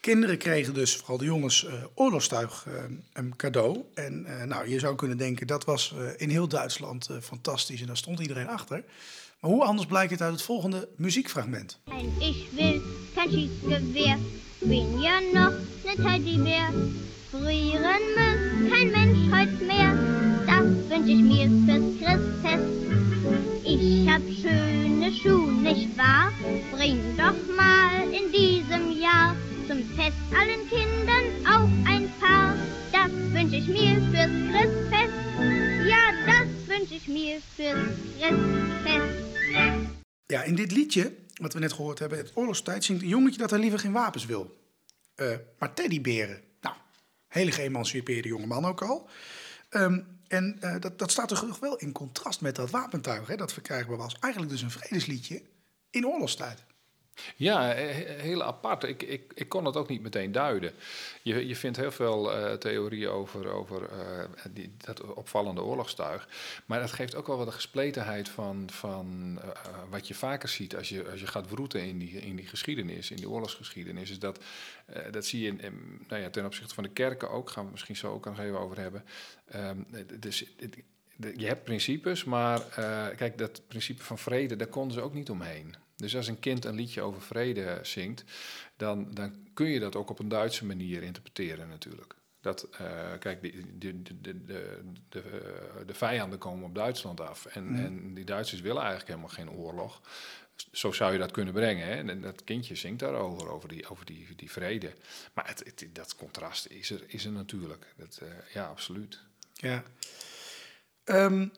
Kinderen 0.00 0.38
kregen 0.38 0.74
dus, 0.74 0.96
vooral 0.96 1.18
de 1.18 1.24
jongens, 1.24 1.66
oorlogstuig 1.94 2.66
een 3.12 3.36
cadeau. 3.36 3.84
En 3.94 4.26
nou, 4.48 4.68
je 4.68 4.78
zou 4.78 4.96
kunnen 4.96 5.16
denken, 5.16 5.46
dat 5.46 5.64
was 5.64 5.94
in 6.16 6.30
heel 6.30 6.48
Duitsland 6.48 7.08
fantastisch 7.22 7.80
en 7.80 7.86
daar 7.86 7.96
stond 7.96 8.20
iedereen 8.20 8.48
achter. 8.48 8.84
Maar 9.42 9.50
hoe 9.50 9.64
anders 9.64 9.86
blijkt 9.86 10.10
het 10.10 10.20
uit 10.20 10.32
het 10.32 10.42
volgende 10.42 10.88
muziekfragment? 10.96 11.80
Ein 11.84 12.12
Ich 12.18 12.46
will 12.54 12.80
kein 13.14 13.30
Schießgewehr, 13.30 14.18
bin 14.58 15.00
ja 15.00 15.18
noch 15.32 15.54
ne 15.84 15.94
Teddybär. 15.96 16.70
Frieren 17.30 18.04
muss 18.16 18.70
kein 18.70 18.90
Mensch 18.90 19.32
heut 19.32 19.66
mehr, 19.66 19.94
das 20.46 20.64
wünsch 20.88 21.08
ich 21.08 21.22
mir 21.22 21.48
fürs 21.66 21.98
Christfest. 21.98 22.70
Ich 23.64 24.08
hab 24.08 24.22
schöne 24.42 25.12
Schuhe, 25.12 25.52
nicht 25.52 25.98
wahr? 25.98 26.30
Bring 26.70 27.00
doch 27.16 27.56
mal 27.56 28.12
in 28.12 28.30
diesem 28.30 29.00
Jahr 29.00 29.34
zum 29.66 29.82
Fest 29.96 30.22
allen 30.38 30.68
Kindern 30.70 31.26
auch 31.46 31.90
ein 31.90 32.08
Paar. 32.20 32.54
Das 32.92 33.10
wünsch 33.32 33.54
ich 33.54 33.66
mir 33.66 34.00
fürs 34.12 34.34
Christfest. 34.52 35.18
Ja, 35.88 36.12
das 36.26 36.68
wünsch 36.68 36.92
ich 36.92 37.08
mir 37.08 37.40
fürs 37.56 37.88
Christfest. 38.20 39.31
Ja, 40.26 40.42
in 40.42 40.54
dit 40.54 40.72
liedje, 40.72 41.14
wat 41.40 41.52
we 41.52 41.58
net 41.58 41.72
gehoord 41.72 41.98
hebben, 41.98 42.18
het 42.18 42.32
oorlogstijd, 42.34 42.84
zingt 42.84 43.02
een 43.02 43.08
jongetje 43.08 43.38
dat 43.38 43.50
hij 43.50 43.58
liever 43.58 43.78
geen 43.78 43.92
wapens 43.92 44.26
wil. 44.26 44.56
Eh, 45.14 45.34
maar 45.58 45.74
teddyberen, 45.74 46.40
nou, 46.60 46.74
hele 47.28 47.52
geëmancipeerde 47.52 48.28
jongeman 48.28 48.64
ook 48.64 48.82
al. 48.82 49.08
Ehm, 49.68 50.00
en 50.28 50.56
eh, 50.60 50.80
dat, 50.80 50.98
dat 50.98 51.10
staat 51.10 51.28
toch 51.28 51.58
wel 51.58 51.76
in 51.76 51.92
contrast 51.92 52.40
met 52.40 52.56
dat 52.56 52.70
wapentuig, 52.70 53.26
hè, 53.26 53.36
dat 53.36 53.52
verkrijgbaar 53.52 53.96
was. 53.96 54.16
Eigenlijk 54.20 54.52
dus 54.52 54.62
een 54.62 54.70
vredesliedje 54.70 55.42
in 55.90 56.06
oorlogstijd. 56.06 56.64
Ja, 57.36 57.62
he- 57.64 58.20
heel 58.20 58.42
apart. 58.42 58.82
Ik, 58.82 59.02
ik, 59.02 59.32
ik 59.34 59.48
kon 59.48 59.64
het 59.64 59.76
ook 59.76 59.88
niet 59.88 60.02
meteen 60.02 60.32
duiden. 60.32 60.72
Je, 61.22 61.46
je 61.46 61.56
vindt 61.56 61.76
heel 61.76 61.90
veel 61.90 62.32
eh, 62.32 62.52
theorieën 62.52 63.08
over, 63.08 63.46
over 63.52 63.88
eh, 63.88 64.24
die, 64.50 64.74
dat 64.76 65.00
opvallende 65.14 65.62
oorlogstuig. 65.62 66.28
Maar 66.66 66.80
dat 66.80 66.92
geeft 66.92 67.14
ook 67.14 67.26
wel 67.26 67.36
wat 67.36 67.46
de 67.46 67.52
gespletenheid 67.52 68.28
van, 68.28 68.68
van 68.70 69.38
eh, 69.42 69.50
wat 69.90 70.08
je 70.08 70.14
vaker 70.14 70.48
ziet 70.48 70.76
als 70.76 70.88
je, 70.88 71.10
als 71.10 71.20
je 71.20 71.26
gaat 71.26 71.50
wroeten 71.50 71.84
in 71.84 71.98
die, 71.98 72.10
in 72.10 72.36
die 72.36 72.46
geschiedenis, 72.46 73.10
in 73.10 73.16
die 73.16 73.28
oorlogsgeschiedenis. 73.28 74.10
Is 74.10 74.18
dat, 74.18 74.38
dat 75.10 75.26
zie 75.26 75.40
je 75.42 75.48
in, 75.48 75.60
nou 76.08 76.22
ja, 76.22 76.30
ten 76.30 76.44
opzichte 76.44 76.74
van 76.74 76.84
de 76.84 76.90
kerken 76.90 77.30
ook, 77.30 77.50
gaan 77.50 77.64
we 77.64 77.70
misschien 77.70 77.96
zo 77.96 78.12
ook 78.12 78.24
nog 78.24 78.38
even 78.38 78.58
over 78.58 78.78
hebben. 78.78 79.04
Ehm, 79.48 79.76
dus 80.18 80.44
je 81.36 81.46
hebt 81.46 81.64
principes, 81.64 82.24
maar 82.24 82.60
kijk, 83.16 83.38
dat 83.38 83.62
principe 83.68 84.02
van 84.02 84.18
vrede, 84.18 84.56
daar 84.56 84.66
konden 84.66 84.92
ze 84.92 85.00
ook 85.00 85.14
niet 85.14 85.30
omheen. 85.30 85.74
Dus 86.02 86.16
als 86.16 86.26
een 86.26 86.38
kind 86.40 86.64
een 86.64 86.74
liedje 86.74 87.00
over 87.02 87.22
vrede 87.22 87.78
zingt, 87.82 88.24
dan, 88.76 89.14
dan 89.14 89.36
kun 89.54 89.66
je 89.66 89.80
dat 89.80 89.96
ook 89.96 90.10
op 90.10 90.18
een 90.18 90.28
Duitse 90.28 90.64
manier 90.64 91.02
interpreteren 91.02 91.68
natuurlijk. 91.68 92.14
Dat, 92.40 92.68
eh, 92.78 93.12
kijk, 93.18 93.42
de, 93.42 93.78
de, 93.78 94.02
de, 94.02 94.20
de, 94.20 94.44
de, 94.44 94.82
de, 95.08 95.84
de 95.86 95.94
vijanden 95.94 96.38
komen 96.38 96.64
op 96.68 96.74
Duitsland 96.74 97.20
af. 97.20 97.46
En, 97.46 97.64
Mhm. 97.72 97.84
en 97.84 98.14
die 98.14 98.24
Duitsers 98.24 98.60
willen 98.60 98.80
eigenlijk 98.82 99.08
helemaal 99.10 99.28
geen 99.36 99.50
oorlog. 99.50 100.00
Zo 100.72 100.92
zou 100.92 101.12
je 101.12 101.18
dat 101.18 101.30
kunnen 101.30 101.52
brengen. 101.54 101.86
Hè? 101.86 101.94
En 101.94 102.20
dat 102.20 102.44
kindje 102.44 102.74
zingt 102.74 102.98
daarover, 103.00 103.48
over 103.48 103.68
die, 103.68 103.88
over 103.88 104.06
die, 104.06 104.26
die 104.36 104.50
vrede. 104.50 104.92
Maar 105.34 105.46
het, 105.48 105.58
het- 105.64 105.88
dat 105.92 106.16
contrast 106.16 106.66
is 106.66 106.90
er, 106.90 107.00
is 107.06 107.24
er 107.24 107.32
natuurlijk. 107.32 107.94
Dat, 107.96 108.18
eh, 108.22 108.28
ja, 108.54 108.64
absoluut. 108.66 109.20
Ja. 109.52 109.82
Ehm, 111.04 111.48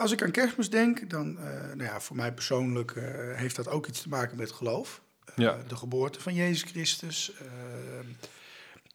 als 0.00 0.12
ik 0.12 0.22
aan 0.22 0.30
kerstmis 0.30 0.70
denk, 0.70 1.10
dan, 1.10 1.38
eh, 1.38 1.44
nou 1.44 1.82
ja, 1.82 2.00
voor 2.00 2.16
mij 2.16 2.32
persoonlijk 2.32 2.90
eh, 2.90 3.04
heeft 3.36 3.56
dat 3.56 3.68
ook 3.68 3.86
iets 3.86 4.02
te 4.02 4.08
maken 4.08 4.36
met 4.36 4.52
geloof. 4.52 5.02
Eh, 5.24 5.34
Ja. 5.36 5.58
De 5.68 5.76
geboorte 5.76 6.20
van 6.20 6.34
Jezus 6.34 6.70
Christus. 6.70 7.32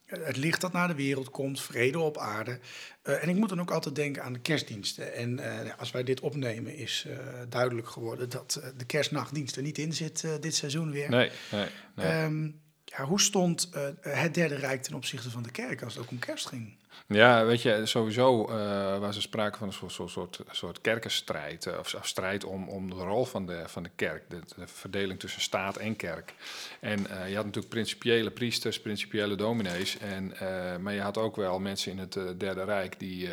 het 0.06 0.38
licht 0.38 0.62
dat 0.62 0.74
naar 0.74 0.88
de 0.88 0.96
wereld 0.96 1.30
komt, 1.30 1.62
vrede 1.62 2.00
op 2.00 2.18
aarde. 2.18 2.60
En 3.02 3.30
ik 3.30 3.36
moet 3.36 3.50
dan 3.50 3.62
ook 3.62 3.72
altijd 3.72 3.96
denken 3.96 4.24
aan 4.24 4.34
de 4.34 4.40
kerstdiensten. 4.40 5.14
En 5.14 5.40
eh, 5.40 5.80
als 5.80 5.92
wij 5.92 6.04
dit 6.04 6.20
opnemen, 6.20 6.76
is 6.76 7.08
duidelijk 7.50 7.88
geworden 7.88 8.30
dat 8.30 8.62
de 8.78 8.86
kerstnachtdienst 8.86 9.56
er 9.56 9.62
niet 9.62 9.78
in 9.78 9.94
zit 9.94 10.28
dit 10.42 10.56
seizoen 10.56 10.92
weer. 10.92 11.10
Nee, 11.10 11.32
nee, 11.52 11.68
nee. 11.96 12.08
Ehm, 12.08 12.50
ja, 12.86 13.04
hoe 13.04 13.22
stond 13.22 13.70
het 14.02 14.34
Derde 14.34 14.56
Rijk 14.56 14.82
ten 14.84 14.94
opzichte 14.94 15.32
van 15.32 15.44
de 15.44 15.52
kerk 15.52 15.84
als 15.84 15.94
het 15.94 16.04
ook 16.04 16.12
om 16.12 16.20
kerst 16.20 16.48
ging? 16.48 16.78
Ja, 17.08 17.46
weet 17.46 17.62
je, 17.62 17.82
sowieso 17.84 18.48
eh, 18.48 19.00
was 19.00 19.16
er 19.16 19.22
sprake 19.22 19.58
van 19.58 19.68
een 19.68 19.74
soort, 19.74 19.92
soort, 19.92 20.12
soort, 20.12 20.40
soort 20.52 20.82
kerkenstrijd. 20.82 21.66
eh, 21.66 21.80
of, 21.80 21.96
strijd 22.02 22.44
om, 22.44 22.70
om 22.70 22.90
de 22.90 22.96
rol 22.96 23.26
van 23.26 23.46
de, 23.46 23.64
van 23.66 23.84
de 23.84 23.90
kerk. 23.96 24.30
De, 24.30 24.40
de 24.56 24.68
verdeling 24.68 25.20
tussen 25.20 25.42
staat 25.42 25.78
en 25.78 25.96
kerk. 25.96 26.34
En 26.80 27.08
eh, 27.10 27.30
je 27.30 27.36
had 27.36 27.46
natuurlijk 27.46 27.74
principiële 27.74 28.32
priesters, 28.32 28.82
principiële 28.82 29.36
dominees. 29.36 29.98
En, 29.98 30.34
maar 30.82 30.94
je 30.94 31.02
had 31.02 31.18
ook 31.18 31.36
wel 31.36 31.60
mensen 31.60 31.92
in 31.92 31.98
het 31.98 32.14
Derde 32.38 32.64
Rijk 32.64 33.00
die, 33.00 33.30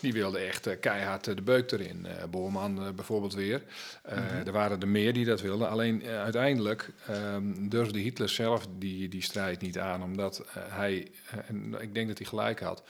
die 0.00 0.12
wilden 0.12 0.46
echt 0.46 0.78
keihard 0.80 1.24
de 1.24 1.42
beuk 1.42 1.70
erin. 1.70 2.06
Boorman 2.30 2.94
bijvoorbeeld 2.94 3.34
weer. 3.34 3.62
Mhm. 4.04 4.46
Er 4.46 4.52
waren 4.52 4.80
er 4.80 4.88
meer 4.88 5.12
die 5.12 5.24
dat 5.24 5.40
wilden. 5.40 5.68
Alleen 5.68 6.06
uiteindelijk 6.06 6.90
ehm, 7.06 7.68
durfde 7.68 7.98
Hitler 7.98 8.28
zelf 8.28 8.66
die, 8.78 9.08
die 9.08 9.22
strijd 9.22 9.60
niet 9.60 9.78
aan. 9.78 10.02
Omdat 10.02 10.44
hij, 10.54 11.10
en 11.46 11.74
ik 11.80 11.94
denk 11.94 12.08
dat 12.08 12.18
hij 12.18 12.26
gelijk 12.26 12.60
had, 12.60 12.82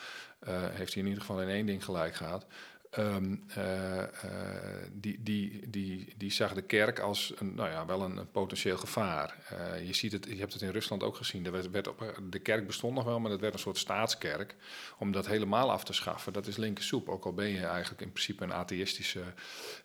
heeft 0.51 0.95
hij 0.95 1.03
in 1.03 1.09
ieder 1.09 1.21
geval 1.21 1.43
in 1.43 1.49
één 1.49 1.67
ding 1.67 1.85
gelijk 1.85 2.15
gehad. 2.15 2.47
Ehm, 2.93 3.35
eh, 3.49 4.03
eh, 4.03 4.09
die, 4.93 5.23
die, 5.23 5.61
die, 5.69 6.15
die 6.17 6.33
zag 6.33 6.55
de 6.55 6.63
kerk 6.63 6.99
als 6.99 7.33
een, 7.39 7.55
nou 7.55 7.71
ja, 7.71 7.87
wel 7.87 8.03
een, 8.03 8.31
potentieel 8.31 8.77
gevaar. 8.77 9.37
Eh, 9.49 9.87
je, 9.87 9.95
ziet 9.95 10.13
het, 10.13 10.27
je 10.29 10.37
hebt 10.37 10.53
het 10.53 10.63
in 10.63 10.71
Rusland 10.71 11.03
ook 11.03 11.17
gezien. 11.17 11.47
Er 11.47 11.71
werd, 11.71 11.89
op, 11.89 12.15
de 12.31 12.39
kerk 12.39 12.67
bestond 12.67 12.95
nog 12.95 13.05
wel, 13.05 13.21
maar 13.21 13.31
dat 13.31 13.41
werd 13.41 13.55
een 13.55 13.59
soort 13.59 13.79
staatskerk. 13.79 14.57
Om 14.99 15.13
dat 15.13 15.27
helemaal 15.27 15.71
af 15.71 15.85
te 15.85 15.93
schaffen, 15.93 16.33
dat 16.33 16.47
is 16.47 16.57
linker 16.57 16.85
soep. 16.85 17.09
Ook 17.09 17.25
al 17.25 17.33
ben 17.33 17.49
je 17.49 17.67
eigenlijk 17.67 18.03
in 18.03 18.13
principe 18.13 18.45
een 18.45 18.53
atheïstische 18.53 19.23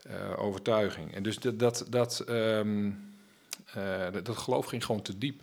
eh, 0.01 0.39
overtuiging. 0.39 1.13
En 1.15 1.23
dus 1.23 1.39
dat, 1.39 1.85
dat, 1.89 2.19
ehm, 2.19 2.91
eh, 3.73 4.11
dat, 4.11 4.25
dat 4.25 4.37
geloof 4.37 4.65
ging 4.65 4.85
gewoon 4.85 5.01
te 5.01 5.17
diep 5.17 5.41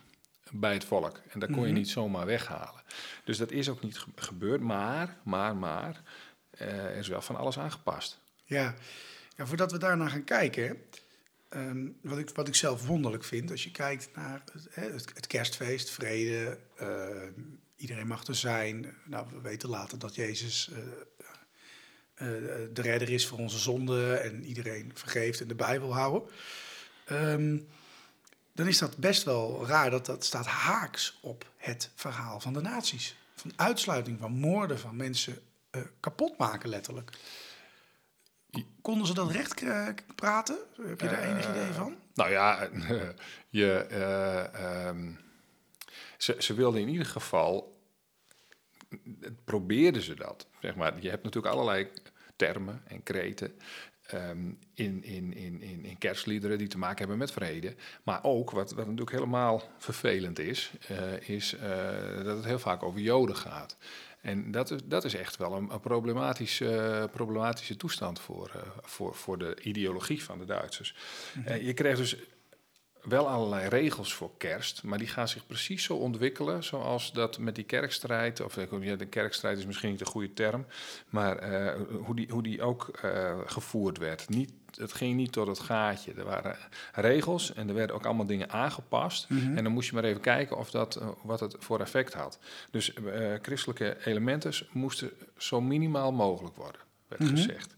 bij 0.61 0.73
het 0.73 0.85
volk. 0.85 1.21
En 1.29 1.41
dat 1.41 1.51
kon 1.51 1.61
je 1.61 1.67
Mhm. 1.67 1.75
niet 1.75 1.89
zomaar 1.89 2.27
weghalen. 2.27 2.83
Dus 3.25 3.39
dat 3.39 3.51
is 3.51 3.69
ook 3.69 3.83
niet 3.83 3.99
ge- 3.99 4.11
gebeurd. 4.17 4.61
Maar, 4.61 5.17
maar, 5.25 5.57
maar, 5.57 6.03
eh, 6.51 6.85
er 6.85 6.97
is 6.97 7.09
wel 7.09 7.23
van 7.23 7.37
alles 7.37 7.59
aangepast. 7.59 8.21
Ja, 8.45 8.75
ja 9.37 9.47
voordat 9.47 9.73
we 9.73 9.79
daarna 9.79 10.09
gaan 10.09 10.25
kijken, 10.25 10.77
ehm, 11.49 11.87
wat, 12.03 12.19
ik, 12.19 12.31
wat 12.31 12.49
ik 12.49 12.55
zelf 12.55 12.87
wonderlijk 12.87 13.25
vind, 13.25 13.51
als 13.51 13.65
je 13.65 13.71
kijkt 13.71 14.09
naar 14.15 14.43
het, 14.53 14.67
het, 14.71 15.11
het 15.15 15.27
kerstfeest, 15.27 15.91
vrede, 15.91 16.59
eh, 16.77 16.89
iedereen 17.77 18.07
mag 18.07 18.27
er 18.27 18.35
zijn. 18.35 18.95
Nou, 19.05 19.27
we 19.33 19.41
weten 19.41 19.69
later 19.69 19.99
dat 19.99 20.15
Jezus 20.15 20.71
eh, 20.71 20.77
de 22.73 22.83
redder 22.83 23.11
is 23.11 23.27
voor 23.27 23.39
onze 23.39 23.59
zonden 23.59 24.23
en 24.23 24.45
iedereen 24.45 24.91
vergeeft 24.95 25.41
en 25.41 25.49
de 25.49 25.55
Bijbel 25.55 25.95
houden. 25.95 26.29
Ehm, 27.05 27.59
dan 28.55 28.67
is 28.67 28.79
dat 28.79 28.97
best 28.97 29.23
wel 29.23 29.67
raar 29.67 29.91
dat 29.91 30.07
dat 30.07 30.25
staat 30.25 30.47
haaks 30.47 31.19
op 31.21 31.51
het 31.57 31.91
verhaal 31.95 32.41
van 32.41 32.53
de 32.53 32.61
nazi's. 32.61 33.17
Van 33.35 33.53
uitsluiting, 33.57 34.19
van 34.21 34.33
moorden, 34.33 34.79
van 34.79 34.97
mensen 34.97 35.39
eh, 35.71 35.83
kapot 36.01 36.39
maken 36.39 36.69
letterlijk. 36.69 37.11
Konden 38.83 39.07
ze 39.07 39.15
dat 39.15 39.31
recht 39.31 39.63
eh, 39.63 39.89
praten? 40.15 40.57
Heb 40.83 41.01
je 41.01 41.09
daar 41.09 41.23
enig 41.23 41.49
idee 41.49 41.73
van? 41.73 41.97
Nou 42.15 42.31
ja, 42.31 42.69
je, 43.49 43.73
eh, 43.75 44.87
ehm, 44.87 45.13
ze, 46.19 46.37
ze 46.39 46.55
wilden 46.55 46.81
in 46.81 46.89
ieder 46.89 47.07
geval, 47.07 47.81
probeerden 49.45 50.03
ze 50.03 50.15
dat. 50.15 50.47
Zeg 50.61 50.75
maar. 50.75 51.01
Je 51.01 51.11
hebt 51.11 51.25
natuurlijk 51.25 51.55
allerlei 51.55 51.89
termen 52.37 52.83
en 52.87 53.03
kreten 53.03 53.59
ehm, 54.15 54.53
in, 54.75 55.05
in, 55.05 55.35
in, 55.35 55.63
in, 55.63 55.85
in 55.85 55.99
kerstliederen 55.99 56.59
die 56.59 56.69
te 56.69 56.79
maken 56.79 56.99
hebben 56.99 57.19
met 57.19 57.33
vrede. 57.33 57.75
Maar 58.03 58.19
ook, 58.23 58.51
wat, 58.51 58.73
wat 58.73 58.85
natuurlijk 58.85 59.17
helemaal 59.17 59.63
vervelend 59.79 60.39
is, 60.39 60.73
eh, 60.89 61.29
is 61.29 61.55
eh, 61.55 62.25
dat 62.25 62.37
het 62.37 62.45
heel 62.45 62.59
vaak 62.59 62.83
over 62.83 63.01
Joden 63.01 63.37
gaat. 63.37 63.77
En 64.25 64.51
dat 64.51 64.71
is, 64.71 64.81
dat 64.85 65.05
is 65.05 65.15
echt 65.15 65.37
wel 65.37 65.53
een, 65.53 65.71
een 65.73 65.81
problematische, 65.81 67.09
problematische 67.13 67.77
toestand 67.77 68.21
voor, 68.21 68.51
eh, 68.55 68.61
voor, 68.83 69.15
voor 69.15 69.39
de 69.39 69.57
ideologie 69.63 70.23
van 70.23 70.39
de 70.39 70.45
Duitsers. 70.45 70.95
Eh, 71.45 71.67
je 71.67 71.73
krijgt 71.73 71.99
dus 71.99 72.17
wel 73.05 73.29
allerlei 73.29 73.69
regels 73.69 74.15
voor 74.15 74.31
kerst, 74.39 74.83
maar 74.83 74.99
die 74.99 75.07
gaan 75.07 75.29
zich 75.29 75.47
precies 75.47 75.85
zo 75.85 75.95
ontwikkelen 75.95 76.65
zoals 76.65 77.13
dat 77.13 77.39
met 77.39 77.55
die 77.55 77.65
kerkstrijd, 77.65 78.41
of 78.41 78.57
eh, 78.57 78.83
ja, 78.83 78.97
de 78.97 79.07
kerkstrijd 79.07 79.59
is 79.59 79.67
misschien 79.67 79.91
niet 79.91 79.99
de 79.99 80.05
goede 80.05 80.33
term, 80.33 80.67
maar 81.09 81.37
eh, 81.37 81.81
hoe, 82.05 82.17
die, 82.17 82.27
hoe 82.31 82.43
die 82.43 82.63
ook 82.63 82.89
eh, 83.03 83.39
gevoerd 83.47 83.99
werd. 83.99 84.29
Niet, 84.29 84.53
het 84.77 84.93
ging 84.93 85.17
niet 85.17 85.33
door 85.33 85.49
het 85.49 85.61
gaatje. 85.61 86.13
Er 86.13 86.25
waren 86.25 86.57
regels 86.93 87.55
en 87.55 87.69
er 87.69 87.75
werden 87.75 87.97
ook 87.97 88.05
allemaal 88.05 88.27
dingen 88.27 88.51
aangepast. 88.51 89.29
Mhm. 89.29 89.57
En 89.57 89.65
dan 89.65 89.73
moest 89.73 89.89
je 89.89 89.95
maar 89.95 90.05
even 90.05 90.21
kijken 90.21 90.57
of 90.57 90.71
dat, 90.71 91.01
wat 91.23 91.41
het 91.41 91.57
voor 91.59 91.81
effect 91.81 92.13
had. 92.13 92.39
Dus 92.71 92.93
christelijke 93.43 93.97
elementen 94.05 94.53
moesten 94.73 95.11
zo 95.37 95.61
minimaal 95.61 96.13
mogelijk 96.13 96.57
worden. 96.57 96.81
werd 97.09 97.23
Mhm. 97.23 97.37
gezegd. 97.37 97.75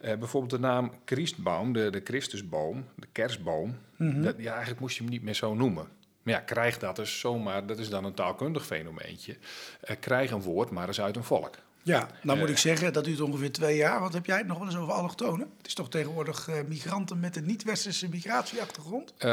Bijvoorbeeld 0.00 0.50
de 0.50 0.58
naam 0.58 0.92
Christbaum, 1.04 1.72
de, 1.72 1.90
de 1.90 2.00
Christusboom, 2.04 2.84
de 2.96 3.08
kerstboom. 3.12 3.78
Mhm. 3.98 4.22
ja, 4.22 4.50
eigenlijk 4.50 4.80
moest 4.80 4.96
je 4.96 5.02
hem 5.02 5.12
niet 5.12 5.22
meer 5.22 5.34
zo 5.34 5.54
noemen. 5.54 5.88
Maar 6.22 6.34
ja, 6.34 6.40
krijg 6.40 6.78
dat 6.78 6.96
dus 6.96 7.20
zomaar, 7.20 7.66
dat 7.66 7.78
is 7.78 7.88
dan 7.88 8.04
een 8.04 8.14
taalkundig 8.14 8.66
fenomeentje. 8.66 9.36
Eh, 9.80 9.96
krijg 10.00 10.30
een 10.30 10.42
woord 10.42 10.70
maar 10.70 10.86
eens 10.86 11.00
uit 11.00 11.16
een 11.16 11.24
volk. 11.24 11.54
Ja, 11.88 12.08
nou 12.22 12.38
moet 12.38 12.46
Eh. 12.46 12.52
ik 12.52 12.58
zeggen, 12.58 12.92
dat 12.92 13.04
duurt 13.04 13.20
ongeveer 13.20 13.52
twee 13.52 13.76
jaar. 13.76 14.00
Wat 14.00 14.12
heb 14.12 14.26
jij 14.26 14.36
het 14.38 14.46
nog 14.46 14.58
wel 14.58 14.66
eens 14.66 14.76
over 14.76 14.92
allochtonen? 14.94 15.50
Het 15.56 15.66
is 15.66 15.74
toch 15.74 15.88
tegenwoordig 15.90 16.48
eh, 16.48 16.54
migranten 16.66 17.20
met 17.20 17.36
een 17.36 17.46
niet-westerse 17.46 18.08
migratieachtergrond? 18.08 19.12
Eh, 19.18 19.28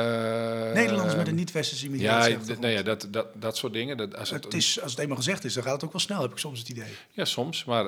Nederlanders 0.73 1.15
met 1.15 1.27
een 1.27 1.35
niet-westerse 1.35 1.85
Ja, 1.85 1.91
migratieachtergrond. 1.91 2.57
d- 2.57 2.61
nou 2.61 2.73
ja 2.73 2.81
dat, 2.81 3.07
dat, 3.09 3.27
dat 3.41 3.57
soort 3.57 3.73
dingen. 3.73 3.97
Dat, 3.97 4.15
als 4.17 4.29
het, 4.29 4.43
het 4.43 4.53
is, 4.53 4.81
als 4.81 4.91
het 4.91 4.99
eenmaal 4.99 5.17
gezegd 5.17 5.43
is, 5.43 5.53
dan 5.53 5.63
gaat 5.63 5.73
het 5.73 5.83
ook 5.83 5.91
wel 5.91 6.01
snel, 6.01 6.21
heb 6.21 6.31
ik 6.31 6.37
soms 6.37 6.59
het 6.59 6.69
idee. 6.69 6.93
Ja, 7.11 7.25
soms, 7.25 7.65
maar 7.65 7.83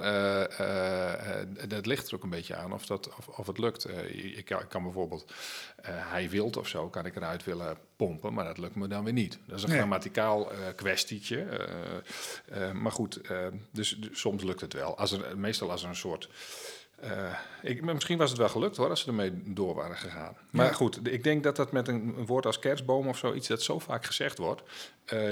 dat 1.67 1.85
ligt 1.85 2.07
er 2.07 2.15
ook 2.15 2.23
een 2.23 2.29
beetje 2.29 2.55
aan 2.55 2.73
of, 2.73 2.85
dat, 2.85 3.09
of, 3.17 3.27
of 3.27 3.47
het 3.47 3.57
lukt. 3.57 3.87
Ik, 4.35 4.55
kan, 4.69 4.83
bijvoorbeeld 4.83 5.31
hij 5.85 6.29
wilt 6.29 6.57
of 6.57 6.67
zo, 6.67 6.89
kan 6.89 7.05
ik 7.05 7.15
eruit 7.15 7.43
willen 7.43 7.77
pompen, 7.97 8.33
maar 8.33 8.45
dat 8.45 8.57
lukt 8.57 8.75
me 8.75 8.87
dan 8.87 9.03
weer 9.03 9.13
niet. 9.13 9.39
Dat 9.45 9.57
is 9.57 9.63
een 9.63 9.69
Nee. 9.69 9.77
grammaticaal 9.77 10.51
eh, 10.51 10.57
kwestietje. 10.75 11.41
eh, 11.41 12.67
eh, 12.67 12.71
maar 12.73 12.91
goed, 12.91 13.19
dus, 13.71 13.97
dus 13.99 14.19
soms 14.19 14.43
lukt 14.43 14.61
het 14.61 14.73
wel. 14.73 14.97
Als 14.97 15.11
er, 15.11 15.37
meestal 15.37 15.71
als 15.71 15.83
er 15.83 15.89
een 15.89 15.95
soort... 15.95 16.29
ik, 17.61 17.81
misschien 17.81 18.17
was 18.17 18.29
het 18.29 18.39
wel 18.39 18.49
gelukt 18.49 18.77
hoor, 18.77 18.89
als 18.89 18.99
ze 19.01 19.07
ermee 19.07 19.31
door 19.45 19.75
waren 19.75 19.97
gegaan. 19.97 20.37
Maar 20.51 20.65
Ja. 20.65 20.71
goed, 20.71 21.07
ik 21.11 21.23
denk 21.23 21.43
dat 21.43 21.55
dat 21.55 21.71
met 21.71 21.87
een, 21.87 22.13
een 22.17 22.25
woord 22.25 22.45
als 22.45 22.59
kerstboom 22.59 23.07
of 23.07 23.17
zoiets, 23.17 23.47
dat 23.47 23.61
zo 23.63 23.79
vaak 23.79 24.05
gezegd 24.05 24.37
wordt. 24.37 24.61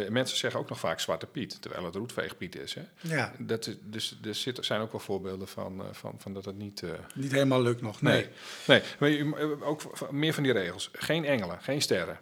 Mensen 0.09 0.37
zeggen 0.37 0.59
ook 0.59 0.69
nog 0.69 0.79
vaak 0.79 0.99
Zwarte 0.99 1.25
Piet, 1.25 1.61
terwijl 1.61 1.85
het 1.85 1.95
roetveegpiet 1.95 2.55
is. 2.55 2.73
Hè? 2.73 2.81
Ja, 3.01 3.31
Dat 3.39 3.75
is, 3.91 4.17
dus 4.21 4.45
er 4.45 4.63
zijn 4.65 4.81
ook 4.81 4.91
wel 4.91 5.01
voorbeelden 5.01 5.47
van, 5.47 5.83
van, 5.91 6.15
van 6.17 6.33
dat 6.33 6.45
het 6.45 6.57
niet. 6.57 6.83
niet 7.15 7.31
helemaal 7.31 7.61
lukt 7.61 7.81
nog. 7.81 8.01
Nee. 8.01 8.27
nee, 8.67 8.81
nee. 8.99 9.23
Maar 9.23 9.61
ook 9.61 10.11
meer 10.11 10.33
van 10.33 10.43
die 10.43 10.51
regels. 10.51 10.89
Geen 10.93 11.25
engelen, 11.25 11.61
geen 11.61 11.81
sterren. 11.81 12.19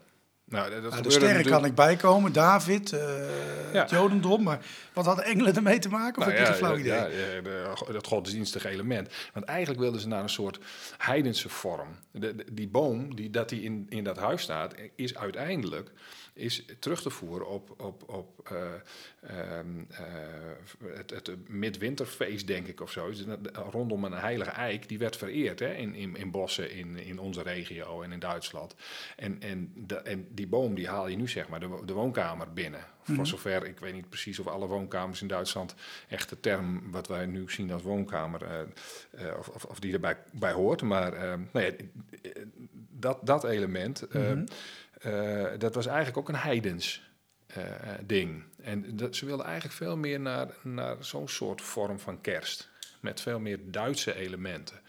Nou, 0.54 0.82
dat 0.82 0.92
Nou, 0.92 1.04
de 1.04 1.12
sterren 1.12 1.46
kan 1.46 1.66
ik 1.66 1.76
bijkomen, 1.76 2.34
David, 2.34 2.90
Ja. 2.90 3.82
het 3.82 3.90
Jodendom. 3.90 4.44
Maar 4.44 4.60
wat 4.94 5.06
hadden 5.06 5.26
engelen 5.26 5.56
ermee 5.56 5.80
te 5.80 5.90
maken? 5.90 6.22
Of 6.22 6.28
Nou 6.28 6.30
heb 6.30 6.38
je 6.38 6.44
ja, 6.46 6.50
geen 6.52 6.66
flauw 6.66 6.78
idee? 6.78 6.92
ja, 6.92 7.52
ja, 7.88 7.92
dat 7.94 8.08
godsdienstige 8.08 8.70
element. 8.70 9.10
Want 9.34 9.46
eigenlijk 9.46 9.80
wilden 9.80 10.02
ze 10.02 10.08
naar 10.08 10.24
een 10.24 10.30
soort 10.30 10.60
heidense 10.98 11.50
vorm. 11.50 11.88
De, 12.12 12.36
de- 12.36 12.46
die 12.52 12.68
boom 12.68 13.16
die, 13.16 13.30
dat 13.30 13.50
die 13.50 13.62
in, 13.62 13.86
in 13.90 14.04
dat 14.04 14.18
huis 14.18 14.42
staat, 14.42 14.74
is 14.96 15.16
uiteindelijk 15.18 15.92
is 16.34 16.66
terug 16.80 17.02
te 17.02 17.10
voeren 17.10 17.48
op, 17.48 17.82
op, 17.82 18.10
op 18.10 18.50
eh, 18.50 18.58
ehm, 19.22 19.84
eh, 19.90 20.96
het, 20.96 21.10
het 21.10 21.50
midwinterfeest, 21.50 22.48
denk 22.48 22.68
ik, 22.68 22.82
of 22.82 22.92
zo. 22.92 23.10
Dus 23.10 23.26
Rondom 23.72 24.04
een 24.04 24.14
heilige 24.14 24.50
eik, 24.50 24.88
die 24.88 25.00
werd 25.00 25.18
vereerd 25.18 25.60
hè, 25.60 25.74
in, 25.74 25.96
in, 25.96 26.16
in 26.16 26.32
bossen 26.32 26.72
in, 26.72 26.98
in 26.98 27.20
onze 27.20 27.42
regio 27.42 28.02
en 28.02 28.12
in 28.12 28.20
Duitsland. 28.20 28.76
En, 29.16 29.42
en, 29.42 29.72
de, 29.76 29.96
en 29.96 30.28
die 30.30 30.48
boom 30.48 30.76
die 30.76 30.88
haal 30.88 31.08
je 31.08 31.16
nu 31.16 31.28
zeg 31.28 31.48
maar 31.48 31.60
de, 31.60 31.82
de 31.86 31.94
woonkamer 31.94 32.54
binnen. 32.54 32.86
Mhm. 33.06 33.16
Voor 33.16 33.28
zover, 33.28 33.66
ik 33.66 33.80
weet 33.80 33.94
niet 33.94 34.10
precies 34.10 34.40
of 34.40 34.48
alle 34.48 34.68
woonkamers 34.68 35.22
in 35.22 35.28
Duitsland 35.28 35.76
echt 36.08 36.30
de 36.30 36.40
term 36.40 36.92
wat 36.92 37.08
wij 37.08 37.26
nu 37.26 37.52
zien 37.52 37.72
als 37.72 37.82
woonkamer, 37.82 38.44
eh, 39.12 39.28
of, 39.38 39.48
of, 39.48 39.66
of 39.66 39.80
die 39.80 39.94
erbij 39.94 40.18
bij 40.32 40.52
hoort. 40.52 40.82
Maar 40.82 41.14
eh, 41.14 41.34
nou 41.52 41.66
ja, 41.66 41.72
dat, 42.90 43.20
dat 43.24 43.44
element, 43.44 44.02
eh, 44.02 44.22
Mhm. 44.22 44.46
Eh, 45.04 45.46
dat 45.58 45.76
was 45.76 45.86
eigenlijk 45.86 46.18
ook 46.18 46.30
een 46.30 46.36
heidens 46.36 47.12
eh, 47.48 47.64
ding. 48.06 48.44
En 48.62 48.96
dat, 48.96 49.16
ze 49.16 49.26
wilden 49.26 49.46
eigenlijk 49.46 49.76
veel 49.76 49.98
meer 49.98 50.20
naar, 50.20 50.48
naar 50.62 50.96
zo'n 51.00 51.28
soort 51.28 51.62
vorm 51.62 52.00
van 52.00 52.22
kerst. 52.22 52.72
Met 53.04 53.22
veel 53.22 53.40
meer 53.40 53.60
Duitse 53.64 54.16
elementen. 54.16 54.80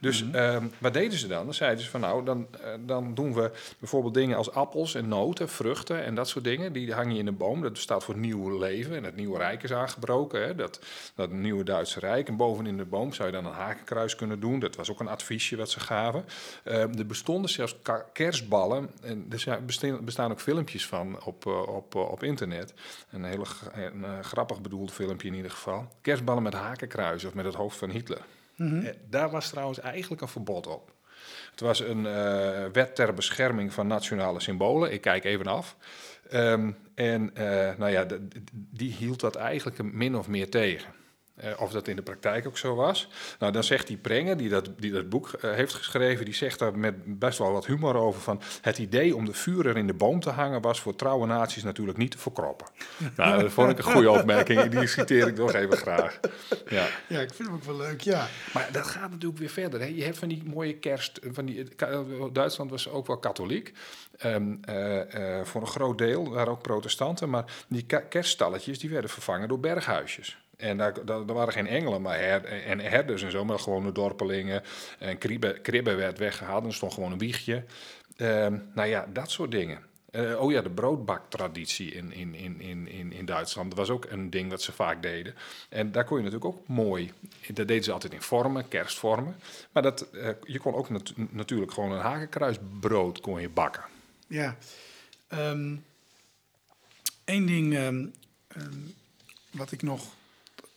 Dus 0.00 0.30
ehm, 0.32 0.66
wat 0.78 0.92
deden 0.92 1.18
ze 1.18 1.26
dan? 1.26 1.44
Dan 1.44 1.54
zeiden 1.54 1.84
ze 1.84 1.90
van 1.90 2.00
nou, 2.00 2.24
dan, 2.24 2.46
eh, 2.60 2.70
dan 2.80 3.14
doen 3.14 3.34
we 3.34 3.50
bijvoorbeeld 3.78 4.14
dingen 4.14 4.36
als 4.36 4.50
appels 4.50 4.94
en 4.94 5.08
noten, 5.08 5.48
vruchten 5.48 6.04
en 6.04 6.14
dat 6.14 6.28
soort 6.28 6.44
dingen. 6.44 6.72
Die 6.72 6.92
hang 6.92 7.12
je 7.12 7.18
in 7.18 7.26
een 7.26 7.36
boom. 7.36 7.62
Dat 7.62 7.78
staat 7.78 8.04
voor 8.04 8.16
nieuw 8.16 8.58
leven. 8.58 8.96
En 8.96 9.04
het 9.04 9.16
nieuwe 9.16 9.38
rijk 9.38 9.62
is 9.62 9.72
aangebroken. 9.72 10.42
Hè? 10.42 10.54
Dat, 10.54 10.80
dat 11.14 11.30
nieuwe 11.30 11.64
Duitse 11.64 12.00
rijk. 12.00 12.28
En 12.28 12.36
bovenin 12.36 12.76
de 12.76 12.84
boom 12.84 13.12
zou 13.12 13.28
je 13.28 13.34
dan 13.34 13.46
een 13.46 13.52
hakenkruis 13.52 14.16
kunnen 14.16 14.40
doen. 14.40 14.58
Dat 14.58 14.76
was 14.76 14.90
ook 14.90 15.00
een 15.00 15.08
adviesje 15.08 15.56
wat 15.56 15.70
ze 15.70 15.80
gaven. 15.80 16.24
Ehm, 16.64 16.98
er 16.98 17.06
bestonden 17.06 17.50
zelfs 17.50 17.76
kerstballen. 18.12 18.90
En 19.02 19.26
er 19.40 19.64
bestaan, 20.04 20.30
ook 20.30 20.40
filmpjes 20.40 20.86
van 20.86 21.24
op, 21.24 21.46
eh, 21.46 21.68
op, 21.68 21.94
eh, 21.94 22.10
op 22.10 22.22
internet. 22.22 22.74
Een 23.10 23.24
eh, 23.24 24.20
grappig 24.20 24.60
bedoeld 24.60 24.92
filmpje 24.92 25.28
in 25.28 25.34
ieder 25.34 25.50
geval. 25.50 25.88
Kerstballen 26.00 26.42
met 26.42 26.54
hakenkruis 26.54 27.24
of 27.24 27.34
met 27.34 27.44
het 27.44 27.53
hoofd 27.54 27.76
van 27.78 27.90
Hitler. 27.90 28.20
Eh, 28.56 28.92
Daar 29.08 29.30
was 29.30 29.50
trouwens 29.50 29.80
eigenlijk 29.80 30.22
een 30.22 30.28
verbod 30.28 30.66
op. 30.66 30.92
Het 31.50 31.60
was 31.60 31.80
een 31.80 32.06
eh, 32.06 32.64
wet 32.72 32.94
ter 32.94 33.14
bescherming 33.14 33.72
van 33.72 33.86
nationale 33.86 34.40
symbolen. 34.40 34.92
Ik 34.92 35.00
kijk 35.00 35.24
even 35.24 35.46
af. 35.46 35.76
Ehm, 36.30 36.70
en 36.94 37.30
eh, 37.34 37.76
nou 37.76 37.90
ja, 37.90 38.06
die 38.52 38.92
hield 38.92 39.20
dat 39.20 39.34
eigenlijk 39.36 39.78
een 39.78 39.90
min 39.92 40.16
of 40.16 40.28
meer 40.28 40.50
tegen. 40.50 40.92
Eh, 41.34 41.50
of 41.58 41.70
dat 41.70 41.88
in 41.88 41.96
de 41.96 42.02
praktijk 42.02 42.46
ook 42.46 42.58
zo 42.58 42.74
was. 42.74 43.08
Nou, 43.38 43.52
dan 43.52 43.64
zegt 43.64 43.86
die 43.86 43.96
Prenger, 43.96 44.36
die 44.36 44.48
dat, 44.48 44.70
die 44.76 44.92
dat 44.92 45.08
boek 45.08 45.32
eh, 45.32 45.52
heeft 45.52 45.74
geschreven, 45.74 46.24
die 46.24 46.34
zegt 46.34 46.58
daar 46.58 46.78
met 46.78 47.18
best 47.18 47.38
wel 47.38 47.52
wat 47.52 47.66
humor 47.66 47.96
over 47.96 48.20
van... 48.20 48.40
het 48.60 48.78
idee 48.78 49.16
om 49.16 49.24
de 49.24 49.32
vurer 49.32 49.76
in 49.76 49.86
de 49.86 49.94
boom 49.94 50.20
te 50.20 50.30
hangen 50.30 50.60
was 50.60 50.80
voor 50.80 50.96
trouwe 50.96 51.26
naties 51.26 51.62
natuurlijk 51.62 51.98
niet 51.98 52.10
te 52.10 52.18
verkroppen. 52.18 52.66
nou, 53.16 53.42
dat 53.42 53.52
vond 53.52 53.70
ik 53.70 53.78
een 53.78 53.84
goede 53.84 54.10
opmerking. 54.10 54.62
Die 54.68 54.86
citeer 54.86 55.26
ik 55.26 55.36
nog 55.36 55.52
even 55.52 55.76
graag. 55.76 56.20
Ja. 56.68 56.86
Ja, 57.08 57.20
ik 57.20 57.34
vind 57.34 57.48
hem 57.48 57.56
ook 57.56 57.64
wel 57.64 57.76
leuk, 57.76 58.00
ja. 58.00 58.28
Maar 58.52 58.68
dat 58.72 58.86
gaat 58.86 59.10
natuurlijk 59.10 59.38
weer 59.38 59.48
verder. 59.48 59.80
Hè. 59.80 59.86
Je 59.86 60.04
hebt 60.04 60.18
van 60.18 60.28
die 60.28 60.42
mooie 60.44 60.78
kerst. 60.78 61.20
Van 61.22 61.44
die, 61.44 61.68
Duitsland 62.32 62.70
was 62.70 62.88
ook 62.88 63.06
wel 63.06 63.18
katholiek. 63.18 63.72
Ehm, 64.18 64.54
eh, 64.60 65.38
eh, 65.38 65.46
voor 65.46 65.60
een 65.60 65.66
groot 65.66 65.98
deel 65.98 66.30
waren 66.30 66.52
ook 66.52 66.62
protestanten. 66.62 67.30
Maar 67.30 67.44
die 67.68 67.86
kerststalletjes 68.08 68.78
die 68.78 68.90
werden 68.90 69.10
vervangen 69.10 69.48
door 69.48 69.60
berghuisjes. 69.60 70.43
En 70.56 70.76
daar, 70.76 71.04
daar, 71.04 71.24
waren 71.24 71.52
geen 71.52 71.66
engelen 71.66 72.02
maar 72.02 72.18
her, 72.18 72.44
en 72.44 72.80
herders 72.80 73.22
en 73.22 73.30
zo, 73.30 73.44
maar 73.44 73.58
gewoon 73.58 73.84
de 73.84 73.92
dorpelingen. 73.92 74.62
En 74.98 75.18
kribben, 75.62 75.96
werd 75.96 76.18
weggehaald 76.18 76.64
en 76.64 76.72
stond 76.72 76.92
gewoon 76.92 77.12
een 77.12 77.18
wiegje. 77.18 77.64
Ehm, 78.16 78.58
nou 78.74 78.88
ja, 78.88 79.06
dat 79.12 79.30
soort 79.30 79.50
dingen. 79.50 79.78
Eh, 80.10 80.40
oh 80.40 80.52
ja, 80.52 80.60
de 80.60 80.70
broodbaktraditie 80.70 81.90
in, 81.92 82.12
in, 82.12 82.34
in, 82.34 82.60
in, 82.88 83.12
in, 83.12 83.24
Duitsland. 83.24 83.68
Dat 83.68 83.78
was 83.78 83.90
ook 83.90 84.06
een 84.10 84.30
ding 84.30 84.50
wat 84.50 84.62
ze 84.62 84.72
vaak 84.72 85.02
deden. 85.02 85.34
En 85.68 85.92
daar 85.92 86.04
kon 86.04 86.16
je 86.16 86.24
natuurlijk 86.24 86.54
ook 86.54 86.68
mooi... 86.68 87.12
Dat 87.52 87.68
deden 87.68 87.84
ze 87.84 87.92
altijd 87.92 88.12
in 88.12 88.22
vormen, 88.22 88.68
kerstvormen. 88.68 89.36
Maar 89.72 89.82
dat, 89.82 90.10
eh, 90.10 90.28
je 90.42 90.58
kon 90.58 90.74
ook 90.74 90.90
nat- 90.90 91.12
natuurlijk 91.30 91.72
gewoon 91.72 91.92
een 91.92 92.00
hakenkruisbrood 92.00 93.20
kon 93.20 93.40
je 93.40 93.48
bakken. 93.48 93.84
Ja. 94.26 94.56
Eén 97.24 97.46
ding 97.46 97.74
ehm, 97.74 98.06
ehm, 98.48 98.78
wat 99.50 99.72
ik 99.72 99.82
nog, 99.82 100.06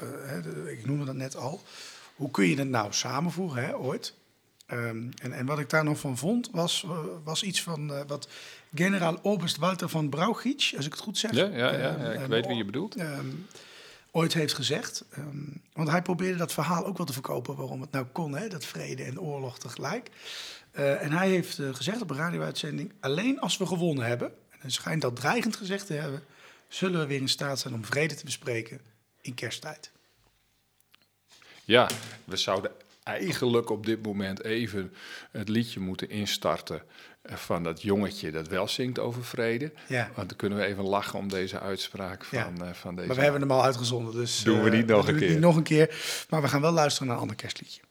hè, 0.05 0.41
de- 0.41 0.71
ik 0.71 0.85
noemde 0.85 1.05
dat 1.05 1.15
net 1.15 1.35
al. 1.35 1.61
Hoe 2.15 2.31
kun 2.31 2.47
je 2.47 2.57
het 2.57 2.69
nou 2.69 2.93
samenvoegen, 2.93 3.65
hè, 3.65 3.75
ooit? 3.77 4.13
Ehm, 4.65 5.09
en, 5.21 5.31
en 5.31 5.45
wat 5.45 5.59
ik 5.59 5.69
daar 5.69 5.83
nog 5.83 5.99
van 5.99 6.17
vond, 6.17 6.49
was, 6.51 6.83
eh, 6.83 6.99
was 7.23 7.43
iets 7.43 7.61
van 7.63 7.93
eh, 7.93 8.01
wat 8.07 8.27
generaal 8.75 9.19
Oberst 9.21 9.57
Walter 9.57 9.89
van 9.89 10.09
Brauchitsch, 10.09 10.75
als 10.75 10.85
ik 10.85 10.91
het 10.91 11.01
goed 11.01 11.17
zeg. 11.17 11.31
Ja, 11.31 11.45
ja, 11.45 11.55
ja, 11.57 11.95
ehm, 11.95 12.01
ja, 12.01 12.11
ik 12.11 12.27
weet 12.27 12.45
wie 12.47 12.55
je 12.55 12.65
bedoelt. 12.65 12.95
ehm, 12.95 13.25
ooit 14.11 14.33
heeft 14.33 14.53
gezegd. 14.53 15.05
Want 15.73 15.89
hij 15.89 16.01
probeerde 16.01 16.37
dat 16.37 16.53
verhaal 16.53 16.85
ook 16.85 16.97
wel 16.97 17.05
te 17.05 17.13
verkopen 17.13 17.55
waarom 17.55 17.81
het 17.81 17.91
nou 17.91 18.05
kon, 18.05 18.35
hè, 18.35 18.47
dat 18.47 18.65
vrede 18.65 19.03
en 19.03 19.19
oorlog 19.19 19.59
tegelijk. 19.59 20.09
Eh, 20.71 21.01
en 21.03 21.11
hij 21.11 21.29
heeft 21.29 21.59
eh, 21.59 21.73
gezegd 21.73 22.01
op 22.01 22.09
een 22.09 22.17
radio-uitzending: 22.17 22.93
alleen 22.99 23.39
als 23.39 23.57
we 23.57 23.65
gewonnen 23.65 24.05
hebben, 24.05 24.27
en 24.49 24.57
hij 24.59 24.69
schijnt 24.69 25.01
dat 25.01 25.15
dreigend 25.15 25.55
gezegd 25.55 25.85
te 25.87 25.93
hebben, 25.93 26.23
zullen 26.67 26.99
we 26.99 27.05
weer 27.07 27.21
in 27.21 27.29
staat 27.29 27.59
zijn 27.59 27.73
om 27.73 27.85
vrede 27.85 28.15
te 28.15 28.25
bespreken 28.25 28.79
in 29.27 29.33
kersttijd. 29.33 29.91
Ja, 31.63 31.89
we 32.23 32.37
zouden 32.37 32.71
eigenlijk 33.03 33.69
op 33.69 33.85
dit 33.85 34.05
moment 34.05 34.43
even 34.43 34.93
het 35.31 35.49
liedje 35.49 35.79
moeten 35.79 36.09
instarten 36.09 36.81
eh, 37.21 37.35
van 37.35 37.63
dat 37.63 37.81
jongetje 37.81 38.31
dat 38.31 38.47
wel 38.47 38.67
zingt 38.67 38.99
over 38.99 39.23
vrede. 39.25 39.71
Ja. 39.87 40.11
Want 40.15 40.27
dan 40.29 40.37
kunnen 40.37 40.57
we 40.57 40.65
even 40.65 40.83
lachen 40.83 41.19
om 41.19 41.27
deze 41.29 41.59
uitspraak 41.59 42.25
van, 42.25 42.39
Ja. 42.39 42.65
eh, 42.65 42.73
van 42.73 42.95
deze... 42.95 43.07
Maar 43.07 43.15
we 43.15 43.21
hebben 43.21 43.41
hem 43.41 43.51
al 43.51 43.63
uitgezonden, 43.63 44.13
dus 44.13 44.43
Doen 44.43 44.63
we 44.63 44.69
eh, 44.69 44.75
niet 44.75 44.85
nog 44.87 45.07
een 45.07 45.17
keer. 45.17 45.29
Niet 45.29 45.39
nog 45.39 45.55
een 45.55 45.63
keer, 45.63 45.95
maar 46.29 46.41
we 46.41 46.47
gaan 46.47 46.61
wel 46.61 46.71
luisteren 46.71 47.07
naar 47.07 47.15
een 47.15 47.21
ander 47.21 47.37
kerstliedje. 47.37 47.81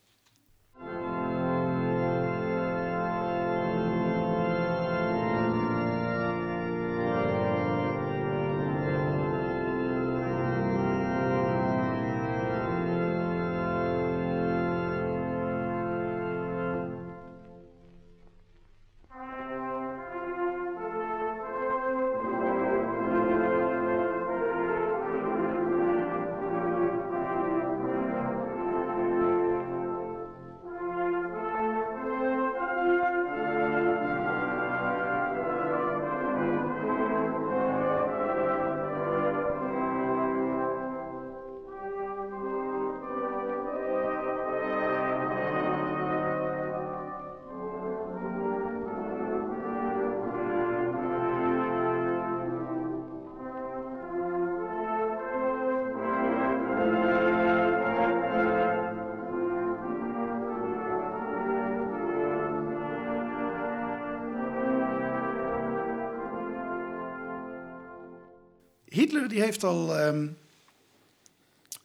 Die 69.37 69.45
heeft 69.45 69.65
al 69.65 69.97
ehm, 69.97 70.27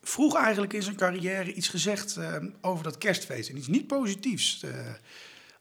vroeg 0.01 0.35
eigenlijk 0.35 0.73
in 0.73 0.83
zijn 0.83 0.95
carrière 0.95 1.53
iets 1.53 1.67
gezegd 1.67 2.17
ehm, 2.17 2.49
over 2.61 2.83
dat 2.83 2.97
kerstfeest. 2.97 3.49
En 3.49 3.57
iets 3.57 3.67
niet 3.67 3.87
positiefs, 3.87 4.63
eh, 4.63 4.93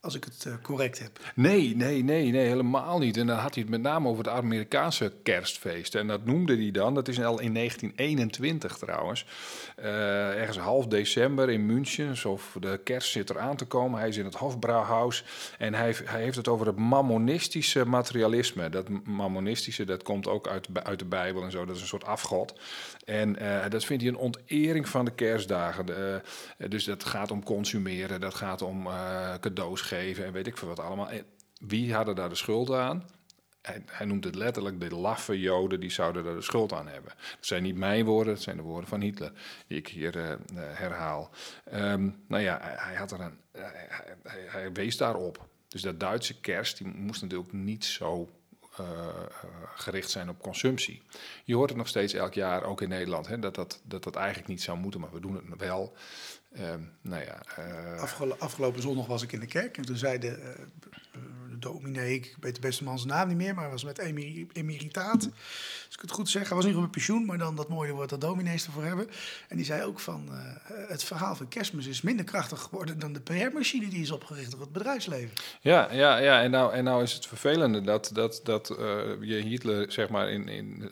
als 0.01 0.14
ik 0.14 0.24
het 0.24 0.44
eh, 0.46 0.53
correct 0.62 0.98
heb. 0.98 1.18
Nee, 1.34 1.76
nee, 1.76 2.05
nee, 2.05 2.30
nee, 2.30 2.46
helemaal 2.46 2.98
niet. 2.98 3.16
En 3.16 3.26
dan 3.26 3.38
had 3.38 3.55
hij 3.55 3.62
het 3.62 3.72
met 3.72 3.80
name 3.82 4.09
over 4.09 4.24
het 4.24 4.32
Amerikaanse 4.32 5.12
kerstfeest. 5.22 5.94
En 5.94 6.07
dat 6.07 6.24
noemde 6.24 6.57
hij 6.57 6.70
dan, 6.70 6.94
dat 6.94 7.09
is 7.09 7.20
al 7.20 7.40
in 7.40 7.55
1921 7.55 8.76
trouwens. 8.78 9.26
Eh, 9.76 10.38
ergens 10.38 10.59
half 10.59 10.86
december 10.86 11.51
in 11.51 11.66
München, 11.66 12.09
alsof 12.09 12.57
de 12.61 12.80
kerst 12.84 13.11
zit 13.11 13.30
eraan 13.30 13.57
te 13.57 13.64
komen. 13.64 13.98
Hij 13.98 14.09
is 14.09 14.16
in 14.16 14.24
het 14.24 14.34
Hofbrauhaus 14.34 15.24
en 15.59 15.74
hij, 15.74 15.94
hij 16.05 16.22
heeft 16.22 16.36
het 16.36 16.48
over 16.48 16.66
het 16.66 16.76
mammonistische 16.76 17.84
materialisme. 17.84 18.68
Dat 18.68 18.88
mammonistische, 19.05 19.84
dat 19.84 20.03
komt 20.03 20.28
ook 20.28 20.48
uit, 20.48 20.68
uit 20.82 20.98
de 20.98 21.05
Bijbel 21.05 21.42
en 21.42 21.51
zo. 21.51 21.64
Dat 21.64 21.76
is 21.76 21.82
een 21.82 21.88
soort 21.88 22.07
afgod. 22.07 22.55
En 23.05 23.36
eh, 23.36 23.70
dat 23.70 23.84
vindt 23.84 24.03
hij 24.03 24.12
een 24.12 24.18
ontering 24.18 24.88
van 24.88 25.05
de 25.05 25.14
kerstdagen. 25.14 25.86
Dus 26.68 26.84
dat 26.84 27.05
gaat 27.05 27.30
om 27.30 27.44
consumeren, 27.44 28.20
dat 28.20 28.34
gaat 28.34 28.62
om 28.62 28.88
cadeaus 29.40 29.89
en 29.93 30.32
weet 30.32 30.47
ik 30.47 30.57
veel 30.57 30.68
wat 30.68 30.80
allemaal. 30.80 31.11
En 31.11 31.24
wie 31.61 31.95
hadden 31.95 32.14
daar 32.14 32.28
de 32.28 32.34
schuld 32.34 32.70
aan? 32.70 33.05
Hij, 33.62 33.82
hij 33.86 34.07
noemt 34.07 34.24
het 34.24 34.34
letterlijk 34.34 34.80
de 34.80 34.95
laffe 34.95 35.41
Joden, 35.41 35.80
die 35.80 35.91
zouden 35.91 36.24
daar 36.24 36.34
de 36.34 36.43
schuld 36.43 36.72
aan 36.72 36.88
hebben. 36.88 37.12
Dat 37.16 37.47
zijn 37.47 37.62
niet 37.62 37.76
mijn 37.76 38.05
woorden, 38.05 38.34
dat 38.34 38.43
zijn 38.43 38.57
de 38.57 38.62
woorden 38.62 38.88
van 38.88 39.01
Hitler, 39.01 39.32
die 39.66 39.78
ik 39.78 39.88
hier 39.88 40.16
eh, 40.16 40.32
eh, 40.32 40.38
herhaal. 40.55 41.30
Ehm, 41.64 42.11
nou 42.26 42.43
ja, 42.43 42.59
hij, 42.62 42.95
had 42.95 43.11
er 43.11 43.20
een, 43.20 43.38
hij, 43.53 43.88
hij, 44.22 44.45
hij 44.47 44.72
wees 44.72 44.97
daarop. 44.97 45.49
Dus 45.68 45.82
dat 45.82 46.01
Duitse 46.01 46.41
kerst, 46.41 46.78
die 46.78 46.86
moest 46.86 47.22
natuurlijk 47.22 47.53
niet 47.53 47.84
zo 47.84 48.28
eh, 48.81 49.09
gericht 49.74 50.11
zijn 50.11 50.28
op 50.28 50.43
consumptie. 50.43 51.03
Je 51.45 51.55
hoort 51.55 51.68
het 51.68 51.78
nog 51.78 51.89
steeds 51.89 52.12
elk 52.12 52.35
jaar, 52.35 52.62
ook 52.64 52.81
in 52.83 52.89
Nederland, 52.89 53.26
hè, 53.26 53.39
dat, 53.39 53.55
dat, 53.55 53.81
dat 53.85 54.05
dat 54.05 54.16
eigenlijk 54.16 54.49
niet 54.49 54.62
zou 54.62 54.78
moeten, 54.78 55.01
maar 55.01 55.12
we 55.12 55.20
doen 55.20 55.35
het 55.35 55.59
wel. 55.61 55.95
Ehm, 56.53 56.81
nou 57.01 57.24
ja, 57.24 57.43
eh, 57.57 58.01
Afgelo- 58.01 58.37
afgelopen 58.39 58.83
zondag 58.83 59.07
was 59.07 59.22
ik 59.22 59.33
in 59.33 59.41
de 59.41 59.47
kerk 59.47 59.76
en 59.76 59.85
toen 59.85 59.97
zei 59.97 60.18
de, 60.18 60.28
eh, 60.28 60.51
de 61.49 61.49
dominee, 61.61 62.14
ik 62.14 62.36
weet 62.40 62.54
de 62.54 62.61
beste 62.61 62.84
man 62.84 62.98
zijn 62.98 63.11
naam 63.11 63.28
niet 63.28 63.36
meer, 63.36 63.54
maar 63.54 63.62
hij 63.62 63.72
was 63.72 63.84
met 63.84 63.98
emeri- 63.98 64.46
emeritaat. 64.52 65.28
Als 65.86 65.94
ik 65.94 66.00
het 66.00 66.11
goed 66.11 66.28
zeg, 66.28 66.48
hij 66.48 66.56
was 66.56 66.66
niet 66.66 66.76
op 66.76 66.90
pensioen, 66.90 67.24
maar 67.24 67.38
dan 67.38 67.56
dat 67.56 67.68
mooie 67.68 67.92
woord 67.92 68.08
dat 68.11 68.20
dominees 68.20 68.66
ervoor 68.66 68.84
hebben. 68.84 69.08
En 69.48 69.56
die 69.56 69.66
zei 69.66 69.82
ook 69.82 70.00
van, 70.00 70.28
eh, 70.30 70.88
het 70.88 71.04
verhaal 71.04 71.34
van 71.36 71.48
kerstmis 71.48 71.86
is 71.86 72.00
minder 72.00 72.24
krachtig 72.24 72.61
geworden 72.61 72.98
dan 72.98 73.12
de 73.12 73.20
PR-machine 73.20 73.88
die 73.88 74.02
is 74.02 74.11
opgericht 74.11 74.50
door 74.50 74.61
het 74.61 74.72
bedrijfsleven. 74.72 75.30
Ja, 75.61 75.92
ja, 75.92 76.18
ja. 76.18 76.42
En, 76.42 76.50
nou, 76.50 76.72
en 76.72 76.84
nou 76.84 77.02
is 77.02 77.12
het 77.12 77.26
vervelende 77.26 77.80
dat, 77.80 78.11
dat, 78.12 78.40
dat 78.44 78.70
eh, 78.70 78.76
je 79.20 79.34
Hitler 79.34 79.92
zeg 79.92 80.08
maar 80.08 80.30
in, 80.30 80.48
in, 80.48 80.90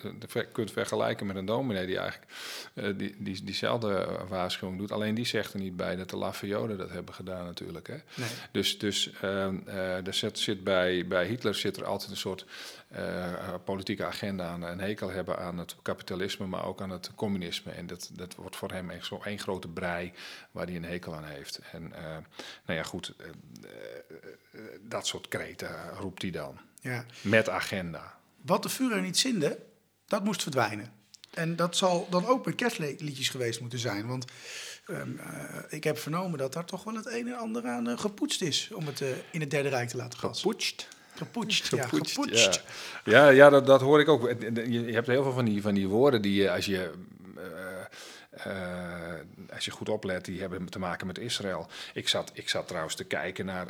kunt 0.52 0.70
vergelijken 0.72 1.26
met 1.26 1.36
een 1.36 1.44
dominee 1.44 1.86
die 1.86 1.98
eigenlijk 1.98 2.32
eh, 2.74 2.84
die, 2.96 3.14
die, 3.18 3.44
diezelfde 3.44 4.08
waarschuwing 4.28 4.78
doet. 4.78 4.92
Alleen 4.92 5.14
die 5.14 5.26
zegt 5.26 5.52
er 5.52 5.60
niet 5.60 5.76
bij 5.76 5.96
dat 5.96 6.10
de 6.10 6.16
laffe 6.16 6.46
Joden 6.46 6.78
dat 6.78 6.90
hebben 6.90 7.14
gedaan 7.14 7.44
natuurlijk. 7.44 7.86
Hè? 7.86 7.96
Nee. 8.14 8.28
Dus, 8.52 8.78
dus 8.78 9.10
ehm, 9.20 9.56
eh, 9.66 10.06
er 10.06 10.14
zit, 10.14 10.38
zit 10.58 10.64
bij, 10.64 11.06
bij 11.06 11.26
Hitler 11.26 11.54
zit 11.54 11.76
er 11.76 11.84
altijd 11.84 12.10
een 12.10 12.16
soort 12.16 12.46
eh, 12.88 13.32
eh, 13.32 13.54
politieke 13.64 14.04
agenda 14.04 14.48
aan. 14.48 14.62
Een 14.62 14.80
hekel 14.80 15.10
hebben 15.10 15.38
aan 15.38 15.58
het 15.58 15.76
kapitalisme, 15.82 16.46
maar 16.46 16.64
ook 16.64 16.80
aan 16.80 16.90
het 16.90 17.10
communisme. 17.14 17.72
En 17.72 17.86
dat, 17.86 18.10
dat 18.12 18.34
wordt 18.34 18.56
voor 18.56 18.72
hem 18.72 18.90
echt 18.90 19.06
zo 19.06 19.20
één 19.24 19.38
grote 19.38 19.68
brei 19.68 20.12
waar 20.50 20.66
hij 20.66 20.76
een 20.76 20.84
hekel 20.84 21.14
aan 21.14 21.24
heeft. 21.24 21.60
En 21.72 21.92
eh, 21.92 22.02
nou 22.66 22.78
ja, 22.78 22.82
goed, 22.82 23.14
dat 24.80 25.06
soort 25.06 25.28
kreten 25.28 25.90
roept 25.98 26.22
hij 26.22 26.30
dan. 26.30 26.58
Ja. 26.80 27.04
Met 27.20 27.48
agenda. 27.48 28.18
Wat 28.42 28.62
de 28.62 28.68
Führer 28.68 29.02
niet 29.02 29.18
zinde, 29.18 29.58
dat 30.06 30.24
moest 30.24 30.42
verdwijnen. 30.42 30.92
En 31.30 31.56
dat 31.56 31.76
zal 31.76 32.06
dan 32.10 32.26
ook 32.26 32.46
met 32.46 32.54
kerstliedjes 32.54 33.28
geweest 33.28 33.60
moeten 33.60 33.78
zijn. 33.78 34.06
Want 34.06 34.24
ehm, 34.88 35.18
eh, 35.18 35.54
ik 35.68 35.84
heb 35.84 35.98
vernomen 35.98 36.38
dat 36.38 36.52
daar 36.52 36.64
toch 36.64 36.84
wel 36.84 36.94
het 36.94 37.06
een 37.06 37.26
en 37.26 37.38
ander 37.38 37.66
aan 37.66 37.88
eh, 37.88 37.98
gepoetst 37.98 38.42
is... 38.42 38.70
om 38.74 38.86
het 38.86 39.00
eh, 39.00 39.08
in 39.30 39.40
het 39.40 39.50
Derde 39.50 39.68
Rijk 39.68 39.88
te 39.88 39.96
laten 39.96 40.18
gaan. 40.18 40.36
Gepoetst? 40.36 40.88
Gepoetst, 41.14 41.70
ja, 41.70 41.86
Gepoetst. 41.86 42.62
Ja, 43.04 43.24
ja, 43.24 43.28
ja 43.28 43.50
dat, 43.50 43.66
dat 43.66 43.80
hoor 43.80 44.00
ik 44.00 44.08
ook. 44.08 44.30
Je 44.68 44.92
hebt 44.92 45.06
heel 45.06 45.22
veel 45.22 45.32
van 45.32 45.44
die, 45.44 45.62
van 45.62 45.74
die 45.74 45.88
woorden 45.88 46.22
die 46.22 46.34
je, 46.34 46.50
als 46.50 46.66
je, 46.66 46.90
als 49.54 49.64
je 49.64 49.70
goed 49.70 49.88
oplet, 49.88 50.24
die 50.24 50.40
hebben 50.40 50.68
te 50.68 50.78
maken 50.78 51.06
met 51.06 51.18
Israël. 51.18 51.66
Ik 51.94 52.08
zat, 52.08 52.30
ik 52.34 52.48
zat 52.48 52.68
trouwens 52.68 52.94
te 52.94 53.04
kijken 53.04 53.46
naar, 53.46 53.66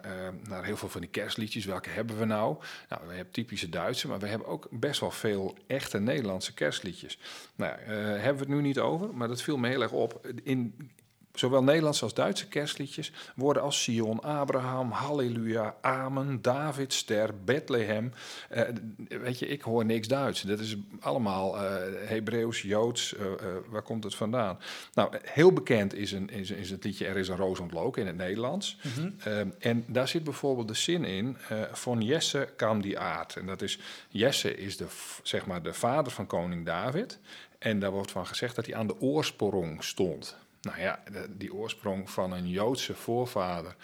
naar 0.49 0.64
heel 0.64 0.77
veel 0.77 0.89
van 0.89 1.01
die 1.01 1.11
kerstliedjes. 1.11 1.64
Welke 1.64 1.89
hebben 1.89 2.19
we 2.19 2.25
nou? 2.25 2.57
Nou, 2.89 3.03
we 3.07 3.14
hebben 3.14 3.33
typische 3.33 3.69
Duitse, 3.69 4.09
maar 4.09 4.19
we 4.19 4.29
hebben 4.29 4.49
ook 4.49 4.66
best 4.71 5.01
wel 5.01 5.11
veel 5.11 5.57
echte 5.66 5.99
Nederlandse 5.99 6.55
kerstliedjes. 6.55 7.19
Nou, 7.55 7.73
eh, 7.73 7.87
hebben 7.97 8.35
we 8.35 8.39
het 8.39 8.49
nu 8.49 8.61
niet 8.61 8.79
over, 8.79 9.14
maar 9.14 9.29
dat 9.29 9.43
viel 9.43 9.57
me 9.57 9.69
heel 9.69 9.83
erg 9.83 9.93
op. 9.93 10.29
In, 10.43 10.91
Zowel 11.39 11.62
Nederlandse 11.62 12.03
als 12.03 12.14
Duitse 12.14 12.49
kerstliedjes 12.49 13.12
worden 13.34 13.62
als 13.62 13.82
Sion, 13.82 14.20
Abraham, 14.20 14.91
Halleluja, 14.91 15.74
Amen, 15.80 16.43
David, 16.43 16.93
Ster, 16.93 17.30
Bethlehem. 17.45 18.12
Eh, 18.49 18.62
weet 19.09 19.39
je, 19.39 19.47
ik 19.47 19.62
hoor 19.62 19.84
niks 19.84 20.09
Duits. 20.09 20.43
Dat 20.43 20.59
is 20.59 20.76
allemaal 21.01 21.59
eh 21.59 22.09
Hebreeuws, 22.09 22.62
Joods. 22.62 23.16
eh, 23.16 23.26
waar 23.68 23.82
komt 23.82 24.05
het 24.05 24.14
vandaan? 24.14 24.59
Nou, 24.95 25.16
heel 25.22 25.53
bekend 25.53 25.95
is, 25.95 26.12
een, 26.12 26.30
is, 26.30 26.51
is 26.51 26.70
het 26.70 26.84
liedje 26.84 27.07
Er 27.07 27.16
is 27.16 27.28
een 27.28 27.36
roos 27.36 27.59
ontloken 27.59 28.03
in 28.03 28.09
het 28.09 28.16
Nederlands. 28.16 28.78
Eh, 29.18 29.41
en 29.59 29.84
daar 29.86 30.09
zit 30.09 30.24
bijvoorbeeld 30.24 30.68
de 30.68 30.74
zin 30.74 31.05
in, 31.05 31.36
van 31.72 32.01
Jesse 32.01 32.49
kwam 32.57 32.80
die 32.80 32.99
aard. 32.99 33.36
En 33.36 33.47
dat 33.47 33.62
is, 33.62 33.78
Jesse 34.09 34.57
is 34.57 34.76
de, 34.76 34.86
zeg 35.22 35.47
maar 35.47 35.62
de 35.62 35.72
vader 35.72 36.12
van 36.12 36.26
koning 36.26 36.66
David. 36.66 37.18
En 37.59 37.78
daar 37.78 37.91
wordt 37.91 38.11
van 38.11 38.26
gezegd 38.26 38.57
dat 38.57 38.66
hij 38.66 38.74
aan 38.74 38.86
de 38.86 39.01
oorsprong 39.01 39.84
stond. 39.84 40.36
Nou 40.61 40.80
ja, 40.80 41.02
die 41.30 41.54
oorsprong 41.54 42.11
van 42.11 42.32
een 42.32 42.48
Joodse 42.48 42.94
voorvader, 42.94 43.76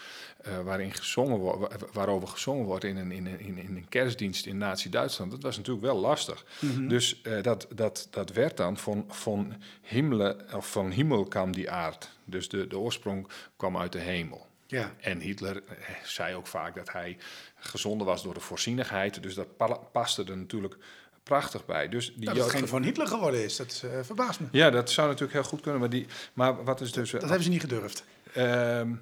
eh, 0.42 0.60
waarin 0.60 0.92
gezongen 0.94 1.38
wo- 1.38 1.58
wa- 1.58 1.68
waarover 1.92 2.28
gezongen 2.28 2.64
wordt 2.64 2.84
in 2.84 2.96
een, 2.96 3.12
in, 3.12 3.26
een, 3.26 3.40
in 3.58 3.76
een 3.76 3.88
kerstdienst 3.88 4.46
in 4.46 4.58
Nazi-Duitsland, 4.58 5.30
dat 5.30 5.42
was 5.42 5.56
natuurlijk 5.56 5.84
wel 5.84 5.96
lastig. 5.96 6.44
Dus 6.88 7.22
eh, 7.22 7.42
dat, 7.42 7.66
dat, 7.74 8.08
dat 8.10 8.32
werd 8.32 8.56
dan 8.56 8.76
van, 8.76 9.04
van, 9.08 9.54
himle, 9.82 10.36
of 10.54 10.70
van 10.70 10.90
hemel 10.90 11.24
kwam 11.24 11.52
die 11.52 11.70
aard. 11.70 12.10
Dus 12.24 12.48
de, 12.48 12.66
de 12.66 12.78
oorsprong 12.78 13.28
kwam 13.56 13.76
uit 13.78 13.92
de 13.92 13.98
hemel. 13.98 14.46
Ja. 14.66 14.92
En 15.00 15.20
Hitler 15.20 15.62
eh, 15.66 15.94
zei 16.04 16.34
ook 16.34 16.46
vaak 16.46 16.74
dat 16.74 16.92
hij 16.92 17.16
gezonden 17.56 18.06
was 18.06 18.22
door 18.22 18.34
de 18.34 18.40
voorzienigheid. 18.40 19.22
Dus 19.22 19.34
dat 19.34 19.56
pa- 19.56 19.78
paste 19.92 20.24
er 20.24 20.36
natuurlijk 20.36 20.76
prachtig 21.24 21.64
bij. 21.66 21.88
Dus 21.88 22.14
die 22.14 22.24
Dat 22.24 22.36
het 22.36 22.50
geen 22.50 22.68
van 22.68 22.82
Hitler 22.82 23.06
geworden 23.06 23.44
is, 23.44 23.56
dat 23.56 23.82
eh, 23.84 23.98
verbaast 24.02 24.40
me. 24.40 24.46
ja, 24.50 24.70
dat 24.70 24.90
zou 24.90 25.06
natuurlijk 25.06 25.32
heel 25.32 25.42
goed 25.48 25.60
kunnen. 25.60 25.80
Maar, 25.80 25.90
die, 25.90 26.06
maar 26.32 26.64
wat 26.64 26.80
is 26.80 26.92
dus. 26.92 27.10
Dat 27.10 27.20
hebben 27.22 27.42
ze 27.42 27.48
niet 27.48 27.60
gedurfd. 27.60 28.04
Ehm, 28.34 28.94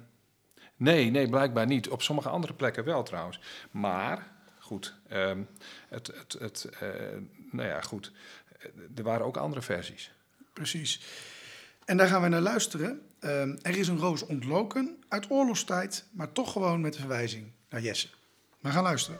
nee, 0.75 1.09
nee, 1.09 1.29
blijkbaar 1.29 1.65
niet. 1.65 1.89
Op 1.89 2.01
sommige 2.01 2.29
andere 2.29 2.53
plekken 2.53 2.83
wel 2.83 3.03
trouwens. 3.03 3.39
Maar, 3.71 4.27
goed, 4.59 4.93
ehm, 5.09 5.41
het, 5.89 6.07
het, 6.07 6.35
het, 6.39 6.69
eh, 6.79 6.89
nou 7.51 7.67
ja, 7.67 7.81
goed. 7.81 8.11
Eh, 8.59 8.65
Er 8.95 9.03
waren 9.03 9.25
ook 9.25 9.37
andere 9.37 9.61
versies. 9.61 10.11
Precies. 10.53 11.01
En 11.85 11.97
daar 11.97 12.07
gaan 12.07 12.21
we 12.21 12.27
naar 12.27 12.41
luisteren. 12.41 13.01
Ehm, 13.19 13.57
er 13.61 13.77
is 13.77 13.87
een 13.87 13.99
roos 13.99 14.25
ontloken 14.25 14.97
uit 15.07 15.25
oorlogstijd, 15.29 16.05
maar 16.11 16.31
toch 16.31 16.51
gewoon 16.51 16.81
met 16.81 16.93
de 16.93 16.99
verwijzing 16.99 17.51
naar 17.69 17.81
Jesse. 17.81 18.07
We 18.59 18.69
gaan 18.69 18.83
luisteren. 18.83 19.19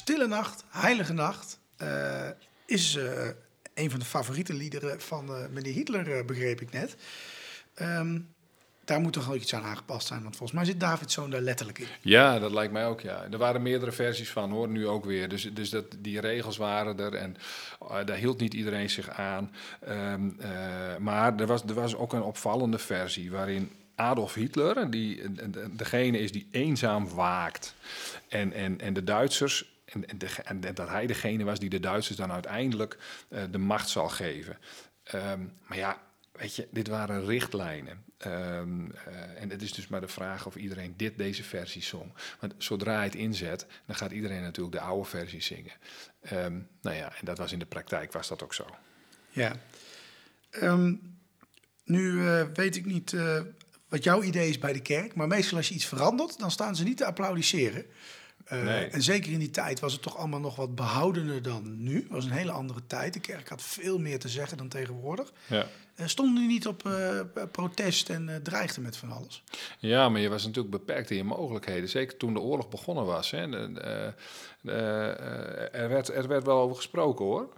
Stille 0.00 0.26
Nacht, 0.26 0.64
Heilige 0.68 1.12
Nacht 1.12 1.58
eh, 1.76 2.28
is 2.66 2.96
eh, 2.96 3.28
een 3.74 3.90
van 3.90 3.98
de 3.98 4.04
favoriete 4.04 4.54
liederen 4.54 5.00
van 5.00 5.28
eh, 5.34 5.46
meneer 5.50 5.72
Hitler, 5.72 6.24
begreep 6.24 6.60
ik 6.60 6.72
net. 6.72 6.96
Ehm, 7.74 8.18
daar 8.84 9.00
moet 9.00 9.12
toch 9.12 9.26
wel 9.26 9.36
iets 9.36 9.54
aan 9.54 9.62
aangepast 9.62 10.06
zijn, 10.06 10.22
want 10.22 10.36
volgens 10.36 10.58
mij 10.58 10.68
zit 10.68 10.80
David 10.80 11.12
Zoon 11.12 11.30
daar 11.30 11.40
letterlijk 11.40 11.78
in. 11.78 11.86
Ja, 12.00 12.38
dat 12.38 12.52
lijkt 12.52 12.72
mij 12.72 12.86
ook, 12.86 13.00
ja. 13.00 13.26
Er 13.30 13.38
waren 13.38 13.62
meerdere 13.62 13.92
versies 13.92 14.30
van, 14.30 14.50
hoor, 14.50 14.68
nu 14.68 14.86
ook 14.86 15.04
weer. 15.04 15.28
Dus, 15.28 15.48
dus 15.54 15.70
dat, 15.70 15.84
die 15.98 16.20
regels 16.20 16.56
waren 16.56 16.98
er 16.98 17.14
en 17.14 17.36
daar 18.06 18.16
hield 18.16 18.40
niet 18.40 18.54
iedereen 18.54 18.90
zich 18.90 19.10
aan. 19.10 19.54
Ehm, 19.80 20.30
eh, 20.38 20.50
maar 20.98 21.36
er 21.36 21.46
was, 21.46 21.62
er 21.62 21.74
was 21.74 21.94
ook 21.96 22.12
een 22.12 22.22
opvallende 22.22 22.78
versie 22.78 23.30
waarin 23.30 23.70
Adolf 23.94 24.34
Hitler, 24.34 24.90
die, 24.90 25.32
de- 25.32 25.68
degene 25.76 26.18
is 26.18 26.32
die 26.32 26.48
eenzaam 26.50 27.08
waakt. 27.08 27.74
En, 28.28 28.52
en, 28.52 28.80
en 28.80 28.92
de 28.94 29.04
Duitsers 29.04 29.69
En, 29.92 30.06
en, 30.44 30.74
dat 30.74 30.88
hij 30.88 31.06
degene 31.06 31.44
was 31.44 31.58
die 31.58 31.68
de 31.68 31.80
Duitsers 31.80 32.16
dan 32.16 32.32
uiteindelijk 32.32 32.98
eh, 33.28 33.42
de 33.50 33.58
macht 33.58 33.88
zal 33.88 34.08
geven. 34.08 34.58
Ehm, 35.02 35.40
maar 35.66 35.78
ja, 35.78 36.02
weet 36.32 36.56
je, 36.56 36.68
dit 36.70 36.88
waren 36.88 37.24
richtlijnen. 37.24 38.04
Ehm, 38.18 38.90
eh, 38.90 39.42
en 39.42 39.50
het 39.50 39.62
is 39.62 39.72
dus 39.72 39.88
maar 39.88 40.00
de 40.00 40.08
vraag 40.08 40.46
of 40.46 40.56
iedereen 40.56 40.94
dit, 40.96 41.18
deze 41.18 41.42
versie 41.42 41.82
zong. 41.82 42.12
Want 42.40 42.54
zodra 42.58 42.94
hij 42.94 43.04
het 43.04 43.14
inzet, 43.14 43.66
dan 43.86 43.96
gaat 43.96 44.10
iedereen 44.10 44.42
natuurlijk 44.42 44.76
de 44.76 44.82
oude 44.82 45.08
versie 45.08 45.42
zingen. 45.42 45.72
Ehm, 46.20 46.58
nou 46.80 46.96
ja, 46.96 47.12
en 47.18 47.24
dat 47.24 47.38
was 47.38 47.52
in 47.52 47.58
de 47.58 47.66
praktijk 47.66 48.12
was 48.12 48.28
dat 48.28 48.42
ook 48.42 48.54
zo. 48.54 48.66
Ja. 49.30 49.56
Nu 51.84 52.26
eh, 52.26 52.46
weet 52.54 52.76
ik 52.76 52.84
niet 52.84 53.14
wat 53.88 54.04
jouw 54.04 54.22
idee 54.22 54.48
is 54.48 54.58
bij 54.58 54.72
de 54.72 54.82
kerk, 54.82 55.14
maar 55.14 55.26
meestal 55.26 55.56
als 55.56 55.68
je 55.68 55.74
iets 55.74 55.84
verandert, 55.86 56.38
dan 56.38 56.50
staan 56.50 56.76
ze 56.76 56.84
niet 56.84 56.96
te 56.96 57.04
applaudisseren. 57.04 57.86
Eh, 58.50 58.62
Nee. 58.62 58.86
En 58.86 59.02
zeker 59.02 59.32
in 59.32 59.38
die 59.38 59.50
tijd 59.50 59.80
was 59.80 59.92
het 59.92 60.02
toch 60.02 60.16
allemaal 60.16 60.40
nog 60.40 60.56
wat 60.56 60.74
behoudener 60.74 61.42
dan 61.42 61.82
nu. 61.82 61.96
Het 61.96 62.08
was 62.08 62.24
een 62.24 62.30
hele 62.30 62.50
andere 62.50 62.80
tijd. 62.86 63.12
De 63.12 63.20
kerk 63.20 63.48
had 63.48 63.62
veel 63.62 63.98
meer 63.98 64.18
te 64.18 64.28
zeggen 64.28 64.56
dan 64.56 64.68
tegenwoordig. 64.68 65.32
Ja. 65.46 65.66
Uh, 65.96 66.06
stonden 66.06 66.42
nu 66.42 66.46
niet 66.48 66.66
op 66.66 66.86
eh, 66.86 67.20
protest 67.52 68.08
en 68.10 68.40
dreigden 68.42 68.82
met 68.82 68.96
van 68.96 69.12
alles. 69.12 69.42
Ja, 69.78 70.08
maar 70.08 70.20
je 70.20 70.28
was 70.28 70.44
natuurlijk 70.44 70.70
beperkt 70.70 71.10
in 71.10 71.16
je 71.16 71.24
mogelijkheden. 71.24 71.88
Zeker 71.88 72.16
toen 72.16 72.32
de 72.34 72.40
oorlog 72.40 72.68
begonnen 72.68 73.04
was. 73.04 73.30
Hè. 73.30 73.74
Er, 75.72 75.88
werd, 75.88 76.08
er 76.08 76.28
werd 76.28 76.44
wel 76.44 76.58
over 76.60 76.76
gesproken 76.76 77.24
hoor. 77.24 77.48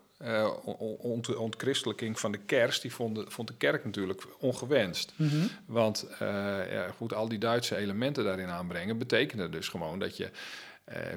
On- 0.65 0.97
ont, 0.99 1.37
ontchristelijking 1.37 2.21
van 2.21 2.33
de 2.33 2.39
kerst, 2.39 2.83
die 2.83 2.93
vond 2.95 3.15
de, 3.15 3.25
vond 3.29 3.49
de 3.49 3.55
kerk 3.57 3.85
natuurlijk 3.85 4.23
ongewenst. 4.39 5.13
Want 5.67 6.07
eh, 6.19 6.29
ja, 6.73 6.91
goed, 6.97 7.15
al 7.15 7.29
die 7.29 7.39
Duitse 7.39 7.77
elementen 7.77 8.25
daarin 8.25 8.49
aanbrengen, 8.49 8.99
betekende 8.99 9.49
dus 9.49 9.69
gewoon 9.69 9.99
dat 9.99 10.17
je 10.17 10.31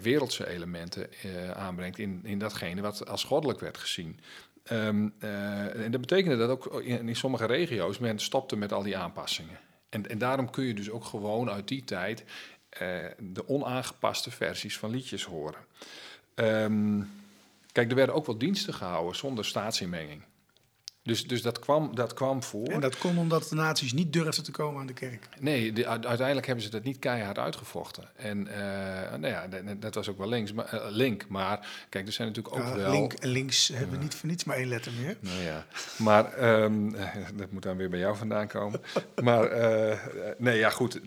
wereldse 0.01 0.47
elementen 0.47 1.13
eh, 1.13 1.51
aanbrengt 1.51 1.97
in, 1.97 2.19
in 2.23 2.39
datgene 2.39 2.81
wat 2.81 3.07
als 3.07 3.23
goddelijk 3.23 3.59
werd 3.59 3.77
gezien. 3.77 4.19
Ehm, 4.63 5.09
eh, 5.19 5.83
en 5.83 5.91
dat 5.91 6.01
betekende 6.01 6.37
dat 6.37 6.49
ook 6.49 6.81
in, 6.81 7.09
in 7.09 7.15
sommige 7.15 7.45
regio's 7.45 7.99
men 7.99 8.19
stopte 8.19 8.55
met 8.55 8.73
al 8.73 8.83
die 8.83 8.97
aanpassingen. 8.97 9.59
En, 9.89 10.09
en 10.09 10.17
daarom 10.17 10.49
kun 10.49 10.63
je 10.63 10.73
dus 10.73 10.89
ook 10.89 11.05
gewoon 11.05 11.49
uit 11.49 11.67
die 11.67 11.83
tijd 11.83 12.23
eh, 12.69 13.05
de 13.19 13.47
onaangepaste 13.47 14.31
versies 14.31 14.77
van 14.77 14.89
liedjes 14.89 15.23
horen. 15.23 15.65
Ehm, 16.35 17.01
kijk, 17.71 17.89
er 17.89 17.95
werden 17.95 18.15
ook 18.15 18.25
wel 18.25 18.37
diensten 18.37 18.73
gehouden 18.73 19.15
zonder 19.15 19.45
staatsinmenging. 19.45 20.23
Dus, 21.05 21.27
dus 21.27 21.41
dat, 21.41 21.59
kwam, 21.59 21.95
dat 21.95 22.13
kwam 22.13 22.43
voor. 22.43 22.67
En 22.67 22.79
dat 22.79 22.97
kon 22.97 23.17
omdat 23.17 23.49
de 23.49 23.55
nazi's 23.55 23.93
niet 23.93 24.13
durfden 24.13 24.43
te 24.43 24.51
komen 24.51 24.79
aan 24.81 24.87
de 24.87 24.93
kerk. 24.93 25.27
Nee, 25.39 25.73
de- 25.73 25.87
uiteindelijk 25.87 26.45
hebben 26.45 26.63
ze 26.63 26.69
dat 26.69 26.83
niet 26.83 26.99
keihard 26.99 27.37
uitgevochten. 27.39 28.09
En 28.15 28.47
eh, 28.47 29.17
nou 29.17 29.27
ja, 29.33 29.47
dat, 29.47 29.81
dat 29.81 29.95
was 29.95 30.09
ook 30.09 30.17
wel 30.17 30.27
links, 30.29 30.53
maar, 30.53 30.65
eh, 30.65 30.85
link. 30.89 31.27
Maar 31.27 31.85
kijk, 31.89 32.07
er 32.07 32.13
zijn 32.13 32.27
natuurlijk 32.27 32.55
ook 32.55 32.75
wel... 32.75 32.91
link 32.91 33.13
en 33.13 33.29
links 33.29 33.67
hebben 33.67 33.99
niet 33.99 34.15
voor 34.15 34.29
niets 34.29 34.43
maar 34.43 34.57
één 34.57 34.67
letter 34.67 34.91
meer. 35.01 35.17
Nou 35.19 35.41
ja, 35.41 35.65
maar 35.97 36.33
ehm, 36.33 36.89
dat 37.39 37.51
moet 37.51 37.63
dan 37.63 37.77
weer 37.77 37.89
bij 37.89 37.99
jou 37.99 38.15
vandaan 38.17 38.47
komen. 38.47 38.81
maar 39.23 39.43
eh, 39.43 39.99
nee, 40.37 40.57
ja 40.57 40.69
goed, 40.69 41.01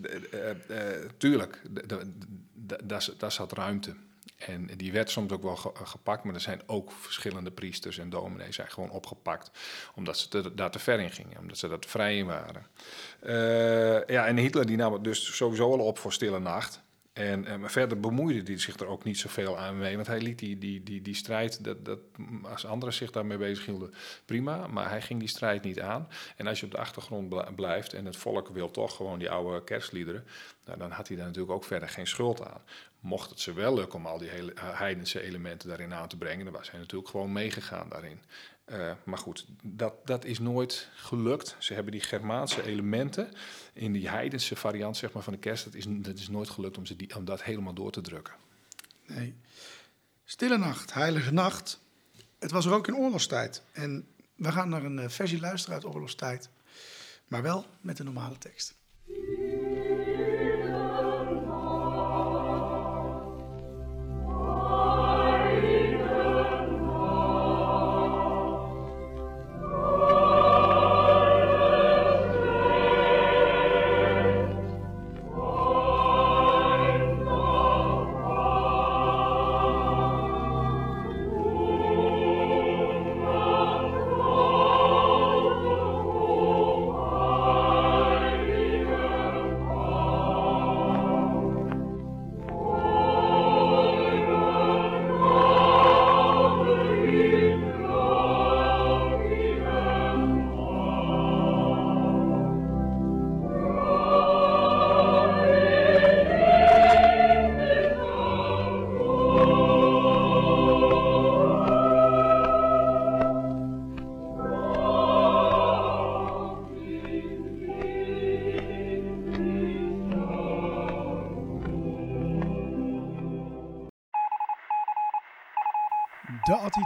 tuurlijk, 1.16 1.62
daar 3.18 3.32
zat 3.32 3.52
ruimte. 3.52 3.94
En 4.38 4.66
die 4.76 4.92
werd 4.92 5.10
soms 5.10 5.32
ook 5.32 5.42
wel 5.42 5.56
ge- 5.56 5.70
gepakt, 5.74 6.24
maar 6.24 6.34
er 6.34 6.40
zijn 6.40 6.62
ook 6.66 6.92
verschillende 6.92 7.50
priesters 7.50 7.98
en 7.98 8.10
dominees 8.10 8.54
zijn 8.54 8.70
gewoon 8.70 8.90
opgepakt. 8.90 9.50
Omdat 9.94 10.18
ze 10.18 10.54
daar 10.54 10.70
te 10.70 10.78
ver 10.78 11.00
in 11.00 11.10
gingen, 11.10 11.38
omdat 11.38 11.58
ze 11.58 11.68
daar 11.68 11.78
te 11.78 11.88
vrij 11.88 12.16
in 12.16 12.26
waren. 12.26 12.66
Eh, 13.20 14.06
ja, 14.14 14.26
en 14.26 14.36
Hitler 14.36 14.66
die 14.66 14.76
nam 14.76 14.92
het 14.92 15.04
dus 15.04 15.36
sowieso 15.36 15.72
al 15.72 15.78
op 15.86 15.98
voor 15.98 16.12
Stille 16.12 16.38
Nacht. 16.38 16.82
En, 17.12 17.44
eh, 17.46 17.54
verder 17.62 18.00
bemoeide 18.00 18.42
hij 18.42 18.58
zich 18.58 18.76
er 18.76 18.86
ook 18.86 19.04
niet 19.04 19.18
zoveel 19.18 19.58
aan 19.58 19.78
mee. 19.78 19.94
Want 19.94 20.06
hij 20.06 20.20
liet 20.20 20.38
die, 20.38 20.58
die, 20.58 20.82
die, 20.82 21.02
die 21.02 21.14
strijd, 21.14 21.64
dat, 21.64 21.84
dat, 21.84 21.98
als 22.42 22.66
anderen 22.66 22.94
zich 22.94 23.10
daarmee 23.10 23.38
bezighielden, 23.38 23.94
prima. 24.24 24.66
Maar 24.66 24.88
hij 24.90 25.02
ging 25.02 25.18
die 25.20 25.28
strijd 25.28 25.62
niet 25.62 25.80
aan. 25.80 26.08
En 26.36 26.46
als 26.46 26.60
je 26.60 26.66
op 26.66 26.72
de 26.72 26.78
achtergrond 26.78 27.28
bl- 27.28 27.52
blijft 27.56 27.92
en 27.92 28.04
het 28.04 28.16
volk 28.16 28.48
wil 28.48 28.70
toch 28.70 28.96
gewoon 28.96 29.18
die 29.18 29.30
oude 29.30 29.64
kerstliederen... 29.64 30.24
Nou, 30.64 30.80
dan 30.80 30.90
had 30.90 31.08
hij 31.08 31.16
daar 31.16 31.26
natuurlijk 31.26 31.54
ook 31.54 31.64
verder 31.64 31.88
geen 31.88 32.06
schuld 32.06 32.44
aan. 32.46 32.60
Mocht 33.00 33.30
het 33.30 33.40
ze 33.40 33.52
wel 33.52 33.74
lukken 33.74 33.98
om 33.98 34.06
al 34.06 34.18
die 34.18 34.28
hele, 34.28 34.52
heidense 34.56 35.22
elementen 35.22 35.68
daarin 35.68 35.94
aan 35.94 36.08
te 36.08 36.16
brengen... 36.16 36.44
dan 36.44 36.54
was 36.54 36.70
hij 36.70 36.80
natuurlijk 36.80 37.10
gewoon 37.10 37.32
meegegaan 37.32 37.88
daarin. 37.88 38.20
Eh, 38.64 38.92
maar 39.04 39.18
goed, 39.18 39.46
dat, 39.62 40.06
dat 40.06 40.24
is 40.24 40.38
nooit 40.38 40.88
gelukt. 40.94 41.56
Ze 41.58 41.74
hebben 41.74 41.92
die 41.92 42.00
Germaanse 42.00 42.62
elementen 42.62 43.32
in 43.72 43.92
die 43.92 44.08
heidense 44.08 44.56
variant 44.56 44.96
zeg 44.96 45.12
maar, 45.12 45.22
van 45.22 45.32
de 45.32 45.38
kerst... 45.38 45.64
Dat 45.64 45.74
is, 45.74 45.84
dat 45.88 46.18
is 46.18 46.28
nooit 46.28 46.48
gelukt 46.48 46.78
om, 46.78 46.86
ze 46.86 46.96
die, 46.96 47.16
om 47.16 47.24
dat 47.24 47.42
helemaal 47.42 47.74
door 47.74 47.90
te 47.90 48.00
drukken. 48.00 48.34
Nee. 49.06 49.34
Stille 50.24 50.58
nacht, 50.58 50.94
heilige 50.94 51.32
nacht. 51.32 51.80
Het 52.38 52.50
was 52.50 52.66
er 52.66 52.72
ook 52.72 52.86
in 52.88 52.96
oorlogstijd. 52.96 53.62
En 53.72 54.06
we 54.34 54.52
gaan 54.52 54.68
naar 54.68 54.84
een 54.84 54.98
eh, 54.98 55.08
versie 55.08 55.40
luisteren 55.40 55.74
uit 55.74 55.94
oorlogstijd. 55.94 56.48
Maar 57.26 57.42
wel 57.42 57.66
met 57.80 57.96
de 57.96 58.04
normale 58.04 58.38
tekst. 58.38 58.74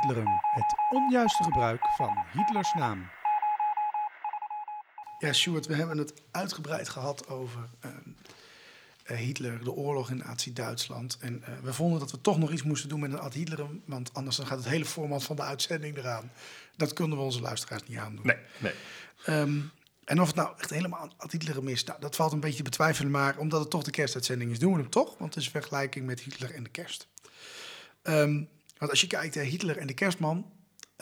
Hitlerum, 0.02 0.40
het 0.42 0.74
onjuiste 0.90 1.42
gebruik 1.42 1.80
van 1.96 2.24
Hitlers 2.32 2.72
naam. 2.72 3.10
Ja, 5.18 5.32
Stuart, 5.32 5.66
we 5.66 5.74
hebben 5.74 5.98
het 5.98 6.22
uitgebreid 6.30 6.88
gehad 6.88 7.28
over 7.28 7.68
ehm, 7.80 7.92
eh, 9.02 9.16
Hitler, 9.16 9.64
de 9.64 9.72
oorlog 9.72 10.10
in 10.10 10.16
Nazi-Duitsland. 10.16 11.18
En 11.20 11.42
eh, 11.44 11.52
we 11.62 11.72
vonden 11.72 11.98
dat 11.98 12.10
we 12.10 12.20
toch 12.20 12.38
nog 12.38 12.52
iets 12.52 12.62
moesten 12.62 12.88
doen 12.88 13.00
met 13.00 13.12
een 13.12 13.18
ad 13.18 13.34
Hitlerum, 13.34 13.82
want 13.84 14.14
anders 14.14 14.36
dan 14.36 14.46
gaat 14.46 14.58
het 14.58 14.68
hele 14.68 14.84
format 14.84 15.22
van 15.22 15.36
de 15.36 15.42
uitzending 15.42 15.96
eraan. 15.96 16.32
Dat 16.76 16.92
kunnen 16.92 17.16
we 17.16 17.22
onze 17.22 17.40
luisteraars 17.40 17.82
niet 17.86 17.98
aandoen. 17.98 18.26
Nee, 18.26 18.38
nee. 18.58 18.74
Ehm, 19.24 19.60
en 20.04 20.20
of 20.20 20.26
het 20.26 20.36
nou 20.36 20.54
echt 20.58 20.70
helemaal 20.70 21.10
ad 21.16 21.32
Hitlerum 21.32 21.68
is, 21.68 21.84
nou, 21.84 22.00
dat 22.00 22.16
valt 22.16 22.32
een 22.32 22.40
beetje 22.40 22.56
te 22.56 22.62
betwijfelen. 22.62 23.10
Maar 23.10 23.38
omdat 23.38 23.60
het 23.60 23.70
toch 23.70 23.82
de 23.82 23.90
kerstuitzending 23.90 24.50
is, 24.50 24.58
doen 24.58 24.72
we 24.72 24.80
hem 24.80 24.90
toch. 24.90 25.18
Want 25.18 25.34
het 25.34 25.36
is 25.36 25.44
een 25.44 25.60
vergelijking 25.60 26.06
met 26.06 26.20
Hitler 26.20 26.54
en 26.54 26.62
de 26.62 26.70
kerst. 26.70 27.08
Ehm, 28.02 28.42
want 28.82 28.90
als 28.90 29.00
je 29.00 29.06
kijkt, 29.06 29.36
eh, 29.36 29.48
Hitler 29.48 29.78
en 29.78 29.86
de 29.86 29.94
kerstman. 29.94 30.46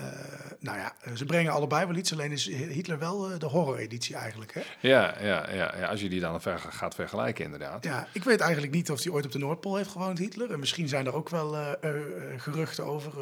Eh, 0.01 0.51
nou 0.61 0.78
ja, 0.78 0.92
ze 1.14 1.24
brengen 1.24 1.53
allebei 1.53 1.86
wel 1.86 1.96
iets. 1.96 2.12
Alleen 2.12 2.32
is 2.32 2.46
Hitler 2.46 2.98
wel 2.98 3.30
eh, 3.30 3.38
de 3.38 3.46
horror-editie 3.46 4.16
eigenlijk. 4.16 4.55
Hè? 4.55 4.61
Ja, 4.80 5.14
ja, 5.20 5.51
ja, 5.53 5.74
ja, 5.78 5.86
als 5.86 6.01
je 6.01 6.09
die 6.09 6.20
dan 6.20 6.40
ver- 6.40 6.59
gaat 6.59 6.94
vergelijken 6.94 7.44
inderdaad. 7.44 7.84
Ja, 7.84 8.07
ik 8.12 8.24
weet 8.24 8.40
eigenlijk 8.40 8.72
niet 8.72 8.90
of 8.90 9.03
hij 9.03 9.12
ooit 9.12 9.24
op 9.24 9.32
de 9.32 9.38
Noordpool 9.38 9.76
heeft 9.76 9.90
gewoond, 9.90 10.18
Hitler. 10.18 10.53
En 10.53 10.59
misschien 10.59 10.88
zijn 10.88 11.07
er 11.07 11.14
ook 11.14 11.28
wel 11.28 11.57
eh, 11.57 11.90
geruchten 12.36 12.84
over 12.84 13.12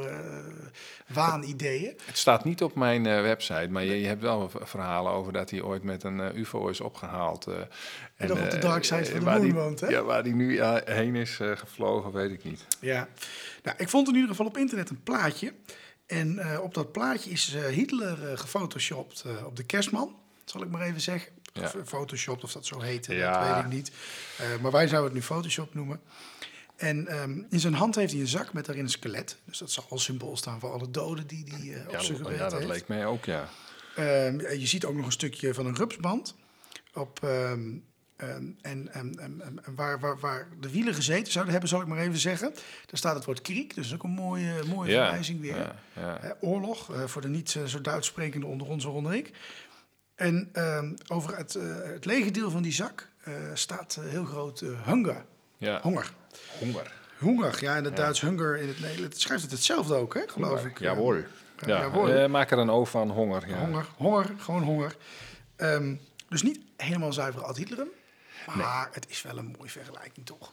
waanideeën. 1.07 1.97
Het 2.07 2.19
staat 2.19 2.45
niet 2.45 2.63
op 2.63 2.75
mijn 2.75 3.03
website, 3.03 3.69
maar 3.71 3.85
je, 3.85 4.01
je 4.01 4.07
hebt 4.07 4.23
wel 4.23 4.51
verhalen 4.63 5.13
over 5.13 5.33
dat 5.33 5.51
hij 5.51 5.63
ooit 5.63 5.83
met 5.83 6.03
een 6.05 6.39
UFO 6.39 6.69
is 6.69 6.81
opgehaald. 6.81 7.47
eh, 7.47 7.55
En 8.17 8.29
nog 8.29 8.41
op 8.41 8.51
de 8.51 8.59
dark 8.59 8.85
side 8.85 9.05
van 9.05 9.19
de 9.19 9.25
waar 9.25 9.35
moon 9.37 9.45
die- 9.45 9.55
woont, 9.55 9.81
hè? 9.81 9.87
Ja, 9.89 10.03
waar 10.03 10.23
hij 10.23 10.33
nu 10.33 10.55
ja, 10.55 10.81
heen 10.85 11.15
is 11.17 11.39
gevlogen, 11.55 12.13
weet 12.13 12.31
ik 12.31 12.45
niet. 12.45 12.67
Ja, 12.81 13.09
nou, 13.63 13.77
ik 13.79 13.89
vond 13.89 14.09
in 14.09 14.15
ieder 14.15 14.29
geval 14.31 14.47
op 14.47 14.57
internet 14.57 14.91
een 14.91 15.03
plaatje. 15.03 15.53
En 16.09 16.39
eh, 16.39 16.61
op 16.63 16.75
dat 16.75 16.93
plaatje 16.93 17.31
is 17.31 17.55
eh, 17.55 17.65
Hitler 17.65 18.31
eh, 18.31 18.39
gefotoshopt 18.39 19.25
op 19.45 19.57
de 19.57 19.65
kerstman, 19.65 20.17
zal 20.45 20.63
ik 20.63 20.69
maar 20.69 20.83
even 20.83 21.01
zeggen. 21.01 21.33
Ja. 21.53 21.63
Of 21.63 21.77
photoshopt, 21.85 22.45
of 22.45 22.53
dat 22.53 22.67
zo 22.67 22.81
heet, 22.81 23.07
Ja. 23.07 23.39
dat 23.47 23.55
weet 23.55 23.65
ik 23.65 23.71
niet. 23.73 23.93
Maar 24.61 24.71
wij 24.71 24.87
zouden 24.89 25.11
het 25.13 25.21
nu 25.21 25.27
Photoshop 25.27 25.75
noemen. 25.75 26.01
En 26.77 27.07
ehm, 27.07 27.43
in 27.51 27.61
zijn 27.61 27.75
hand 27.75 27.95
heeft 27.95 28.13
hij 28.13 28.21
een 28.21 28.29
zak 28.29 28.53
met 28.53 28.65
daarin 28.67 28.85
een 28.85 28.91
skelet. 28.91 29.37
Dus 29.45 29.59
dat 29.59 29.71
zal 29.71 29.85
als 29.89 30.05
symbool 30.05 30.37
staan 30.37 30.61
voor 30.61 30.73
alle 30.73 30.91
doden 30.91 31.27
die 31.27 31.45
hij 31.49 31.85
op 31.87 31.91
Ja, 31.93 32.01
zich 32.01 32.17
ja, 32.19 32.23
gewerkt 32.23 32.39
dat 32.51 32.53
heeft. 32.53 32.67
leek 32.73 32.89
mij 32.89 33.07
ook, 33.07 33.25
ja. 33.25 33.49
Ehm, 33.97 34.41
je 34.41 34.67
ziet 34.67 34.85
ook 34.85 34.95
nog 34.95 35.07
een 35.07 35.13
stukje 35.13 35.55
van 35.55 35.67
een 35.67 35.77
rupsband. 35.77 36.35
Op, 36.95 37.19
ehm, 37.23 37.61
ehm, 38.19 38.87
en 38.87 39.61
waar, 39.75 40.01
waar, 40.01 40.19
waar 40.19 40.49
de 40.61 40.71
wielen 40.71 40.95
gezeten 40.95 41.33
zouden 41.33 41.53
hebben, 41.53 41.71
zal 41.71 41.81
ik 41.81 41.87
maar 41.87 41.99
even 41.99 42.19
zeggen. 42.19 42.51
Daar 42.87 42.99
staat 42.99 43.15
het 43.15 43.25
woord 43.25 43.41
kriek, 43.41 43.75
dus 43.75 43.95
ook 43.95 44.03
een 44.03 44.11
mooie, 44.11 44.53
mooie 44.67 44.91
Ja, 44.91 45.05
verwijzing 45.05 45.41
weer. 45.41 45.57
ja, 45.57 45.75
ja. 45.93 46.19
Eh, 46.21 46.31
oorlog, 46.41 46.95
eh, 46.95 47.05
voor 47.05 47.23
de 47.23 47.29
niet 47.29 47.55
eh, 47.55 47.65
zo 47.65 47.81
Duits 47.81 48.07
sprekende 48.07 48.47
onder 48.47 48.67
ons, 48.67 48.85
waaronder 48.85 49.15
ik. 49.15 49.31
En 50.15 50.49
ehm, 50.53 50.93
over 51.09 51.37
het, 51.37 51.55
eh, 51.55 51.63
het 51.83 52.05
lege 52.05 52.31
deel 52.31 52.51
van 52.51 52.63
die 52.63 52.73
zak 52.73 53.09
eh, 53.25 53.35
staat 53.55 53.99
heel 54.03 54.25
groot 54.25 54.63
hunger. 54.85 55.25
ja. 55.57 55.81
Honger. 55.83 56.13
Honger. 56.59 56.93
Honger, 57.19 57.59
ja, 57.61 57.77
in 57.77 57.85
het 57.85 57.97
Duits 57.97 58.21
hunger, 58.21 58.57
in 58.57 58.69
het 58.69 58.81
Nederlands. 58.81 59.13
Het 59.15 59.21
schrijft 59.23 59.43
het 59.43 59.53
hetzelfde 59.53 59.95
ook, 59.95 60.15
hè, 60.15 60.21
geloof 60.27 60.65
ik. 60.65 60.79
Jawohl. 60.79 61.17
Ja, 61.67 61.91
eh, 61.93 62.29
maak 62.29 62.51
er 62.51 62.59
een 62.59 62.71
O 62.71 62.85
van 62.85 63.11
honger. 63.11 63.49
Ja. 63.49 63.59
Honger, 63.59 63.87
honger, 63.97 64.31
gewoon 64.39 64.63
honger. 64.63 64.97
Ehm, 65.57 65.95
dus 66.29 66.43
niet 66.43 66.61
helemaal 66.77 67.13
zuiver 67.13 67.43
ad 67.45 67.57
Hitlerum. 67.57 67.89
Maar 68.57 68.89
het 68.93 69.09
is 69.09 69.23
wel 69.23 69.39
een 69.39 69.55
mooie 69.59 69.71
vergelijking, 69.71 70.27
toch? 70.27 70.53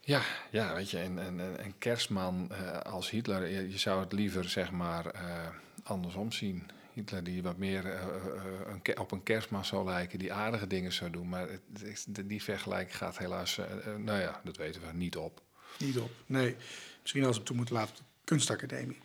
Ja, 0.00 0.22
ja, 0.50 0.74
weet 0.74 0.90
je, 0.90 1.00
een, 1.00 1.38
een, 1.38 1.78
kerstman 1.78 2.50
eh, 2.50 2.78
als 2.78 3.10
Hitler, 3.10 3.48
je, 3.48 3.70
je 3.70 3.78
zou 3.78 4.00
het 4.00 4.12
liever 4.12 4.48
zeg 4.48 4.70
maar 4.70 5.06
eh, 5.06 5.48
andersom 5.82 6.32
zien. 6.32 6.70
Hitler 6.92 7.24
die 7.24 7.42
wat 7.42 7.56
meer 7.56 7.86
eh, 7.86 8.02
eh, 8.02 8.82
een, 8.84 8.98
op 8.98 9.12
een 9.12 9.22
kerstman 9.22 9.64
zou 9.64 9.84
lijken, 9.84 10.18
die 10.18 10.32
aardige 10.32 10.66
dingen 10.66 10.92
zou 10.92 11.10
doen. 11.10 11.28
Maar 11.28 11.48
het, 11.48 12.06
die 12.24 12.42
vergelijking 12.42 12.96
gaat 12.96 13.18
helaas, 13.18 13.58
eh, 13.58 13.64
eh, 13.64 13.96
nou 13.96 14.20
ja, 14.20 14.40
dat 14.44 14.56
weten 14.56 14.80
we, 14.80 14.92
niet 14.92 15.16
op. 15.16 15.42
Niet 15.78 15.98
op. 15.98 16.10
Nee, 16.26 16.56
misschien 17.00 17.24
als 17.24 17.36
we 17.36 17.42
toe 17.42 17.56
moeten 17.56 17.74
laten 17.74 17.90
op 17.90 17.96
de 17.96 18.04
kunstacademie. 18.24 18.98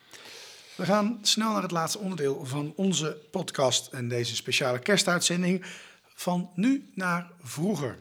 We 0.75 0.85
gaan 0.85 1.19
snel 1.21 1.51
naar 1.51 1.61
het 1.61 1.71
laatste 1.71 1.99
onderdeel 1.99 2.45
van 2.45 2.73
onze 2.75 3.17
podcast 3.31 3.93
en 3.93 4.07
deze 4.07 4.35
speciale 4.35 4.79
kerstuitzending. 4.79 5.65
Van 6.20 6.49
nu 6.55 6.89
naar 6.93 7.32
vroeger. 7.41 7.99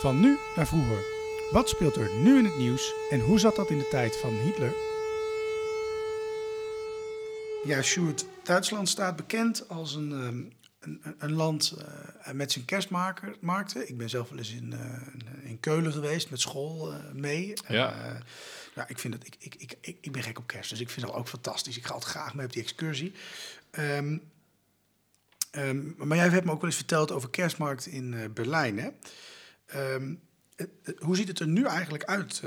Van 0.00 0.20
nu 0.20 0.38
naar 0.56 0.66
vroeger. 0.66 1.04
Wat 1.50 1.68
speelt 1.68 1.96
er 1.96 2.14
nu 2.14 2.38
in 2.38 2.44
het 2.44 2.56
nieuws 2.56 2.92
en 3.10 3.20
hoe 3.20 3.38
zat 3.38 3.56
dat 3.56 3.70
in 3.70 3.78
de 3.78 3.88
tijd 3.88 4.16
van 4.16 4.34
Hitler? 4.34 4.72
Ja, 7.64 7.82
Sjoerd, 7.82 8.24
Duitsland 8.42 8.88
staat 8.88 9.16
bekend 9.16 9.68
als 9.68 9.94
een, 9.94 10.12
ehm, 10.12 10.42
een, 10.80 11.14
een- 11.18 11.32
land 11.32 11.70
eh, 12.22 12.32
met 12.32 12.52
zijn 12.52 12.64
kerstmarkten. 12.64 13.88
Ik 13.88 13.96
ben 13.98 14.08
zelf 14.10 14.28
wel 14.28 14.38
eens 14.38 14.52
in, 14.52 14.72
eh, 14.72 15.50
in 15.50 15.60
Keulen 15.60 15.92
geweest 15.92 16.30
met 16.30 16.40
school 16.40 16.92
eh, 16.92 16.98
mee. 17.12 17.52
Ja. 17.68 17.92
Eh, 18.04 18.20
ja, 18.74 18.88
ik, 18.88 18.98
vind 18.98 19.14
het, 19.14 19.26
ik, 19.26 19.34
ik, 19.38 19.54
ik, 19.54 19.76
ik, 19.80 19.96
ik 20.00 20.12
ben 20.12 20.22
gek 20.22 20.38
op 20.38 20.46
kerst, 20.46 20.70
dus 20.70 20.80
ik 20.80 20.90
vind 20.90 21.06
het 21.06 21.14
ook 21.14 21.28
fantastisch. 21.28 21.76
Ik 21.76 21.86
ga 21.86 21.92
altijd 21.94 22.10
graag 22.12 22.34
mee 22.34 22.46
op 22.46 22.52
die 22.52 22.62
excursie. 22.62 23.12
Ehm, 23.72 24.18
ehm, 25.50 25.80
maar 25.96 26.16
jij 26.16 26.28
hebt 26.28 26.44
me 26.44 26.50
ook 26.50 26.60
wel 26.60 26.70
eens 26.70 26.78
verteld 26.78 27.12
over 27.12 27.30
kerstmarkt 27.30 27.86
in 27.86 28.14
eh, 28.14 28.20
Berlijn. 28.34 28.78
Hè? 28.78 28.88
Ehm, 29.66 30.14
eh, 30.56 30.66
eh, 30.82 30.94
hoe 30.98 31.16
ziet 31.16 31.28
het 31.28 31.38
er 31.38 31.46
nu 31.46 31.64
eigenlijk 31.64 32.04
uit 32.04 32.42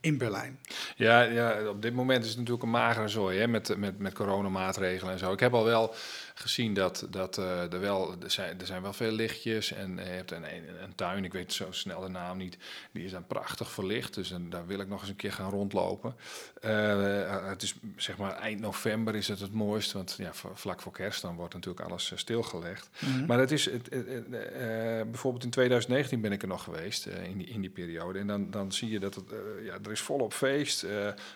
in 0.00 0.18
Berlijn? 0.18 0.60
Ja, 0.96 1.22
ja, 1.22 1.68
op 1.68 1.82
dit 1.82 1.94
moment 1.94 2.22
is 2.22 2.28
het 2.28 2.38
natuurlijk 2.38 2.64
een 2.64 2.70
magere 2.70 3.08
zooi 3.08 3.38
hè, 3.38 3.48
met, 3.48 3.76
met, 3.76 3.98
met 3.98 4.14
coronamaatregelen 4.14 5.12
en 5.12 5.18
zo. 5.18 5.32
Ik 5.32 5.40
heb 5.40 5.54
al 5.54 5.64
wel 5.64 5.94
gezien 6.38 6.74
dat, 6.74 7.06
dat 7.10 7.38
eh, 7.38 7.72
er 7.72 7.80
wel, 7.80 8.14
er 8.22 8.30
zijn, 8.30 8.60
er 8.60 8.66
zijn 8.66 8.82
wel 8.82 8.92
veel 8.92 9.10
lichtjes 9.10 9.72
en 9.72 9.98
eh, 9.98 10.06
je 10.06 10.12
hebt 10.12 10.30
een, 10.30 10.54
een, 10.54 10.82
een 10.82 10.94
tuin, 10.94 11.24
ik 11.24 11.32
weet 11.32 11.52
zo 11.52 11.66
snel 11.72 12.00
de 12.00 12.08
naam 12.08 12.36
niet, 12.38 12.56
die 12.92 13.04
is 13.04 13.10
dan 13.10 13.26
prachtig 13.26 13.70
verlicht. 13.70 14.14
Dus 14.14 14.28
dan, 14.28 14.50
daar 14.50 14.66
wil 14.66 14.80
ik 14.80 14.88
nog 14.88 15.00
eens 15.00 15.08
een 15.10 15.16
keer 15.16 15.32
gaan 15.32 15.50
rondlopen. 15.50 16.16
Eh, 16.60 17.48
het 17.48 17.62
is 17.62 17.74
zeg 17.96 18.16
maar 18.16 18.32
eind 18.36 18.60
november 18.60 19.14
is 19.14 19.28
het 19.28 19.40
het 19.40 19.52
mooist, 19.52 19.92
want 19.92 20.14
ja, 20.18 20.30
vlak 20.54 20.80
voor 20.82 20.92
kerst 20.92 21.22
dan 21.22 21.36
wordt 21.36 21.54
natuurlijk 21.54 21.86
alles 21.88 22.12
stilgelegd. 22.14 22.88
Maar 23.26 23.38
het 23.38 23.50
is, 23.50 23.64
het, 23.64 23.86
het- 23.90 24.06
het, 24.08 24.30
bijvoorbeeld 25.10 25.44
in 25.44 25.50
2019 25.50 26.20
ben 26.20 26.32
ik 26.32 26.42
er 26.42 26.48
nog 26.48 26.62
geweest, 26.64 27.06
in, 27.06 27.38
die, 27.38 27.46
in 27.46 27.60
die 27.60 27.70
periode. 27.70 28.18
En 28.18 28.26
dan, 28.26 28.50
dan 28.50 28.72
zie 28.72 28.90
je 28.90 28.98
dat 28.98 29.14
het, 29.14 29.24
ja, 29.64 29.78
er 29.84 29.90
is 29.90 30.00
volop 30.00 30.32
feest. 30.32 30.86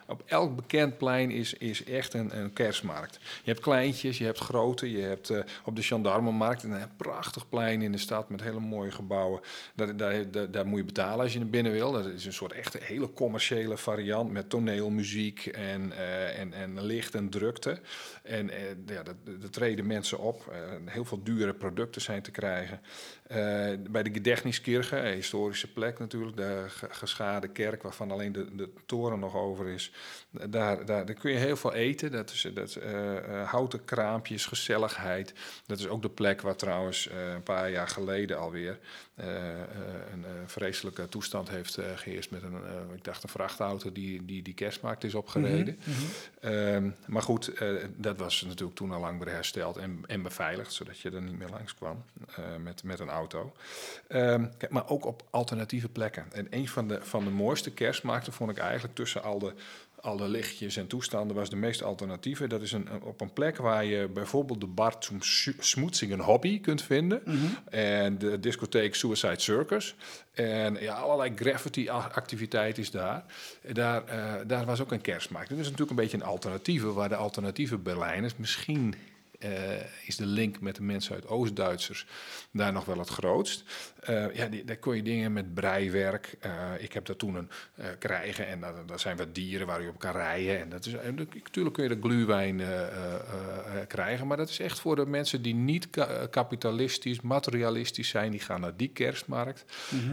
Op 0.07 0.23
elk 0.27 0.57
bekend 0.57 0.99
plein 0.99 1.31
is, 1.31 1.55
is 1.55 1.85
echt 1.85 2.15
een, 2.15 2.39
een 2.39 2.53
kerstmarkt. 2.53 3.19
Je 3.23 3.51
hebt 3.51 3.61
kleintjes, 3.61 4.19
je 4.19 4.25
hebt 4.25 4.39
grote, 4.39 4.91
je 4.93 5.03
hebt 5.03 5.31
eh, 5.31 5.41
op 5.65 5.77
de 5.77 5.83
Gendarmenmarkt 5.83 6.63
een 6.63 6.97
prachtig 6.97 7.49
plein 7.49 7.83
in 7.83 7.93
de 7.93 7.99
stad 7.99 8.29
met 8.29 8.43
hele 8.43 8.61
mooie 8.61 8.91
gebouwen. 8.91 9.41
Daar, 9.75 9.97
daar, 9.97 10.51
daar, 10.51 10.67
moet 10.67 10.79
je 10.79 10.85
betalen 10.85 11.21
als 11.21 11.33
je 11.33 11.39
naar 11.39 11.49
binnen 11.49 11.73
wil. 11.73 11.93
Dat 11.93 12.07
is 12.07 12.25
een 12.25 12.33
soort 12.33 12.53
echt 12.53 12.79
hele 12.79 13.13
commerciële 13.13 13.77
variant 13.77 14.31
met 14.31 14.51
toneelmuziek 14.51 15.47
en, 15.47 15.93
eh, 15.93 16.39
en, 16.39 16.53
en 16.53 16.85
licht 16.85 17.15
en 17.15 17.31
drukte. 17.31 17.81
En 18.23 18.51
eh, 18.51 18.61
ja, 18.87 19.03
dat, 19.03 19.17
treden 19.53 19.87
mensen 19.87 20.19
op. 20.19 20.55
Heel 20.85 21.05
veel 21.05 21.23
dure 21.23 21.55
producten 21.55 22.01
zijn 22.01 22.23
te 22.23 22.31
krijgen. 22.31 22.81
Bij 23.91 24.03
de 24.03 24.11
Gedächtniskirche, 24.13 24.97
een 24.97 25.15
historische 25.15 25.73
plek 25.73 25.99
natuurlijk, 25.99 26.37
de 26.37 26.65
ge- 26.69 26.89
geschade 26.91 27.49
kerk 27.49 27.83
waarvan 27.83 28.11
alleen 28.11 28.33
de, 28.33 28.55
de 28.55 28.71
toren 28.87 29.19
nog 29.19 29.37
over 29.37 29.69
is. 29.69 29.93
Daar, 30.31 30.87
daar, 30.87 31.07
daar 31.07 31.15
kun 31.15 31.31
je 31.31 31.39
heel 31.39 31.57
veel 31.57 31.75
eten. 31.75 32.13
Dat 32.13 32.31
is 32.31 32.49
dat, 32.55 32.79
houten 33.45 33.85
kraampjes, 33.85 34.47
Dat 35.67 35.79
is 35.79 35.89
ook 35.89 36.03
de 36.03 36.09
plek 36.09 36.41
waar 36.41 36.57
trouwens 36.57 37.09
eh, 37.09 37.33
een 37.33 37.43
paar 37.43 37.71
jaar 37.71 37.89
geleden 37.89 38.39
alweer 38.39 38.79
eh, 39.15 39.61
eh, 39.61 39.67
een 40.13 40.25
vreselijke 40.47 41.09
toestand 41.09 41.49
heeft 41.49 41.77
eh, 41.77 41.85
geheerst 41.97 42.31
met 42.31 42.43
een, 42.43 42.57
ik 42.95 43.05
dacht 43.05 43.23
een 43.23 43.29
vrachtauto 43.29 43.93
die 43.93 44.25
die, 44.25 44.43
die 44.43 44.55
kerstmarkt 44.55 45.05
is 45.05 45.15
opgereden. 45.15 45.79
Ehm, 46.41 46.91
maar 47.07 47.23
goed, 47.23 47.53
dat 47.97 48.17
was 48.17 48.43
natuurlijk 48.43 48.77
toen 48.77 48.93
al 48.93 49.01
lang 49.01 49.25
weer 49.25 49.35
hersteld 49.35 49.77
en, 49.77 50.01
en 50.07 50.23
beveiligd, 50.23 50.73
zodat 50.73 50.99
je 50.99 51.11
er 51.11 51.23
niet 51.23 51.39
meer 51.39 51.49
langs 51.49 51.75
kwam 51.75 52.05
met, 52.63 52.83
met 52.83 53.01
een 53.01 53.09
auto. 53.09 53.53
Ehm, 54.09 54.47
kijk, 54.59 54.73
maar 54.73 54.89
ook 54.89 55.05
op 55.05 55.23
alternatieve 55.31 55.89
plekken. 55.89 56.27
En 56.33 56.47
een 56.51 56.69
van 56.69 56.89
de, 56.89 56.99
van 57.03 57.25
de 57.25 57.31
mooiste 57.31 57.73
kerstmarkten 57.73 58.33
vond 58.33 58.51
ik 58.51 58.59
eigenlijk 58.59 58.95
tussen 58.95 59.23
al 59.23 59.39
de, 59.39 59.55
alle 60.03 60.29
lichtjes 60.29 60.77
en 60.77 60.87
toestanden 60.87 61.37
was 61.37 61.51
de 61.51 61.57
meest 61.57 61.83
alternatieve. 61.83 62.47
Dat 62.47 62.63
is 62.63 62.73
een, 62.73 62.89
op 63.03 63.21
een 63.21 63.33
plek 63.33 63.57
waar 63.57 63.85
je 63.85 64.09
bijvoorbeeld 64.09 64.61
de 64.61 64.67
bar 64.67 64.97
zum 64.99 65.19
Smoetsingen 65.59 66.21
Hobby 66.21 66.61
kunt 66.61 66.83
vinden. 66.83 67.23
En 67.71 68.19
de 68.19 68.41
discotheek 68.41 68.95
Suicide 68.95 69.41
Circus. 69.41 69.95
En 70.33 70.77
ja, 70.81 70.95
allerlei 70.95 71.33
graffiti-activiteit 71.35 72.79
is 72.79 72.91
daar. 72.91 73.25
Daar, 73.73 74.05
eh, 74.05 74.35
daar 74.47 74.65
was 74.65 74.81
ook 74.81 74.93
een 74.93 75.01
kerstmarkt. 75.01 75.49
Dat 75.49 75.59
is 75.59 75.65
natuurlijk 75.65 75.91
een 75.91 75.97
beetje 75.97 76.17
een 76.17 76.25
alternatieve, 76.25 76.93
waar 76.93 77.09
de 77.09 77.17
alternatieve 77.17 77.79
Berlijners 77.79 78.37
misschien... 78.37 78.95
eh, 79.43 79.51
is 80.07 80.17
de 80.17 80.27
link 80.27 80.61
met 80.61 80.77
de 80.77 80.83
mensen 80.83 81.15
uit 81.15 81.27
Oost-Duitsers 81.27 82.07
daar 82.51 82.73
nog 82.73 82.85
wel 82.85 82.99
het 82.99 83.09
grootst. 83.09 83.65
Eh, 84.01 84.35
ja, 84.35 84.47
die, 84.47 84.65
daar 84.65 84.77
kon 84.77 84.97
je 84.97 85.03
dingen 85.03 85.33
met 85.33 85.55
breiwerk. 85.55 86.35
eh, 86.41 86.53
ik 86.79 86.93
heb 86.93 87.07
daar 87.07 87.17
toen 87.17 87.35
een 87.35 87.49
krijgen 87.99 88.47
en 88.47 88.61
daar, 88.61 88.75
daar 88.87 89.01
zijn 89.01 89.17
wat 89.17 89.35
dieren 89.35 89.67
waar 89.67 89.83
je 89.83 89.89
op 89.89 89.99
kan 89.99 90.13
rijden. 90.13 90.61
En 90.61 90.69
dat 90.69 90.87
is, 90.87 90.93
en 90.95 91.15
natuurlijk 91.15 91.75
kun 91.75 91.83
je 91.83 91.89
de 91.89 91.99
gluwijn 92.01 92.61
krijgen, 93.89 94.27
maar 94.27 94.37
dat 94.37 94.49
is 94.49 94.59
echt 94.59 94.81
voor 94.81 94.97
de 94.97 95.07
mensen 95.07 95.43
die 95.43 95.55
niet 95.55 95.91
ka- 95.91 96.27
kapitalistisch, 96.31 97.21
materialistisch 97.21 98.09
zijn. 98.09 98.31
Die 98.31 98.41
gaan 98.41 98.61
naar 98.61 98.77
die 98.77 98.89
kerstmarkt. 98.89 99.65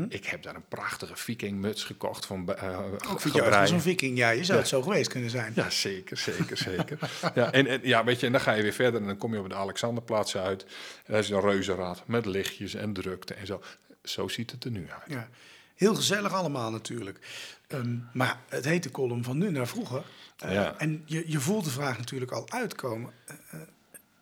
Ik 0.10 0.26
heb 0.26 0.44
daar 0.44 0.56
een 0.56 0.68
prachtige 0.68 1.16
vikingmuts 1.16 1.84
gekocht 1.84 2.26
van 2.26 2.56
uh, 2.64 2.80
Ook 3.10 3.22
als 3.52 3.72
een 3.72 3.82
viking. 3.82 4.18
Ja, 4.18 4.30
je 4.30 4.44
zou 4.44 4.58
het 4.60 4.68
zo 4.68 4.82
geweest 4.82 5.10
kunnen 5.10 5.30
zijn. 5.30 5.52
ja, 5.56 5.70
zeker, 5.70 6.18
zeker, 6.18 6.58
zeker. 6.58 7.00
ja, 7.36 7.52
en, 7.52 7.68
en, 7.68 7.80
ja, 7.84 8.04
weet 8.04 8.20
je, 8.20 8.26
en 8.26 8.32
dan 8.32 8.42
ga 8.42 8.52
je 8.54 8.62
weer 8.62 8.74
verder 8.74 9.02
en 9.02 9.08
dan 9.08 9.18
kom 9.20 9.34
je 9.34 9.40
op 9.40 9.50
de 9.50 9.56
Alexanderplaats 9.56 10.38
uit. 10.38 10.64
En 11.06 11.14
dat 11.14 11.24
is 11.24 11.30
een 11.30 11.42
reuzenrad 11.42 12.04
met 12.06 12.26
lichtjes 12.26 12.74
en 12.74 12.94
drukte 12.94 13.34
en 13.34 13.46
zo. 13.46 13.62
Zo 14.04 14.28
ziet 14.28 14.52
het 14.52 14.64
er 14.64 14.72
nu 14.72 14.88
uit. 14.92 15.04
Ja. 15.12 15.30
Heel 15.76 15.96
gezellig 15.96 16.34
allemaal 16.34 16.72
natuurlijk. 16.72 17.20
Ehm, 17.68 17.98
maar 18.14 18.40
het 18.50 18.66
heet 18.66 18.84
de 18.84 18.92
column 18.92 19.24
van 19.24 19.38
nu 19.38 19.52
naar 19.52 19.68
vroeger. 19.68 20.04
Eh, 20.38 20.54
Ja. 20.54 20.76
En 20.78 21.02
je, 21.06 21.24
je 21.32 21.40
voelt 21.40 21.64
de 21.64 21.70
vraag 21.70 21.98
natuurlijk 21.98 22.32
al 22.32 22.46
uitkomen. 22.50 23.12
Eh, 23.26 23.36
eh, 23.52 23.60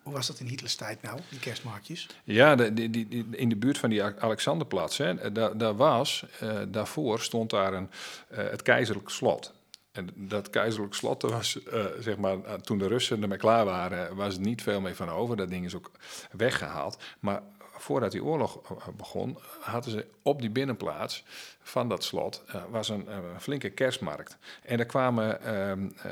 hoe 0.01 0.13
was 0.13 0.27
dat 0.27 0.39
in 0.39 0.45
Hitlers 0.47 0.75
tijd 0.75 1.01
nou, 1.01 1.19
die 1.29 1.39
kerstmarktjes? 1.39 2.07
Ja, 2.23 2.55
de, 2.55 2.73
die, 2.73 2.89
die, 2.89 3.27
in 3.31 3.49
de 3.49 3.55
buurt 3.55 3.77
van 3.77 3.89
die 3.89 4.03
A- 4.03 4.15
Alexanderplatz, 4.19 4.97
hè, 4.97 5.31
daar, 5.31 5.57
daar 5.57 5.75
was, 5.75 6.25
daarvoor 6.67 7.19
stond 7.19 7.49
daar 7.49 7.73
een, 7.73 7.89
het 8.27 8.61
keizerlijk 8.61 9.09
slot. 9.09 9.53
En 9.97 10.09
dat 10.15 10.49
keizerlijk 10.49 10.93
slot, 10.93 11.21
daar 11.21 11.31
was, 11.31 11.63
eh, 11.63 11.85
zeg 11.99 12.17
maar, 12.17 12.43
eh, 12.43 12.53
toen 12.53 12.77
de 12.77 12.87
Russen 12.87 13.21
ermee 13.21 13.37
klaar 13.37 13.65
waren, 13.65 14.15
was 14.15 14.35
er 14.35 14.41
niet 14.41 14.61
veel 14.61 14.81
meer 14.81 14.95
van 14.95 15.09
over. 15.09 15.35
Dat 15.35 15.49
ding 15.49 15.65
is 15.65 15.75
ook 15.75 15.91
weggehaald. 16.31 16.97
Maar 17.19 17.41
voordat 17.59 18.11
die 18.11 18.23
oorlog 18.23 18.61
eh, 18.61 18.87
begon, 18.97 19.37
hadden 19.59 19.91
ze 19.91 20.05
op 20.21 20.41
die 20.41 20.49
binnenplaats 20.49 21.23
van 21.61 21.89
dat 21.89 22.03
slot 22.03 22.43
was 22.69 22.89
een, 22.89 23.07
flinke 23.39 23.69
kerstmarkt. 23.69 24.37
En 24.63 24.79
er 24.79 24.85
kwamen 24.85 25.41
ehm, 25.41 25.89
eh, 26.03 26.11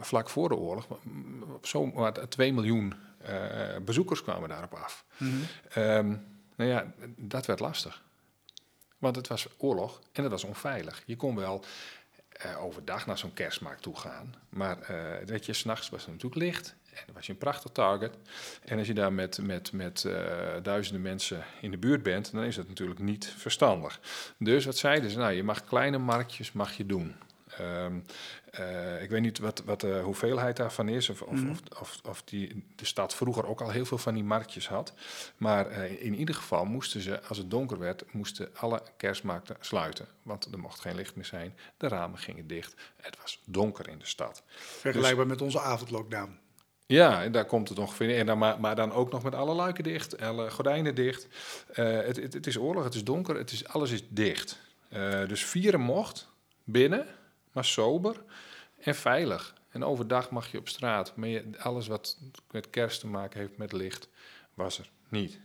vlak 0.00 0.28
voor 0.28 0.48
de 0.48 0.56
oorlog 0.56 0.86
zomaar 1.62 2.28
2 2.28 2.52
miljoen 2.52 2.94
bezoekers 3.84 4.22
kwamen 4.22 4.48
daarop 4.48 4.74
af. 4.74 5.04
Ehm, 5.68 6.14
nou 6.56 6.70
ja, 6.70 6.92
dat 7.16 7.46
werd 7.46 7.60
lastig. 7.60 8.02
Want 8.98 9.16
het 9.16 9.28
was 9.28 9.48
oorlog 9.56 10.00
en 10.12 10.22
het 10.22 10.32
was 10.32 10.44
onveilig. 10.44 11.02
Je 11.06 11.16
kon 11.16 11.36
wel 11.36 11.64
eh, 12.38 12.64
overdag 12.64 13.06
naar 13.06 13.18
zo'n 13.18 13.34
kerstmarkt 13.34 13.82
toe 13.82 13.96
gaan. 13.96 14.34
Maar 14.48 14.80
eh 14.80 15.26
weet 15.26 15.46
je, 15.46 15.52
s'nachts 15.52 15.88
was 15.88 16.00
het 16.00 16.10
natuurlijk 16.10 16.42
licht. 16.42 16.76
En 16.90 17.02
dan 17.06 17.14
was 17.14 17.26
je 17.26 17.32
een 17.32 17.38
prachtig 17.38 17.70
target. 17.70 18.16
En 18.64 18.78
als 18.78 18.86
je 18.86 18.94
daar 18.94 19.12
met, 19.12 19.38
met, 19.42 19.72
met 19.72 20.04
eh, 20.04 20.16
duizenden 20.62 21.02
mensen 21.02 21.44
in 21.60 21.70
de 21.70 21.78
buurt 21.78 22.02
bent, 22.02 22.32
dan 22.32 22.44
is 22.44 22.56
dat 22.56 22.68
natuurlijk 22.68 23.00
niet 23.00 23.26
verstandig. 23.36 24.00
Dus 24.38 24.64
wat 24.64 24.76
zeiden 24.76 25.10
ze? 25.10 25.18
Nou, 25.18 25.32
je 25.32 25.42
mag 25.42 25.64
kleine 25.64 25.98
marktjes 25.98 26.52
mag 26.52 26.72
je 26.72 26.86
doen. 26.86 27.16
Ehm, 27.56 27.98
eh, 28.50 29.02
ik 29.02 29.10
weet 29.10 29.20
niet 29.20 29.38
wat, 29.38 29.62
wat 29.64 29.80
de 29.80 30.00
hoeveelheid 30.04 30.56
daarvan 30.56 30.88
is, 30.88 31.08
of, 31.08 31.22
of, 31.22 31.40
Mhm. 31.40 31.50
of, 31.50 31.60
of, 31.80 31.98
of 32.08 32.22
die, 32.22 32.64
de 32.76 32.84
stad 32.84 33.14
vroeger 33.14 33.46
ook 33.46 33.60
al 33.60 33.70
heel 33.70 33.84
veel 33.84 33.98
van 33.98 34.14
die 34.14 34.24
marktjes 34.24 34.68
had. 34.68 34.92
Maar 35.36 35.66
eh, 35.66 36.02
in 36.04 36.14
ieder 36.14 36.34
geval 36.34 36.64
moesten 36.64 37.00
ze, 37.00 37.22
als 37.22 37.38
het 37.38 37.50
donker 37.50 37.78
werd, 37.78 38.12
moesten 38.12 38.48
alle 38.54 38.82
kerstmarkten 38.96 39.56
sluiten. 39.60 40.06
Want 40.22 40.48
er 40.52 40.58
mocht 40.58 40.80
geen 40.80 40.94
licht 40.94 41.14
meer 41.16 41.24
zijn, 41.24 41.56
de 41.76 41.88
ramen 41.88 42.18
gingen 42.18 42.46
dicht. 42.46 42.74
Het 42.96 43.16
was 43.22 43.42
donker 43.44 43.88
in 43.88 43.98
de 43.98 44.06
stad. 44.06 44.42
Vergelijkbaar 44.56 45.26
met 45.26 45.42
onze 45.42 45.60
avondlockdown. 45.60 46.38
Ja, 46.86 47.22
en 47.22 47.32
daar 47.32 47.44
komt 47.44 47.68
het 47.68 47.78
ongeveer 47.78 48.08
in. 48.08 48.18
En 48.18 48.26
dan, 48.26 48.38
maar, 48.38 48.60
maar 48.60 48.76
dan 48.76 48.92
ook 48.92 49.12
nog 49.12 49.22
met 49.22 49.34
alle 49.34 49.54
luiken 49.54 49.84
dicht, 49.84 50.20
alle 50.20 50.50
gordijnen 50.50 50.94
dicht. 50.94 51.26
Eh, 51.72 51.84
het, 51.84 52.16
het, 52.16 52.34
het 52.34 52.46
is 52.46 52.58
oorlog, 52.58 52.84
het 52.84 52.94
is 52.94 53.04
donker, 53.04 53.36
het 53.36 53.50
is, 53.52 53.68
alles 53.68 53.90
is 53.90 54.02
dicht. 54.08 54.58
Dus 55.26 55.44
vieren 55.44 55.80
mocht 55.80 56.28
binnen, 56.64 57.06
maar 57.58 57.66
sober 57.66 58.22
en 58.78 58.94
veilig. 58.94 59.54
En 59.70 59.84
overdag 59.84 60.30
mag 60.30 60.50
je 60.50 60.58
op 60.58 60.68
straat. 60.68 61.16
Maar 61.16 61.28
je, 61.28 61.44
alles 61.58 61.86
wat 61.86 62.18
met 62.50 62.70
kerst 62.70 63.00
te 63.00 63.06
maken 63.06 63.40
heeft 63.40 63.56
met 63.56 63.72
licht, 63.72 64.08
was 64.54 64.78
er 64.78 64.90
niet. 65.08 65.38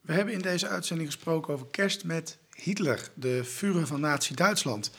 We 0.00 0.12
hebben 0.12 0.34
in 0.34 0.40
deze 0.40 0.68
uitzending 0.68 1.12
gesproken 1.12 1.54
over 1.54 1.66
kerst 1.66 2.04
met 2.04 2.38
Hitler, 2.50 3.10
de 3.14 3.44
Führer 3.44 3.86
van 3.86 4.00
Nazi-Duitsland. 4.00 4.90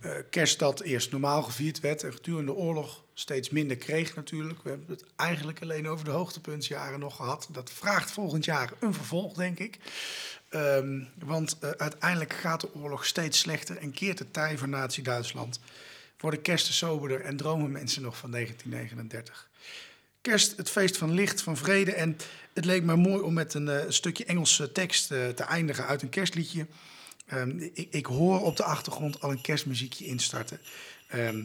Eh, 0.00 0.12
kerst 0.30 0.58
dat 0.58 0.80
eerst 0.80 1.10
normaal 1.10 1.42
gevierd 1.42 1.80
werd 1.80 2.02
en 2.02 2.12
gedurende 2.12 2.52
de 2.52 2.58
oorlog 2.58 3.04
steeds 3.14 3.50
minder 3.50 3.76
kreeg 3.76 4.14
natuurlijk. 4.14 4.62
We 4.62 4.68
hebben 4.68 4.88
het 4.88 5.04
eigenlijk 5.16 5.62
alleen 5.62 5.88
over 5.88 6.04
de 6.04 6.10
hoogtepuntsjaren 6.10 7.00
nog 7.00 7.16
gehad. 7.16 7.48
Dat 7.52 7.70
vraagt 7.70 8.10
volgend 8.10 8.44
jaar 8.44 8.72
een 8.80 8.94
vervolg, 8.94 9.34
denk 9.34 9.58
ik. 9.58 9.78
Ehm, 10.56 11.00
want 11.18 11.58
eh, 11.60 11.70
uiteindelijk 11.70 12.32
gaat 12.32 12.60
de 12.60 12.74
oorlog 12.74 13.06
steeds 13.06 13.38
slechter 13.38 13.76
en 13.76 13.90
keert 13.90 14.18
het 14.18 14.32
tij 14.32 14.58
van 14.58 14.70
Nazi-Duitsland. 14.70 15.60
Worden 16.18 16.42
kersten 16.42 16.74
soberder 16.74 17.20
en 17.20 17.36
dromen 17.36 17.70
mensen 17.70 18.02
nog 18.02 18.16
van 18.16 18.30
1939. 18.30 19.48
Kerst, 20.20 20.56
het 20.56 20.70
feest 20.70 20.96
van 20.96 21.12
licht, 21.12 21.42
van 21.42 21.56
vrede. 21.56 21.92
En 21.92 22.16
het 22.52 22.64
leek 22.64 22.82
me 22.82 22.96
mooi 22.96 23.22
om 23.22 23.34
met 23.34 23.54
een 23.54 23.68
eh, 23.68 23.84
stukje 23.88 24.24
Engelse 24.24 24.72
tekst 24.72 25.10
eh, 25.10 25.28
te 25.28 25.42
eindigen 25.42 25.86
uit 25.86 26.02
een 26.02 26.08
kerstliedje. 26.08 26.66
Ehm, 27.26 27.58
ik, 27.58 27.88
ik 27.90 28.06
hoor 28.06 28.40
op 28.40 28.56
de 28.56 28.64
achtergrond 28.64 29.20
al 29.20 29.30
een 29.30 29.40
kerstmuziekje 29.40 30.06
instarten. 30.06 30.60
Ehm, 31.08 31.42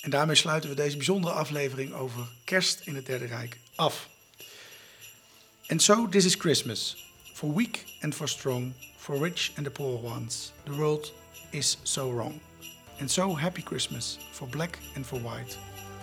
en 0.00 0.10
daarmee 0.10 0.36
sluiten 0.36 0.70
we 0.70 0.76
deze 0.76 0.96
bijzondere 0.96 1.34
aflevering 1.34 1.92
over 1.92 2.28
kerst 2.44 2.80
in 2.84 2.94
het 2.94 3.06
Derde 3.06 3.26
Rijk 3.26 3.58
af. 3.74 4.08
And 5.66 5.82
so 5.82 6.08
this 6.08 6.24
is 6.24 6.34
Christmas. 6.34 7.09
For 7.40 7.46
weak 7.46 7.86
and 8.02 8.14
for 8.14 8.26
strong, 8.26 8.74
for 8.98 9.16
rich 9.16 9.54
and 9.56 9.64
the 9.64 9.70
poor 9.70 9.96
ones. 9.96 10.52
The 10.66 10.74
world 10.74 11.10
is 11.52 11.78
so 11.84 12.10
wrong. 12.10 12.38
And 12.98 13.10
so 13.10 13.32
happy 13.32 13.62
Christmas 13.62 14.18
for 14.30 14.46
black 14.46 14.78
and 14.94 15.06
for 15.06 15.18
white. 15.20 15.56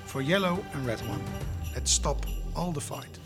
For 0.05 0.23
yellow 0.23 0.57
and 0.73 0.87
red 0.87 0.99
one. 1.01 1.21
Let's 1.75 1.91
stop 1.91 2.25
all 2.55 2.71
the 2.71 2.81
fight. 2.81 3.19